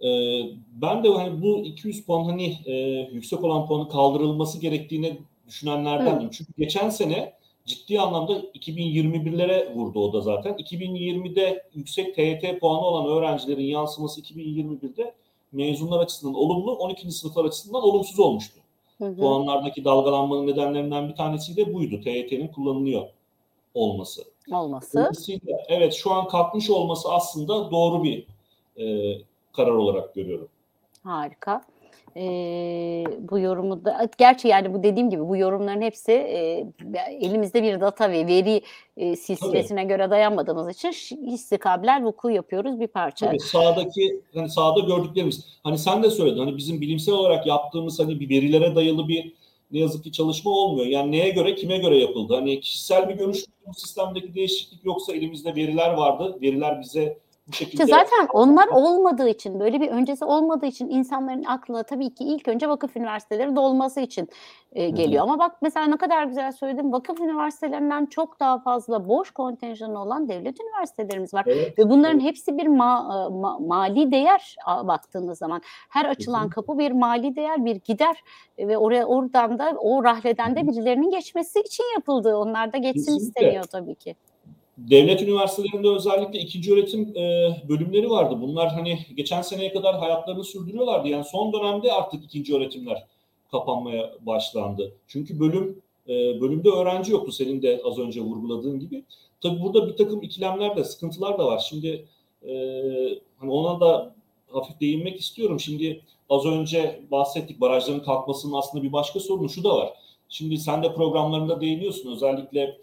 Ee, 0.02 0.42
ben 0.72 1.04
de 1.04 1.10
hani 1.10 1.42
bu 1.42 1.60
200 1.60 2.06
puan 2.06 2.24
hani 2.24 2.58
e, 2.66 2.74
yüksek 3.12 3.44
olan 3.44 3.68
puanı 3.68 3.90
kaldırılması 3.90 4.62
gerektiğini 4.62 5.18
düşünenlerdendim. 5.48 6.30
Çünkü 6.30 6.54
geçen 6.58 6.90
sene 6.90 7.34
ciddi 7.68 8.00
anlamda 8.00 8.40
2021'lere 8.40 9.76
vurdu 9.76 10.00
o 10.00 10.14
da 10.14 10.22
zaten. 10.22 10.54
2020'de 10.54 11.70
yüksek 11.74 12.16
TYT 12.16 12.60
puanı 12.60 12.82
olan 12.82 13.18
öğrencilerin 13.18 13.66
yansıması 13.66 14.22
2021'de 14.22 15.14
mezunlar 15.52 16.00
açısından 16.00 16.36
olumlu, 16.36 16.76
12. 16.76 17.12
sınıflar 17.12 17.46
açısından 17.46 17.84
olumsuz 17.84 18.20
olmuştu. 18.20 18.60
Hı 18.98 19.06
hı. 19.06 19.16
Puanlardaki 19.16 19.86
dalgalanmanın 19.86 20.48
nedenlerinden 20.48 21.10
bir 21.10 21.16
tanesi 21.16 21.58
de 21.58 21.74
buydu. 21.74 22.02
TYT'nin 22.02 22.48
kullanılıyor 22.48 23.08
olması. 23.74 24.24
Olması. 24.52 24.98
Dolayısıyla 24.98 25.58
evet 25.68 25.94
şu 25.94 26.12
an 26.12 26.28
kalkmış 26.28 26.70
olması 26.70 27.12
aslında 27.12 27.72
doğru 27.72 28.04
bir 28.04 28.28
e, 28.78 29.18
karar 29.54 29.72
olarak 29.72 30.16
görüyorum. 30.16 30.50
Harika. 31.04 31.62
Ee, 32.20 33.04
bu 33.20 33.40
yorumu 33.40 33.86
da 33.86 34.10
gerçi 34.18 34.48
yani 34.48 34.74
bu 34.74 34.84
dediğim 34.84 35.10
gibi 35.10 35.28
bu 35.28 35.38
yorumların 35.38 35.82
hepsi 35.82 36.12
e, 36.12 36.68
elimizde 37.22 37.64
bir 37.64 37.82
data 37.82 38.12
ve 38.12 38.28
veri 38.28 38.62
e, 38.98 39.16
silsilesine 39.16 39.84
göre 39.84 40.10
dayanmadığımız 40.10 40.70
için 40.70 40.92
istikabeler 41.28 42.04
vuku 42.04 42.30
yapıyoruz 42.30 42.80
bir 42.80 42.88
parça. 42.88 43.26
Tabii 43.26 43.40
sağdaki 43.40 44.22
hani 44.34 44.50
sahada 44.50 44.80
gördüklerimiz 44.80 45.60
hani 45.64 45.78
sen 45.78 46.04
de 46.04 46.10
söyledin 46.10 46.40
hani 46.40 46.58
bizim 46.58 46.82
bilimsel 46.82 47.16
olarak 47.16 47.48
yaptığımız 47.48 48.00
hani 48.00 48.20
bir 48.20 48.30
verilere 48.30 48.76
dayalı 48.76 49.08
bir 49.08 49.34
ne 49.72 49.80
yazık 49.80 50.04
ki 50.04 50.12
çalışma 50.12 50.52
olmuyor. 50.52 50.88
Yani 50.88 51.12
neye 51.12 51.30
göre 51.30 51.56
kime 51.56 51.78
göre 51.78 51.98
yapıldı? 51.98 52.36
Hani 52.36 52.60
kişisel 52.60 53.10
bir 53.10 53.16
görüş 53.16 53.46
bu 53.68 53.74
sistemdeki 53.74 54.36
değişiklik 54.36 54.86
yoksa 54.86 55.14
elimizde 55.14 55.56
veriler 55.56 55.94
vardı. 55.94 56.38
Veriler 56.42 56.82
bize 56.82 57.18
bu 57.48 57.52
şekilde 57.54 57.84
İşte 57.84 57.96
zaten 57.96 58.28
onlar 58.34 58.68
olmadığı 58.68 59.30
için 59.30 59.60
böyle 59.60 59.82
bir 59.82 59.90
öncesi 59.90 60.26
olmadığı 60.26 60.66
için 60.66 60.90
insanların 60.90 61.44
aklına 61.44 61.84
tabii 61.84 62.14
ki 62.14 62.24
ilk 62.24 62.48
önce 62.48 62.70
vakıf 62.70 62.98
üniversiteleri 62.98 63.56
dolması 63.56 64.02
için 64.02 64.30
e, 64.72 64.90
geliyor. 64.90 65.24
Ama 65.24 65.40
bak 65.40 65.62
mesela 65.62 65.86
ne 65.86 65.98
kadar 65.98 66.24
güzel 66.24 66.52
söyledim. 66.52 66.92
Vakıf 66.94 67.20
üniversitelerinden 67.20 68.06
çok 68.06 68.40
daha 68.40 68.60
fazla 68.60 69.08
boş 69.08 69.32
kontenjanı 69.32 70.02
olan 70.02 70.30
devlet 70.30 70.58
üniversitelerimiz 70.62 71.34
var. 71.34 71.44
Evet, 71.48 71.80
Ve 71.80 71.90
bunların 71.90 72.20
evet. 72.20 72.30
hepsi 72.30 72.58
bir 72.58 72.66
ma- 72.66 73.32
ma- 73.42 73.68
mali 73.68 74.12
değer 74.12 74.56
baktığınız 74.68 75.38
zaman. 75.38 75.62
Her 75.90 76.06
açılan 76.06 76.38
Kesinlikle. 76.40 76.56
kapı 76.56 76.80
bir 76.80 76.92
mali 76.92 77.36
değer, 77.36 77.66
bir 77.66 77.76
gider 77.76 78.24
E, 78.58 78.68
ve 78.68 78.78
oraya 78.78 79.06
oradan 79.06 79.60
da 79.60 79.74
o 79.80 80.04
rahleden 80.04 80.56
de 80.56 80.68
birilerinin 80.68 81.10
geçmesi 81.10 81.60
için 81.60 81.84
yapıldı. 81.96 82.36
Onlar 82.38 82.74
da 82.74 82.78
geçsin 82.78 83.00
Kesinlikle. 83.14 83.28
isteniyor 83.42 83.64
tabii 83.64 83.96
ki. 83.96 84.16
Devlet 84.78 85.22
üniversitelerinde 85.22 85.90
özellikle 85.90 86.40
ikinci 86.40 86.74
öğretim 86.74 87.18
e, 87.18 87.56
bölümleri 87.70 88.10
vardı. 88.10 88.38
Bunlar 88.42 88.70
hani 88.70 89.00
geçen 89.16 89.42
seneye 89.42 89.74
kadar 89.74 90.00
hayatlarını 90.00 90.44
sürdürüyorlardı. 90.44 91.08
Yani 91.08 91.24
son 91.24 91.54
dönemde 91.54 91.92
artık 91.92 92.24
ikinci 92.24 92.56
öğretimler 92.56 93.04
kapanmaya 93.52 94.14
başlandı. 94.22 94.92
Çünkü 95.08 95.40
bölüm 95.40 95.82
e, 96.08 96.42
bölümde 96.42 96.70
öğrenci 96.70 97.12
yoktu 97.12 97.32
senin 97.32 97.62
de 97.62 97.82
az 97.86 98.00
önce 98.00 98.22
vurguladığın 98.22 98.80
gibi. 98.80 99.04
Tabii 99.42 99.62
burada 99.62 99.88
bir 99.88 99.98
takım 99.98 100.22
ikilemler 100.22 100.76
de 100.76 100.84
sıkıntılar 100.84 101.38
da 101.38 101.46
var. 101.46 101.66
Şimdi 101.70 102.06
e, 102.48 102.54
hani 103.38 103.52
ona 103.52 103.80
da 103.80 104.16
hafif 104.52 104.80
değinmek 104.82 105.20
istiyorum. 105.20 105.60
Şimdi 105.60 106.02
az 106.30 106.46
önce 106.46 107.02
bahsettik 107.12 107.62
barajların 107.62 108.00
kalkmasının 108.00 108.54
aslında 108.54 108.84
bir 108.84 108.94
başka 108.94 109.20
sorunu 109.20 109.50
şu 109.50 109.64
da 109.64 109.76
var. 109.76 109.94
Şimdi 110.30 110.58
sen 110.58 110.84
de 110.84 110.94
programlarında 110.94 111.62
değiniyorsun 111.62 112.12
özellikle 112.12 112.78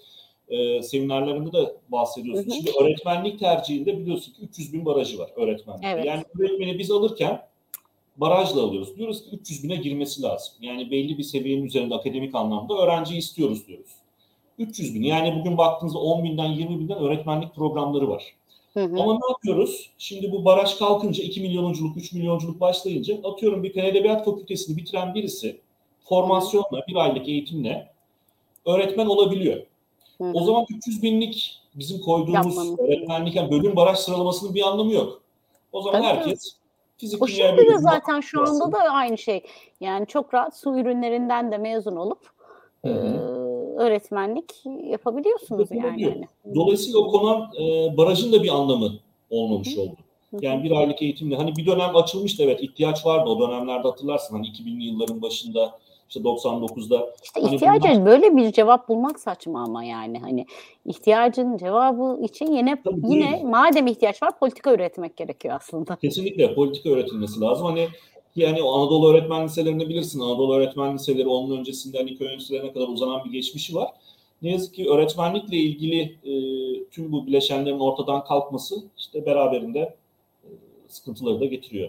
e, 0.48 0.82
seminerlerinde 0.82 1.52
de 1.52 1.76
bahsediyorsun. 1.88 2.44
Hı 2.44 2.50
hı. 2.50 2.54
Şimdi 2.54 2.70
öğretmenlik 2.80 3.38
tercihinde 3.38 3.98
biliyorsun 3.98 4.32
ki 4.32 4.42
300 4.42 4.72
bin 4.72 4.84
barajı 4.84 5.18
var 5.18 5.30
öğretmenlikte. 5.36 5.88
Evet. 5.88 6.04
Yani 6.04 6.24
öğretmeni 6.38 6.78
biz 6.78 6.90
alırken 6.90 7.42
barajla 8.16 8.62
alıyoruz. 8.62 8.96
Diyoruz 8.96 9.24
ki 9.24 9.36
300 9.36 9.64
bine 9.64 9.76
girmesi 9.76 10.22
lazım. 10.22 10.54
Yani 10.60 10.90
belli 10.90 11.18
bir 11.18 11.22
seviyenin 11.22 11.64
üzerinde 11.64 11.94
akademik 11.94 12.34
anlamda 12.34 12.74
öğrenciyi 12.74 13.18
istiyoruz 13.18 13.68
diyoruz. 13.68 13.90
300 14.58 14.94
bin. 14.94 15.02
Yani 15.02 15.40
bugün 15.40 15.58
baktığınızda 15.58 15.98
10 15.98 16.24
binden 16.24 16.48
20 16.48 16.80
binden 16.80 16.98
öğretmenlik 16.98 17.54
programları 17.54 18.08
var. 18.08 18.24
Hı 18.74 18.84
hı. 18.84 19.02
Ama 19.02 19.12
ne 19.12 19.30
yapıyoruz? 19.30 19.90
Şimdi 19.98 20.32
bu 20.32 20.44
baraj 20.44 20.78
kalkınca 20.78 21.24
2 21.24 21.40
milyonculuk, 21.40 21.96
3 21.96 22.12
milyonculuk 22.12 22.60
başlayınca 22.60 23.18
atıyorum 23.24 23.62
bir 23.62 23.72
Fen 23.72 23.84
Edebiyat 23.84 24.24
Fakültesini 24.24 24.76
bitiren 24.76 25.14
birisi 25.14 25.60
formasyonla, 26.00 26.84
bir 26.88 26.96
aylık 26.96 27.28
eğitimle 27.28 27.92
öğretmen 28.66 29.06
olabiliyor. 29.06 29.66
Hı. 30.20 30.30
O 30.34 30.44
zaman 30.44 30.66
300 30.70 31.02
binlik 31.02 31.60
bizim 31.74 32.00
koyduğumuz 32.00 32.34
Yapmamız. 32.34 32.78
öğretmenlik 32.78 33.36
yani 33.36 33.50
bölüm 33.50 33.76
baraj 33.76 33.98
sıralamasının 33.98 34.54
bir 34.54 34.62
anlamı 34.62 34.92
yok. 34.92 35.22
O 35.72 35.82
zaman 35.82 36.02
Tabii. 36.02 36.16
herkes 36.16 36.56
fizik 36.98 37.22
O 37.22 37.26
kimya 37.26 37.48
şimdi 37.48 37.70
de 37.70 37.78
zaten 37.78 38.20
şu 38.20 38.40
anda 38.40 38.50
yapsın. 38.50 38.72
da 38.72 38.78
aynı 38.78 39.18
şey. 39.18 39.42
Yani 39.80 40.06
çok 40.06 40.34
rahat 40.34 40.56
su 40.56 40.78
ürünlerinden 40.78 41.52
de 41.52 41.58
mezun 41.58 41.96
olup 41.96 42.18
Hı 42.84 42.88
e, 42.88 43.34
öğretmenlik 43.82 44.66
yapabiliyorsunuz 44.90 45.68
yani. 45.70 46.02
Yani. 46.02 46.28
Dolayısıyla 46.54 46.98
o 46.98 47.10
konan 47.10 47.50
e, 47.60 47.96
barajın 47.96 48.32
da 48.32 48.42
bir 48.42 48.48
anlamı 48.48 48.92
olmamış 49.30 49.78
oldu. 49.78 49.96
Hı 50.30 50.36
hı. 50.36 50.44
Yani 50.44 50.64
bir 50.64 50.70
aylık 50.70 51.02
eğitimle 51.02 51.36
hani 51.36 51.56
bir 51.56 51.66
dönem 51.66 51.96
açılmıştı 51.96 52.42
evet 52.42 52.62
ihtiyaç 52.62 53.06
vardı 53.06 53.30
o 53.30 53.40
dönemlerde 53.40 53.88
hatırlarsın 53.88 54.36
hani 54.36 54.46
2000'li 54.46 54.84
yılların 54.84 55.22
başında 55.22 55.78
işte 56.08 56.20
99'da 56.20 57.14
İşte 57.24 57.40
Hani 57.40 57.54
ihtiyacı 57.54 57.88
bunlar- 57.88 58.06
böyle 58.06 58.36
bir 58.36 58.52
cevap 58.52 58.88
bulmak 58.88 59.20
saçma 59.20 59.62
ama 59.64 59.84
yani 59.84 60.18
hani 60.18 60.46
ihtiyacın 60.86 61.56
cevabı 61.56 62.24
için 62.24 62.52
yine 62.52 62.82
Tabii 62.84 63.00
yine 63.14 63.32
değil. 63.32 63.44
madem 63.44 63.86
ihtiyaç 63.86 64.22
var 64.22 64.38
politika 64.38 64.72
üretmek 64.74 65.16
gerekiyor 65.16 65.54
aslında. 65.54 65.96
kesinlikle 65.96 66.54
politika 66.54 66.90
öğretilmesi 66.90 67.40
lazım. 67.40 67.66
Hani 67.66 67.88
yani 68.36 68.62
o 68.62 68.72
Anadolu 68.80 69.10
öğretmen 69.10 69.44
liselerini 69.44 69.88
bilirsin. 69.88 70.20
Anadolu 70.20 70.54
öğretmen 70.54 70.94
liseleri 70.94 71.28
onun 71.28 71.58
öncesinde 71.58 71.98
hani 71.98 72.16
köy 72.18 72.34
enstitülerine 72.34 72.72
kadar 72.72 72.88
uzanan 72.88 73.24
bir 73.24 73.30
geçmişi 73.32 73.74
var. 73.74 73.88
Ne 74.42 74.50
yazık 74.52 74.74
ki 74.74 74.90
öğretmenlikle 74.90 75.56
ilgili 75.56 76.00
e, 76.02 76.34
tüm 76.90 77.12
bu 77.12 77.26
bileşenlerin 77.26 77.78
ortadan 77.78 78.24
kalkması 78.24 78.74
işte 78.98 79.26
beraberinde 79.26 79.78
e, 80.44 80.48
sıkıntıları 80.88 81.40
da 81.40 81.44
getiriyor. 81.44 81.88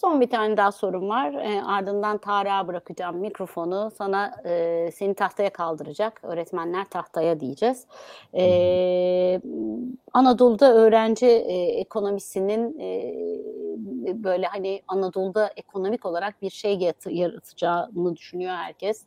Son 0.00 0.20
bir 0.20 0.30
tane 0.30 0.56
daha 0.56 0.72
sorum 0.72 1.08
var. 1.08 1.32
E, 1.32 1.62
ardından 1.62 2.18
Tarık'a 2.18 2.68
bırakacağım 2.68 3.16
mikrofonu. 3.16 3.90
Sana 3.98 4.42
e, 4.44 4.90
seni 4.92 5.14
tahtaya 5.14 5.50
kaldıracak. 5.50 6.20
Öğretmenler 6.22 6.84
tahtaya 6.84 7.40
diyeceğiz. 7.40 7.86
E, 8.34 9.40
Anadolu'da 10.12 10.74
öğrenci 10.74 11.26
e, 11.26 11.62
ekonomisinin 11.80 12.78
e, 12.78 13.14
böyle 14.24 14.46
hani 14.46 14.82
Anadolu'da 14.88 15.50
ekonomik 15.56 16.06
olarak 16.06 16.42
bir 16.42 16.50
şey 16.50 16.78
yaratacağını 17.06 18.16
düşünüyor 18.16 18.54
herkes. 18.54 19.04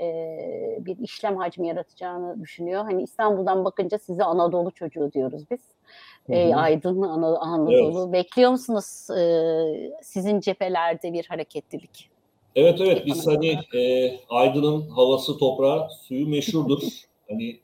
E, 0.00 0.06
bir 0.80 0.98
işlem 0.98 1.36
hacmi 1.36 1.68
yaratacağını 1.68 2.40
düşünüyor. 2.40 2.84
Hani 2.84 3.02
İstanbul'dan 3.02 3.64
bakınca 3.64 3.98
size 3.98 4.24
Anadolu 4.24 4.70
çocuğu 4.70 5.12
diyoruz 5.12 5.50
biz. 5.50 5.73
E. 6.28 6.54
Aydın, 6.54 7.02
Ana- 7.02 7.38
Anadolu. 7.38 8.12
Bekliyor 8.12 8.50
musunuz 8.50 9.10
e, 9.18 9.92
sizin 10.02 10.40
cephelerde 10.40 11.12
bir 11.12 11.26
hareketlilik? 11.26 12.08
Evet 12.56 12.80
evet 12.80 13.06
biz 13.06 13.20
Ekonomik 13.28 13.58
hani 13.72 13.82
e, 13.82 14.20
Aydın'ın 14.28 14.88
havası, 14.88 15.38
toprağı, 15.38 15.88
suyu 16.06 16.28
meşhurdur. 16.28 16.82
hani 17.30 17.56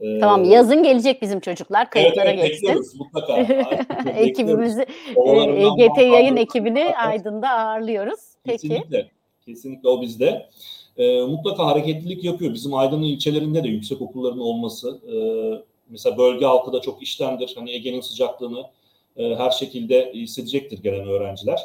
e, 0.00 0.18
Tamam 0.20 0.44
yazın 0.44 0.82
gelecek 0.82 1.22
bizim 1.22 1.40
çocuklar 1.40 1.80
evet, 1.80 1.90
kayıtlara 1.90 2.30
evet, 2.30 2.46
geçsin. 2.46 2.68
bekliyoruz 2.68 2.94
mutlaka. 3.00 3.36
Ekibimizi, 4.16 4.86
EGT 5.56 5.98
yayın 5.98 6.36
ekibini 6.36 6.96
Aydın'da 6.96 7.50
ağırlıyoruz. 7.50 8.20
Peki. 8.44 8.68
Kesinlikle. 8.68 9.08
Kesinlikle 9.46 9.88
o 9.88 10.00
bizde. 10.02 10.46
Ee, 10.96 11.20
mutlaka 11.22 11.66
hareketlilik 11.66 12.24
yapıyor. 12.24 12.54
Bizim 12.54 12.74
Aydın'ın 12.74 13.02
ilçelerinde 13.02 13.64
de 13.64 13.68
yüksek 13.68 14.02
okulların 14.02 14.38
olması. 14.38 15.00
e, 15.12 15.16
mesela 15.94 16.18
bölge 16.18 16.46
halkı 16.46 16.72
da 16.72 16.80
çok 16.80 17.02
iştendir. 17.02 17.52
Hani 17.56 17.70
Ege'nin 17.70 18.00
sıcaklığını 18.00 18.64
e, 19.16 19.34
her 19.34 19.50
şekilde 19.50 20.12
hissedecektir 20.14 20.82
gelen 20.82 21.08
öğrenciler. 21.08 21.60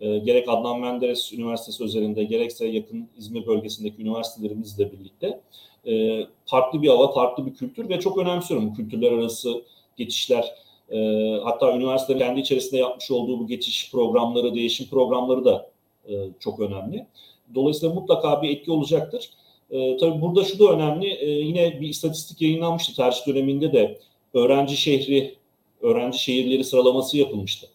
e, 0.00 0.18
gerek 0.18 0.48
Adnan 0.48 0.80
Menderes 0.80 1.32
Üniversitesi 1.32 1.84
özelinde 1.84 2.24
gerekse 2.24 2.66
yakın 2.66 3.08
İzmir 3.18 3.46
bölgesindeki 3.46 4.02
üniversitelerimizle 4.02 4.92
birlikte 4.92 5.40
e, 5.86 6.26
farklı 6.46 6.82
bir 6.82 6.88
hava, 6.88 7.12
farklı 7.12 7.46
bir 7.46 7.54
kültür 7.54 7.88
ve 7.88 8.00
çok 8.00 8.18
önemsiyorum 8.18 8.70
bu 8.70 8.74
kültürler 8.74 9.12
arası 9.12 9.62
geçişler. 9.96 10.54
E, 10.90 10.98
hatta 11.44 11.76
üniversitenin 11.76 12.18
kendi 12.18 12.40
içerisinde 12.40 12.80
yapmış 12.80 13.10
olduğu 13.10 13.38
bu 13.40 13.46
geçiş 13.46 13.90
programları, 13.90 14.54
değişim 14.54 14.86
programları 14.86 15.44
da 15.44 15.70
e, 16.08 16.12
çok 16.40 16.60
önemli. 16.60 17.06
Dolayısıyla 17.54 17.94
mutlaka 17.94 18.42
bir 18.42 18.50
etki 18.50 18.72
olacaktır. 18.72 19.30
E, 19.70 19.96
tabii 19.96 20.20
burada 20.20 20.44
şu 20.44 20.58
da 20.58 20.72
önemli. 20.72 21.08
E, 21.14 21.30
yine 21.30 21.80
bir 21.80 21.88
istatistik 21.88 22.42
yayınlanmıştı 22.42 22.96
tercih 22.96 23.26
döneminde 23.26 23.72
de 23.72 23.98
öğrenci 24.34 24.76
şehri, 24.76 25.34
öğrenci 25.80 26.18
şehirleri 26.18 26.64
sıralaması 26.64 27.18
yapılmıştı. 27.18 27.66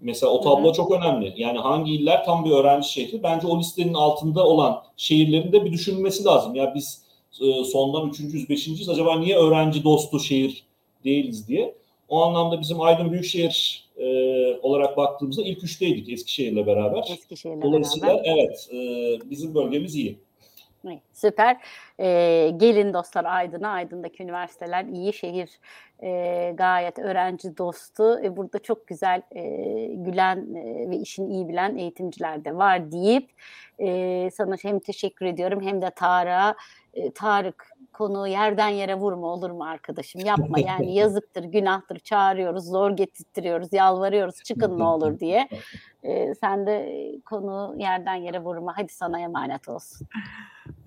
Mesela 0.00 0.32
o 0.32 0.40
tablo 0.40 0.64
Hı 0.64 0.68
hı. 0.68 0.72
çok 0.72 0.92
önemli. 0.92 1.34
Yani 1.36 1.58
hangi 1.58 1.94
iller 1.94 2.24
tam 2.24 2.44
bir 2.44 2.50
öğrenci 2.50 2.88
şehri? 2.92 3.22
Bence 3.22 3.46
o 3.46 3.58
listenin 3.58 3.94
altında 3.94 4.46
olan 4.46 4.82
şehirlerin 4.96 5.52
de 5.52 5.64
bir 5.64 5.72
düşünülmesi 5.72 6.24
lazım. 6.24 6.54
Ya 6.54 6.72
biz 6.74 7.02
e, 7.40 7.64
sondan 7.64 8.08
üçüncüyüz, 8.08 8.48
beşinciyiz. 8.48 8.88
Acaba 8.88 9.18
niye 9.18 9.36
öğrenci 9.36 9.84
dostu 9.84 10.20
şehir 10.20 10.62
değiliz 11.04 11.48
diye. 11.48 11.74
O 12.08 12.22
anlamda 12.22 12.60
bizim 12.60 12.80
Aydın 12.80 13.12
Büyükşehir 13.12 13.86
e, 13.98 14.06
olarak 14.62 14.96
baktığımızda 14.96 15.42
ilk 15.42 15.64
üçteydik 15.64 16.08
Eskişehir'le 16.08 16.66
beraber. 16.66 17.04
Eskişehir'le 17.12 17.62
Dolayısıyla 17.62 18.08
beraber. 18.08 18.24
evet 18.24 18.68
e, 18.72 19.30
bizim 19.30 19.54
bölgemiz 19.54 19.96
iyi. 19.96 20.18
Süper. 21.12 21.56
Ee, 22.00 22.52
gelin 22.56 22.94
dostlar 22.94 23.24
Aydın'a. 23.24 23.68
Aydın'daki 23.68 24.22
üniversiteler 24.22 24.84
iyi 24.84 25.12
şehir 25.12 25.60
e, 26.02 26.52
gayet 26.56 26.98
öğrenci 26.98 27.56
dostu. 27.56 28.20
E, 28.22 28.36
burada 28.36 28.58
çok 28.58 28.86
güzel 28.86 29.22
e, 29.34 29.42
gülen 29.86 30.54
e, 30.54 30.90
ve 30.90 30.96
işini 30.96 31.32
iyi 31.32 31.48
bilen 31.48 31.76
eğitimciler 31.76 32.44
de 32.44 32.56
var 32.56 32.92
deyip 32.92 33.30
e, 33.78 34.30
sana 34.30 34.56
hem 34.62 34.78
teşekkür 34.78 35.26
ediyorum 35.26 35.62
hem 35.62 35.82
de 35.82 35.90
Tarık'a. 35.90 36.56
E, 36.94 37.10
Tarık 37.10 37.75
konuğu 37.96 38.26
yerden 38.26 38.68
yere 38.68 38.94
vurma 38.94 39.26
olur 39.26 39.50
mu 39.50 39.64
arkadaşım? 39.64 40.20
Yapma 40.24 40.58
yani 40.58 40.94
yazıktır, 40.98 41.44
günahtır. 41.44 41.98
Çağırıyoruz, 41.98 42.64
zor 42.64 42.90
getirtiyoruz, 42.90 43.72
yalvarıyoruz. 43.72 44.42
Çıkın 44.42 44.78
ne 44.78 44.84
olur 44.84 45.18
diye. 45.20 45.48
E, 46.02 46.34
sen 46.34 46.66
de 46.66 47.02
konuğu 47.24 47.74
yerden 47.78 48.14
yere 48.14 48.40
vurma. 48.40 48.72
Hadi 48.76 48.92
sana 48.92 49.20
emanet 49.20 49.68
olsun. 49.68 50.06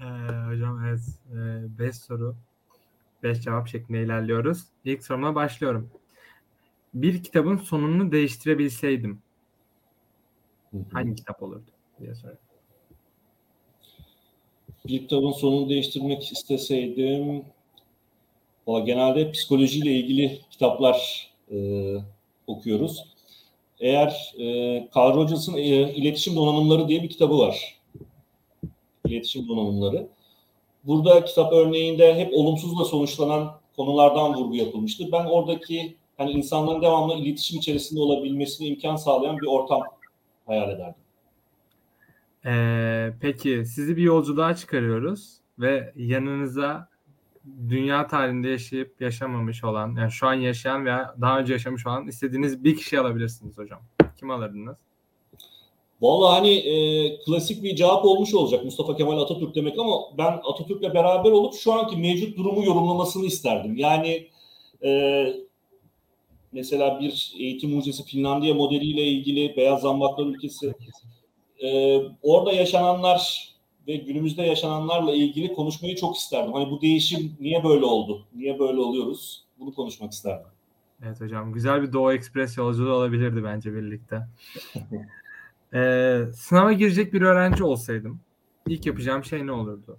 Ee, 0.01 0.05
hocam 0.47 0.85
evet 0.85 1.01
5 1.79 1.95
soru 1.95 2.35
5 3.23 3.41
cevap 3.41 3.67
şeklinde 3.67 4.03
ilerliyoruz. 4.03 4.65
İlk 4.85 5.03
soruma 5.03 5.35
başlıyorum. 5.35 5.89
Bir 6.93 7.23
kitabın 7.23 7.57
sonunu 7.57 8.11
değiştirebilseydim 8.11 9.21
hangi 10.93 11.15
kitap 11.15 11.43
olurdu 11.43 11.71
diye 11.99 12.15
soruyorum. 12.15 12.48
Kitabın 14.89 15.31
sonunu 15.31 15.69
değiştirmek 15.69 16.31
isteseydim 16.31 17.45
valla 18.67 18.79
genelde 18.79 19.31
psikolojiyle 19.31 19.91
ilgili 19.91 20.39
kitaplar 20.51 21.29
e, 21.51 21.57
okuyoruz. 22.47 23.05
Eğer 23.79 24.33
e, 24.39 24.43
Carl 24.95 25.15
Rogers'ın 25.15 25.57
e, 25.57 25.93
İletişim 25.93 26.35
Donanımları 26.35 26.87
diye 26.87 27.03
bir 27.03 27.09
kitabı 27.09 27.37
var. 27.37 27.79
İletişim 29.05 29.47
Donanımları. 29.47 30.07
Burada 30.83 31.25
kitap 31.25 31.53
örneğinde 31.53 32.15
hep 32.15 32.33
olumsuzla 32.33 32.85
sonuçlanan 32.85 33.51
konulardan 33.75 34.33
vurgu 34.33 34.55
yapılmıştır. 34.55 35.11
Ben 35.11 35.25
oradaki 35.25 35.95
hani 36.17 36.31
insanların 36.31 36.81
devamlı 36.81 37.15
iletişim 37.15 37.59
içerisinde 37.59 38.01
olabilmesine 38.01 38.67
imkan 38.67 38.95
sağlayan 38.95 39.37
bir 39.37 39.47
ortam 39.47 39.81
hayal 40.45 40.69
ederdim. 40.69 41.08
Ee, 42.45 43.13
peki 43.21 43.63
sizi 43.65 43.97
bir 43.97 44.01
yolculuğa 44.01 44.55
çıkarıyoruz 44.55 45.37
ve 45.59 45.93
yanınıza 45.95 46.89
dünya 47.69 48.07
tarihinde 48.07 48.49
yaşayıp 48.49 49.01
yaşamamış 49.01 49.63
olan, 49.63 49.95
yani 49.95 50.11
şu 50.11 50.27
an 50.27 50.33
yaşayan 50.33 50.85
veya 50.85 51.15
daha 51.21 51.39
önce 51.39 51.53
yaşamış 51.53 51.87
olan 51.87 52.07
istediğiniz 52.07 52.63
bir 52.63 52.77
kişi 52.77 52.99
alabilirsiniz 52.99 53.57
hocam. 53.57 53.79
Kim 54.19 54.31
alırdınız? 54.31 54.77
Vallahi 56.01 56.35
hani 56.39 56.51
e, 56.51 57.17
klasik 57.25 57.63
bir 57.63 57.75
cevap 57.75 58.05
olmuş 58.05 58.33
olacak 58.33 58.65
Mustafa 58.65 58.95
Kemal 58.95 59.21
Atatürk 59.21 59.55
demek 59.55 59.79
ama 59.79 59.93
ben 60.17 60.39
Atatürk'le 60.43 60.93
beraber 60.93 61.31
olup 61.31 61.53
şu 61.53 61.73
anki 61.73 61.97
mevcut 61.97 62.37
durumu 62.37 62.65
yorumlamasını 62.65 63.25
isterdim. 63.25 63.75
Yani 63.75 64.27
e, 64.83 65.33
mesela 66.51 66.99
bir 66.99 67.33
eğitim 67.39 67.69
mucizesi 67.69 68.09
Finlandiya 68.09 68.53
modeliyle 68.53 69.03
ilgili 69.03 69.57
beyaz 69.57 69.81
zambaklar 69.81 70.25
ülkesi 70.25 70.73
e, 71.63 72.01
orada 72.23 72.51
yaşananlar 72.51 73.49
ve 73.87 73.95
günümüzde 73.95 74.43
yaşananlarla 74.43 75.13
ilgili 75.13 75.53
konuşmayı 75.53 75.95
çok 75.95 76.17
isterdim. 76.17 76.53
Hani 76.53 76.71
bu 76.71 76.81
değişim 76.81 77.37
niye 77.39 77.63
böyle 77.63 77.85
oldu? 77.85 78.25
Niye 78.35 78.59
böyle 78.59 78.79
oluyoruz? 78.79 79.43
Bunu 79.59 79.73
konuşmak 79.73 80.11
isterdim. 80.11 80.47
Evet 81.03 81.21
hocam 81.21 81.53
güzel 81.53 81.81
bir 81.81 81.93
Doğu 81.93 82.13
Ekspres 82.13 82.57
yolculuğu 82.57 82.93
olabilirdi 82.93 83.43
bence 83.43 83.73
birlikte. 83.73 84.27
Ee, 85.73 86.21
sınava 86.33 86.73
girecek 86.73 87.13
bir 87.13 87.21
öğrenci 87.21 87.63
olsaydım 87.63 88.19
ilk 88.69 88.85
yapacağım 88.85 89.23
şey 89.23 89.47
ne 89.47 89.51
olurdu? 89.51 89.97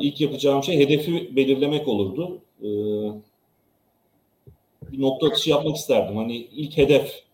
İlk 0.00 0.20
yapacağım 0.20 0.62
şey 0.62 0.78
hedefi 0.78 1.36
belirlemek 1.36 1.88
olurdu. 1.88 2.42
Ee, 2.60 2.66
bir 4.92 5.00
nokta 5.00 5.26
atışı 5.26 5.50
yapmak 5.50 5.76
isterdim. 5.76 6.16
Hani 6.16 6.36
ilk 6.36 6.76
hedef. 6.76 7.27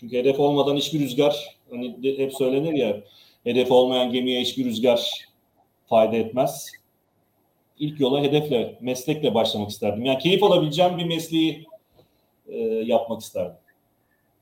Çünkü 0.00 0.16
hedef 0.16 0.40
olmadan 0.40 0.76
hiçbir 0.76 1.00
rüzgar, 1.00 1.58
hani 1.70 2.02
de- 2.02 2.18
hep 2.18 2.34
söylenir 2.34 2.72
ya, 2.72 3.00
hedef 3.44 3.70
olmayan 3.70 4.12
gemiye 4.12 4.40
hiçbir 4.40 4.64
rüzgar 4.64 5.28
fayda 5.88 6.16
etmez. 6.16 6.72
İlk 7.78 8.00
yola 8.00 8.20
hedefle, 8.22 8.78
meslekle 8.80 9.34
başlamak 9.34 9.70
isterdim. 9.70 10.04
Yani 10.04 10.18
keyif 10.18 10.42
alabileceğim 10.42 10.98
bir 10.98 11.04
mesleği 11.04 11.66
e, 12.48 12.58
yapmak 12.64 13.20
isterdim. 13.20 13.56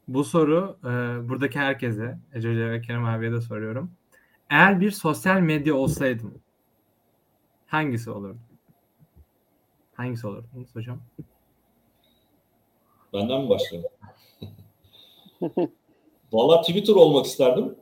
Bu 0.09 0.25
soru 0.25 0.77
e, 0.85 0.89
buradaki 1.29 1.59
herkese, 1.59 2.19
Ece 2.35 2.49
Hoca 2.49 2.71
ve 2.71 2.83
Kerem 2.83 3.05
abiye 3.05 3.33
de 3.33 3.41
soruyorum. 3.41 3.93
Eğer 4.51 4.81
bir 4.81 4.91
sosyal 4.91 5.41
medya 5.41 5.75
olsaydım 5.75 6.43
hangisi 7.67 8.11
olurdu? 8.11 8.39
Hangisi 9.95 10.27
olurdunuz 10.27 10.75
hocam? 10.75 11.01
Benden 13.13 13.41
mi 13.43 13.49
başlayalım? 13.49 13.91
Valla 16.32 16.61
Twitter 16.61 16.95
olmak 16.95 17.26
isterdim. 17.26 17.74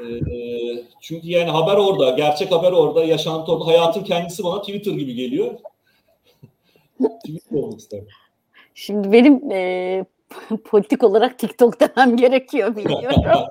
Ee, 0.00 0.84
çünkü 1.00 1.28
yani 1.28 1.50
haber 1.50 1.76
orada, 1.76 2.10
gerçek 2.10 2.52
haber 2.52 2.72
orada, 2.72 3.04
yaşantı 3.04 3.52
orada. 3.52 3.66
Hayatın 3.66 4.04
kendisi 4.04 4.44
bana 4.44 4.60
Twitter 4.60 4.92
gibi 4.92 5.14
geliyor. 5.14 5.54
Twitter 7.24 7.56
olmak 7.56 7.80
isterdim. 7.80 8.08
Şimdi 8.74 9.12
benim 9.12 9.52
e, 9.52 10.04
politik 10.64 11.04
olarak 11.04 11.38
TikTok 11.38 11.80
demem 11.80 12.16
gerekiyor 12.16 12.76
biliyorum. 12.76 13.22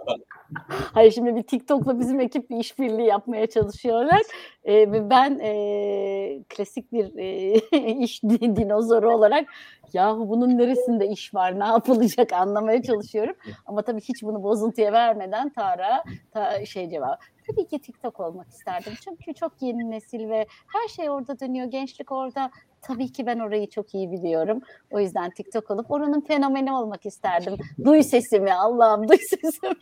Hayır 0.93 1.11
şimdi 1.11 1.35
bir 1.35 1.43
TikTok'la 1.43 1.99
bizim 1.99 2.19
ekip 2.19 2.49
bir 2.49 2.57
işbirliği 2.57 3.07
yapmaya 3.07 3.47
çalışıyorlar. 3.47 4.21
E, 4.63 4.73
ve 4.91 5.09
ben 5.09 5.39
e, 5.39 6.43
klasik 6.49 6.91
bir 6.91 7.17
e, 7.17 7.53
iş 7.89 8.23
di- 8.23 8.55
dinozoru 8.55 9.15
olarak 9.15 9.47
yahu 9.93 10.29
bunun 10.29 10.57
neresinde 10.57 11.07
iş 11.07 11.33
var, 11.33 11.59
ne 11.59 11.65
yapılacak 11.65 12.33
anlamaya 12.33 12.81
çalışıyorum. 12.81 13.35
Ama 13.65 13.81
tabii 13.81 14.01
hiç 14.01 14.23
bunu 14.23 14.43
bozuntuya 14.43 14.91
vermeden 14.91 15.49
Tara 15.49 16.03
ta, 16.31 16.65
şey 16.65 16.89
cevap. 16.89 17.21
Tabii 17.47 17.67
ki 17.67 17.79
TikTok 17.79 18.19
olmak 18.19 18.47
isterdim. 18.49 18.93
Çünkü 19.03 19.33
çok 19.33 19.51
yeni 19.61 19.91
nesil 19.91 20.29
ve 20.29 20.47
her 20.67 20.87
şey 20.87 21.09
orada 21.09 21.39
dönüyor. 21.39 21.67
Gençlik 21.67 22.11
orada. 22.11 22.51
Tabii 22.81 23.11
ki 23.11 23.25
ben 23.25 23.39
orayı 23.39 23.69
çok 23.69 23.93
iyi 23.93 24.11
biliyorum. 24.11 24.61
O 24.91 24.99
yüzden 24.99 25.31
TikTok 25.31 25.71
olup 25.71 25.91
oranın 25.91 26.21
fenomeni 26.21 26.73
olmak 26.73 27.05
isterdim. 27.05 27.55
Duy 27.85 28.03
sesimi 28.03 28.53
Allah'ım 28.53 29.07
duy 29.07 29.17
sesimi. 29.17 29.75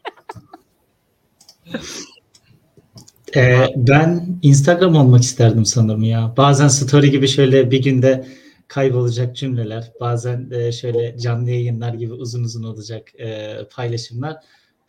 Ee, 3.35 3.67
ben 3.75 4.25
Instagram 4.41 4.95
olmak 4.95 5.21
isterdim 5.21 5.65
sanırım 5.65 6.03
ya. 6.03 6.33
Bazen 6.37 6.67
story 6.67 7.11
gibi 7.11 7.27
şöyle 7.27 7.71
bir 7.71 7.83
günde 7.83 8.25
kaybolacak 8.67 9.35
cümleler, 9.35 9.91
bazen 9.99 10.49
de 10.49 10.71
şöyle 10.71 11.17
canlı 11.17 11.49
yayınlar 11.49 11.93
gibi 11.93 12.13
uzun 12.13 12.43
uzun 12.43 12.63
olacak 12.63 13.19
e, 13.19 13.57
paylaşımlar. 13.75 14.37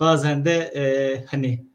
Bazen 0.00 0.44
de 0.44 0.52
e, 0.52 1.24
hani 1.26 1.66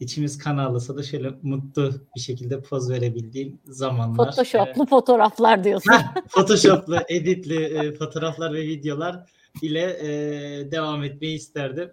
içimiz 0.00 0.38
kan 0.38 0.56
ağlasa 0.58 0.96
da 0.96 1.02
şöyle 1.02 1.30
mutlu 1.42 1.94
bir 2.16 2.20
şekilde 2.20 2.60
poz 2.60 2.90
verebildiğim 2.90 3.58
zamanlar. 3.64 4.26
Photoshop'lu 4.26 4.86
fotoğraflar 4.86 5.64
diyorsun. 5.64 5.92
Photoshop'lu, 6.28 6.98
editli 7.08 7.64
e, 7.64 7.92
fotoğraflar 7.92 8.52
ve 8.54 8.62
videolar 8.62 9.30
ile 9.62 9.98
e, 10.00 10.70
devam 10.70 11.04
etmeyi 11.04 11.36
isterdim. 11.36 11.90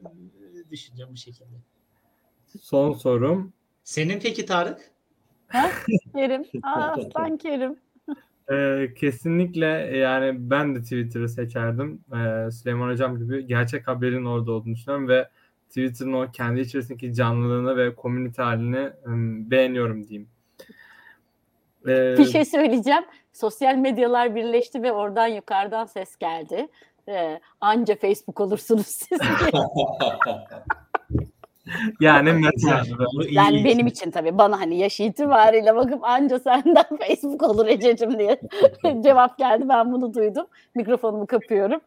E, 0.68 0.72
Düşüncem 0.72 1.08
bu 1.12 1.18
şekilde. 1.18 1.56
Son 2.62 2.93
sorum. 2.93 3.53
Senin 3.84 4.20
peki 4.20 4.45
Tarık? 4.45 4.91
Kerim. 6.14 6.45
Aa, 6.64 6.95
aslan 6.97 7.38
Kerim. 7.38 7.76
Ee, 8.52 8.93
kesinlikle 8.96 9.66
yani 9.98 10.50
ben 10.50 10.76
de 10.76 10.82
Twitter'ı 10.82 11.30
seçerdim. 11.30 12.02
Ee, 12.14 12.52
Süleyman 12.52 12.89
Hocam 12.89 13.18
gibi 13.18 13.48
gerçek 13.48 13.88
haberin 13.88 14.26
orada 14.26 14.52
olduğunu 14.52 14.76
düşünüyorum 14.76 15.08
ve 15.08 15.30
Twitter'ın 15.68 16.14
o 16.14 16.32
kendi 16.32 16.60
içerisindeki 16.60 17.14
canlılığını 17.14 17.78
ve 17.78 17.96
komünite 17.96 18.41
halini 18.41 18.89
ım, 19.06 19.52
beğeniyorum 19.52 20.08
diyeyim. 20.08 20.30
Ee, 21.88 22.16
Bir 22.18 22.26
şey 22.26 22.46
söyleyeceğim. 22.46 23.04
Sosyal 23.34 23.76
medyalar 23.76 24.36
birleşti 24.36 24.84
ve 24.84 24.91
oradan 24.91 25.28
yukarıdan 25.28 25.86
ses 25.86 26.16
geldi. 26.18 26.68
Ee, 27.08 27.39
anca 27.62 27.96
Facebook 27.96 28.41
olursunuz 28.41 28.88
siz. 28.88 29.20
yani 31.99 32.30
iyi 32.30 33.34
yani 33.34 33.55
için. 33.55 33.66
benim 33.66 33.88
için 33.88 34.11
tabii 34.11 34.38
bana 34.38 34.59
hani 34.59 34.80
yaş 34.80 34.99
itibariyle 34.99 35.76
bakıp 35.76 36.03
anca 36.03 36.39
senden 36.39 36.86
Facebook 37.07 37.43
olur 37.43 37.68
Ececiğim 37.68 38.20
diye 38.20 38.41
cevap 39.03 39.38
geldi. 39.38 39.66
Ben 39.70 39.91
bunu 39.91 40.13
duydum. 40.13 40.45
Mikrofonumu 40.76 41.28
kapıyorum. 41.28 41.82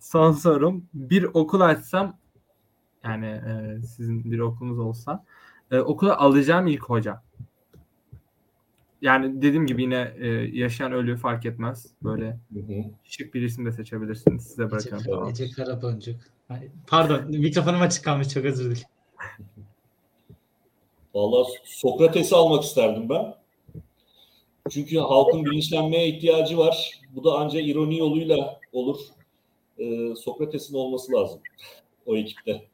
son 0.00 0.32
sorum 0.32 0.84
bir 0.94 1.24
okul 1.34 1.60
açsam 1.60 2.16
yani 3.04 3.26
e, 3.26 3.82
sizin 3.82 4.30
bir 4.30 4.38
okulunuz 4.38 4.78
olsa 4.78 5.24
e, 5.70 5.78
okula 5.78 6.18
alacağım 6.18 6.66
ilk 6.66 6.82
hoca. 6.82 7.22
Yani 9.02 9.42
dediğim 9.42 9.66
gibi 9.66 9.82
yine 9.82 10.14
e, 10.16 10.26
yaşayan 10.52 10.92
ölü 10.92 11.16
fark 11.16 11.46
etmez. 11.46 11.86
Böyle 12.02 12.38
Hı 12.52 12.60
hı. 12.60 12.84
şık 13.04 13.34
bir 13.34 13.42
isim 13.42 13.66
de 13.66 13.72
seçebilirsiniz. 13.72 14.44
Size 14.44 14.62
Ece, 14.62 14.70
bırakıyorum. 14.70 15.06
Tamam. 15.10 15.28
Ece 15.28 15.50
Karaboncuk. 15.50 16.20
Ay, 16.48 16.68
Pardon 16.86 17.24
mikrofonum 17.30 17.80
açık 17.80 18.04
kalmış 18.04 18.28
çok 18.28 18.44
özür 18.44 18.64
dilerim. 18.64 18.88
Vallahi 21.14 21.52
Sokrates'i 21.64 22.36
almak 22.36 22.64
isterdim 22.64 23.08
ben. 23.08 23.34
Çünkü 24.70 24.98
halkın 24.98 25.44
bilinçlenmeye 25.44 26.08
ihtiyacı 26.08 26.58
var. 26.58 27.00
Bu 27.10 27.24
da 27.24 27.38
ancak 27.38 27.66
ironi 27.66 27.98
yoluyla 27.98 28.60
olur. 28.72 29.00
Ee, 29.78 30.14
Sokrates'in 30.16 30.74
olması 30.74 31.12
lazım 31.12 31.40
o 32.06 32.16
ekipte. 32.16 32.64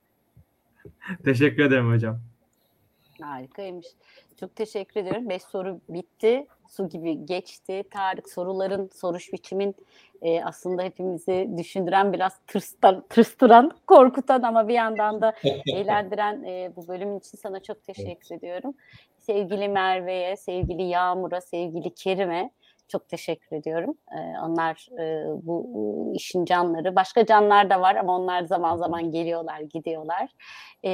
Teşekkür 1.24 1.64
ederim 1.64 1.92
hocam. 1.92 2.20
Harikaymış. 3.20 3.86
Çok 4.40 4.56
teşekkür 4.56 5.00
ediyorum. 5.00 5.28
Beş 5.28 5.42
soru 5.42 5.80
bitti. 5.88 6.46
Su 6.76 6.88
gibi 6.88 7.26
geçti. 7.26 7.84
Tarık 7.90 8.30
soruların, 8.30 8.90
soruş 8.94 9.32
biçimin 9.32 9.74
e, 10.22 10.44
aslında 10.44 10.82
hepimizi 10.82 11.50
düşündüren, 11.58 12.12
biraz 12.12 12.38
tırstan, 12.46 13.04
tırstıran, 13.08 13.70
korkutan 13.86 14.42
ama 14.42 14.68
bir 14.68 14.74
yandan 14.74 15.20
da 15.20 15.34
eğlendiren 15.74 16.42
e, 16.42 16.72
bu 16.76 16.88
bölüm 16.88 17.16
için 17.16 17.38
sana 17.38 17.60
çok 17.60 17.84
teşekkür 17.84 18.34
ediyorum. 18.36 18.74
Sevgili 19.18 19.68
Merve'ye, 19.68 20.36
sevgili 20.36 20.82
Yağmur'a, 20.82 21.40
sevgili 21.40 21.94
Kerim'e 21.94 22.50
çok 22.88 23.08
teşekkür 23.08 23.56
ediyorum. 23.56 23.94
Ee, 24.12 24.38
onlar 24.42 24.88
e, 25.00 25.24
bu 25.46 26.12
işin 26.14 26.44
canları. 26.44 26.96
Başka 26.96 27.26
canlar 27.26 27.70
da 27.70 27.80
var 27.80 27.96
ama 27.96 28.16
onlar 28.16 28.42
zaman 28.42 28.76
zaman 28.76 29.10
geliyorlar, 29.10 29.60
gidiyorlar. 29.60 30.30
Ee, 30.82 30.90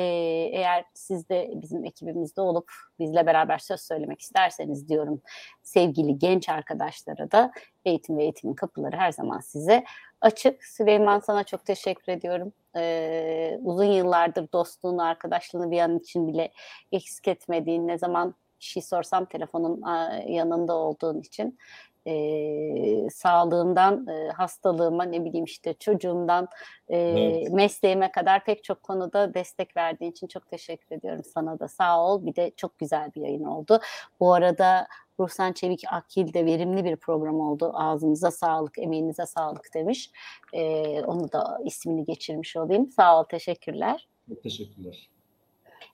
eğer 0.53 0.85
siz 0.95 1.29
de 1.29 1.51
bizim 1.55 1.85
ekibimizde 1.85 2.41
olup 2.41 2.73
bizle 2.99 3.27
beraber 3.27 3.59
söz 3.59 3.81
söylemek 3.81 4.21
isterseniz 4.21 4.89
diyorum 4.89 5.23
sevgili 5.63 6.19
genç 6.19 6.49
arkadaşlara 6.49 7.31
da 7.31 7.53
eğitim 7.85 8.19
ve 8.19 8.23
eğitimin 8.23 8.55
kapıları 8.55 8.97
her 8.97 9.13
zaman 9.13 9.41
size 9.41 9.85
açık. 10.21 10.65
Süleyman 10.65 11.21
sana 11.21 11.45
çok 11.45 11.65
teşekkür 11.65 12.13
ediyorum. 12.13 12.53
Ee, 12.77 13.59
uzun 13.63 13.85
yıllardır 13.85 14.53
dostluğunu, 14.53 15.03
arkadaşlığını 15.03 15.71
bir 15.71 15.81
an 15.81 15.99
için 15.99 16.29
bile 16.29 16.53
eksik 16.93 17.29
etmediğin, 17.29 17.89
ne 17.89 17.99
zaman 17.99 18.35
şey 18.61 18.83
sorsam 18.83 19.25
telefonun 19.25 19.83
yanında 20.29 20.75
olduğun 20.75 21.21
için 21.21 21.59
e, 22.07 23.11
sağlığımdan 23.11 24.07
e, 24.07 24.29
hastalığıma 24.29 25.05
ne 25.05 25.25
bileyim 25.25 25.45
işte 25.45 25.75
çocuğumdan 25.75 26.49
e, 26.89 26.99
Evet. 26.99 27.53
mesleğime 27.53 28.13
kadar 28.13 28.45
pek 28.45 28.65
çok 28.65 28.83
konuda 28.83 29.35
destek 29.35 29.77
verdiğin 29.77 30.11
için 30.11 30.27
çok 30.27 30.49
teşekkür 30.49 30.97
ediyorum 30.97 31.25
sana 31.25 31.59
da 31.59 31.69
sağ 31.69 32.05
ol. 32.05 32.27
Bir 32.27 32.37
de 32.37 32.53
çok 32.57 32.79
güzel 32.79 33.15
bir 33.15 33.21
yayın 33.21 33.45
oldu. 33.45 33.81
Bu 34.21 34.35
arada 34.35 34.87
Ruhsan 35.21 35.53
Çevik 35.53 35.83
Akil 35.93 36.35
de 36.35 36.47
verimli 36.47 36.85
bir 36.85 36.97
program 36.97 37.41
oldu. 37.41 37.73
Ağzınıza 37.75 38.31
sağlık, 38.31 38.79
emeğinize 38.79 39.27
sağlık 39.27 39.75
demiş. 39.75 40.11
E, 40.53 40.63
onu 41.03 41.33
da 41.33 41.59
ismini 41.65 42.05
geçirmiş 42.05 42.57
olayım. 42.57 42.91
Sağ 42.91 43.21
ol, 43.21 43.25
teşekkürler. 43.25 44.09
Teşekkürler. 44.43 45.11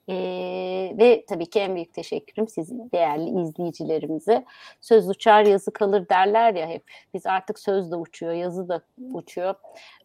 Ee, 0.09 0.95
ve 0.99 1.25
tabii 1.29 1.47
ki 1.47 1.61
en 1.61 1.75
büyük 1.75 1.95
teşekkürüm 1.95 2.49
sizin 2.49 2.91
değerli 2.93 3.43
izleyicilerimize. 3.43 4.45
Söz 4.81 5.09
uçar 5.09 5.43
yazı 5.45 5.73
kalır 5.73 6.09
derler 6.09 6.55
ya 6.55 6.69
hep. 6.69 6.83
Biz 7.15 7.27
artık 7.27 7.59
söz 7.59 7.91
de 7.91 7.97
uçuyor, 7.97 8.33
yazı 8.33 8.69
da 8.69 8.81
uçuyor. 9.13 9.55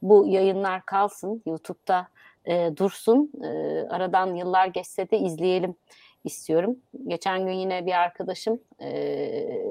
Bu 0.02 0.28
yayınlar 0.28 0.86
kalsın, 0.86 1.44
YouTube'da 1.46 2.08
e, 2.46 2.78
dursun. 2.78 3.32
E, 3.44 3.48
aradan 3.90 4.36
yıllar 4.36 4.68
geçse 4.68 5.12
de 5.12 5.18
izleyelim 5.18 5.76
istiyorum. 6.24 6.76
Geçen 7.08 7.46
gün 7.46 7.54
yine 7.54 7.86
bir 7.86 8.02
arkadaşım 8.02 8.60
e, 8.80 8.90
e, 8.90 9.62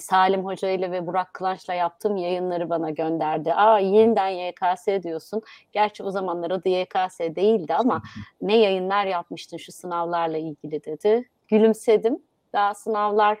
Salim 0.00 0.44
Hoca 0.44 0.70
ile 0.70 0.90
ve 0.90 1.06
Burak 1.06 1.34
Kılanç'la 1.34 1.74
yaptığım 1.74 2.16
yayınları 2.16 2.70
bana 2.70 2.90
gönderdi. 2.90 3.54
Aa 3.54 3.78
yeniden 3.78 4.28
YKS 4.28 5.02
diyorsun. 5.02 5.42
Gerçi 5.72 6.02
o 6.02 6.10
zamanlar 6.10 6.50
adı 6.50 6.68
YKS 6.68 7.18
değildi 7.20 7.74
ama 7.74 8.02
ne 8.42 8.56
yayınlar 8.56 9.06
yapmıştın 9.06 9.56
şu 9.56 9.72
sınavlarla 9.72 10.38
ilgili 10.38 10.84
dedi. 10.84 11.28
Gülümsedim. 11.48 12.18
Daha 12.52 12.74
sınavlar 12.74 13.38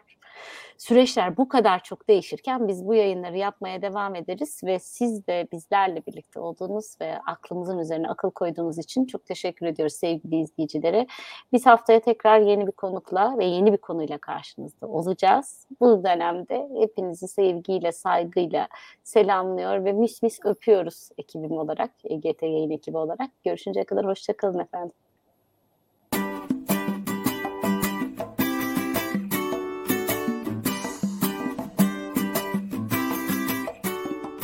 süreçler 0.78 1.36
bu 1.36 1.48
kadar 1.48 1.82
çok 1.82 2.08
değişirken 2.08 2.68
biz 2.68 2.86
bu 2.86 2.94
yayınları 2.94 3.36
yapmaya 3.36 3.82
devam 3.82 4.14
ederiz 4.14 4.60
ve 4.64 4.78
siz 4.78 5.26
de 5.26 5.48
bizlerle 5.52 6.02
birlikte 6.06 6.40
olduğunuz 6.40 6.96
ve 7.00 7.18
aklımızın 7.26 7.78
üzerine 7.78 8.08
akıl 8.08 8.30
koyduğunuz 8.30 8.78
için 8.78 9.06
çok 9.06 9.26
teşekkür 9.26 9.66
ediyoruz 9.66 9.94
sevgili 9.94 10.40
izleyicilere. 10.40 11.06
Biz 11.52 11.66
haftaya 11.66 12.00
tekrar 12.00 12.40
yeni 12.40 12.66
bir 12.66 12.72
konukla 12.72 13.38
ve 13.38 13.44
yeni 13.44 13.72
bir 13.72 13.78
konuyla 13.78 14.18
karşınızda 14.18 14.86
olacağız. 14.86 15.66
Bu 15.80 16.04
dönemde 16.04 16.68
hepinizi 16.80 17.28
sevgiyle, 17.28 17.92
saygıyla 17.92 18.68
selamlıyor 19.04 19.84
ve 19.84 19.92
mis 19.92 20.22
mis 20.22 20.38
öpüyoruz 20.44 21.08
ekibim 21.18 21.52
olarak, 21.52 21.90
EGT 22.04 22.42
yayın 22.42 22.70
ekibi 22.70 22.96
olarak. 22.96 23.30
Görüşünceye 23.44 23.84
kadar 23.84 24.06
hoşçakalın 24.06 24.58
efendim. 24.58 25.07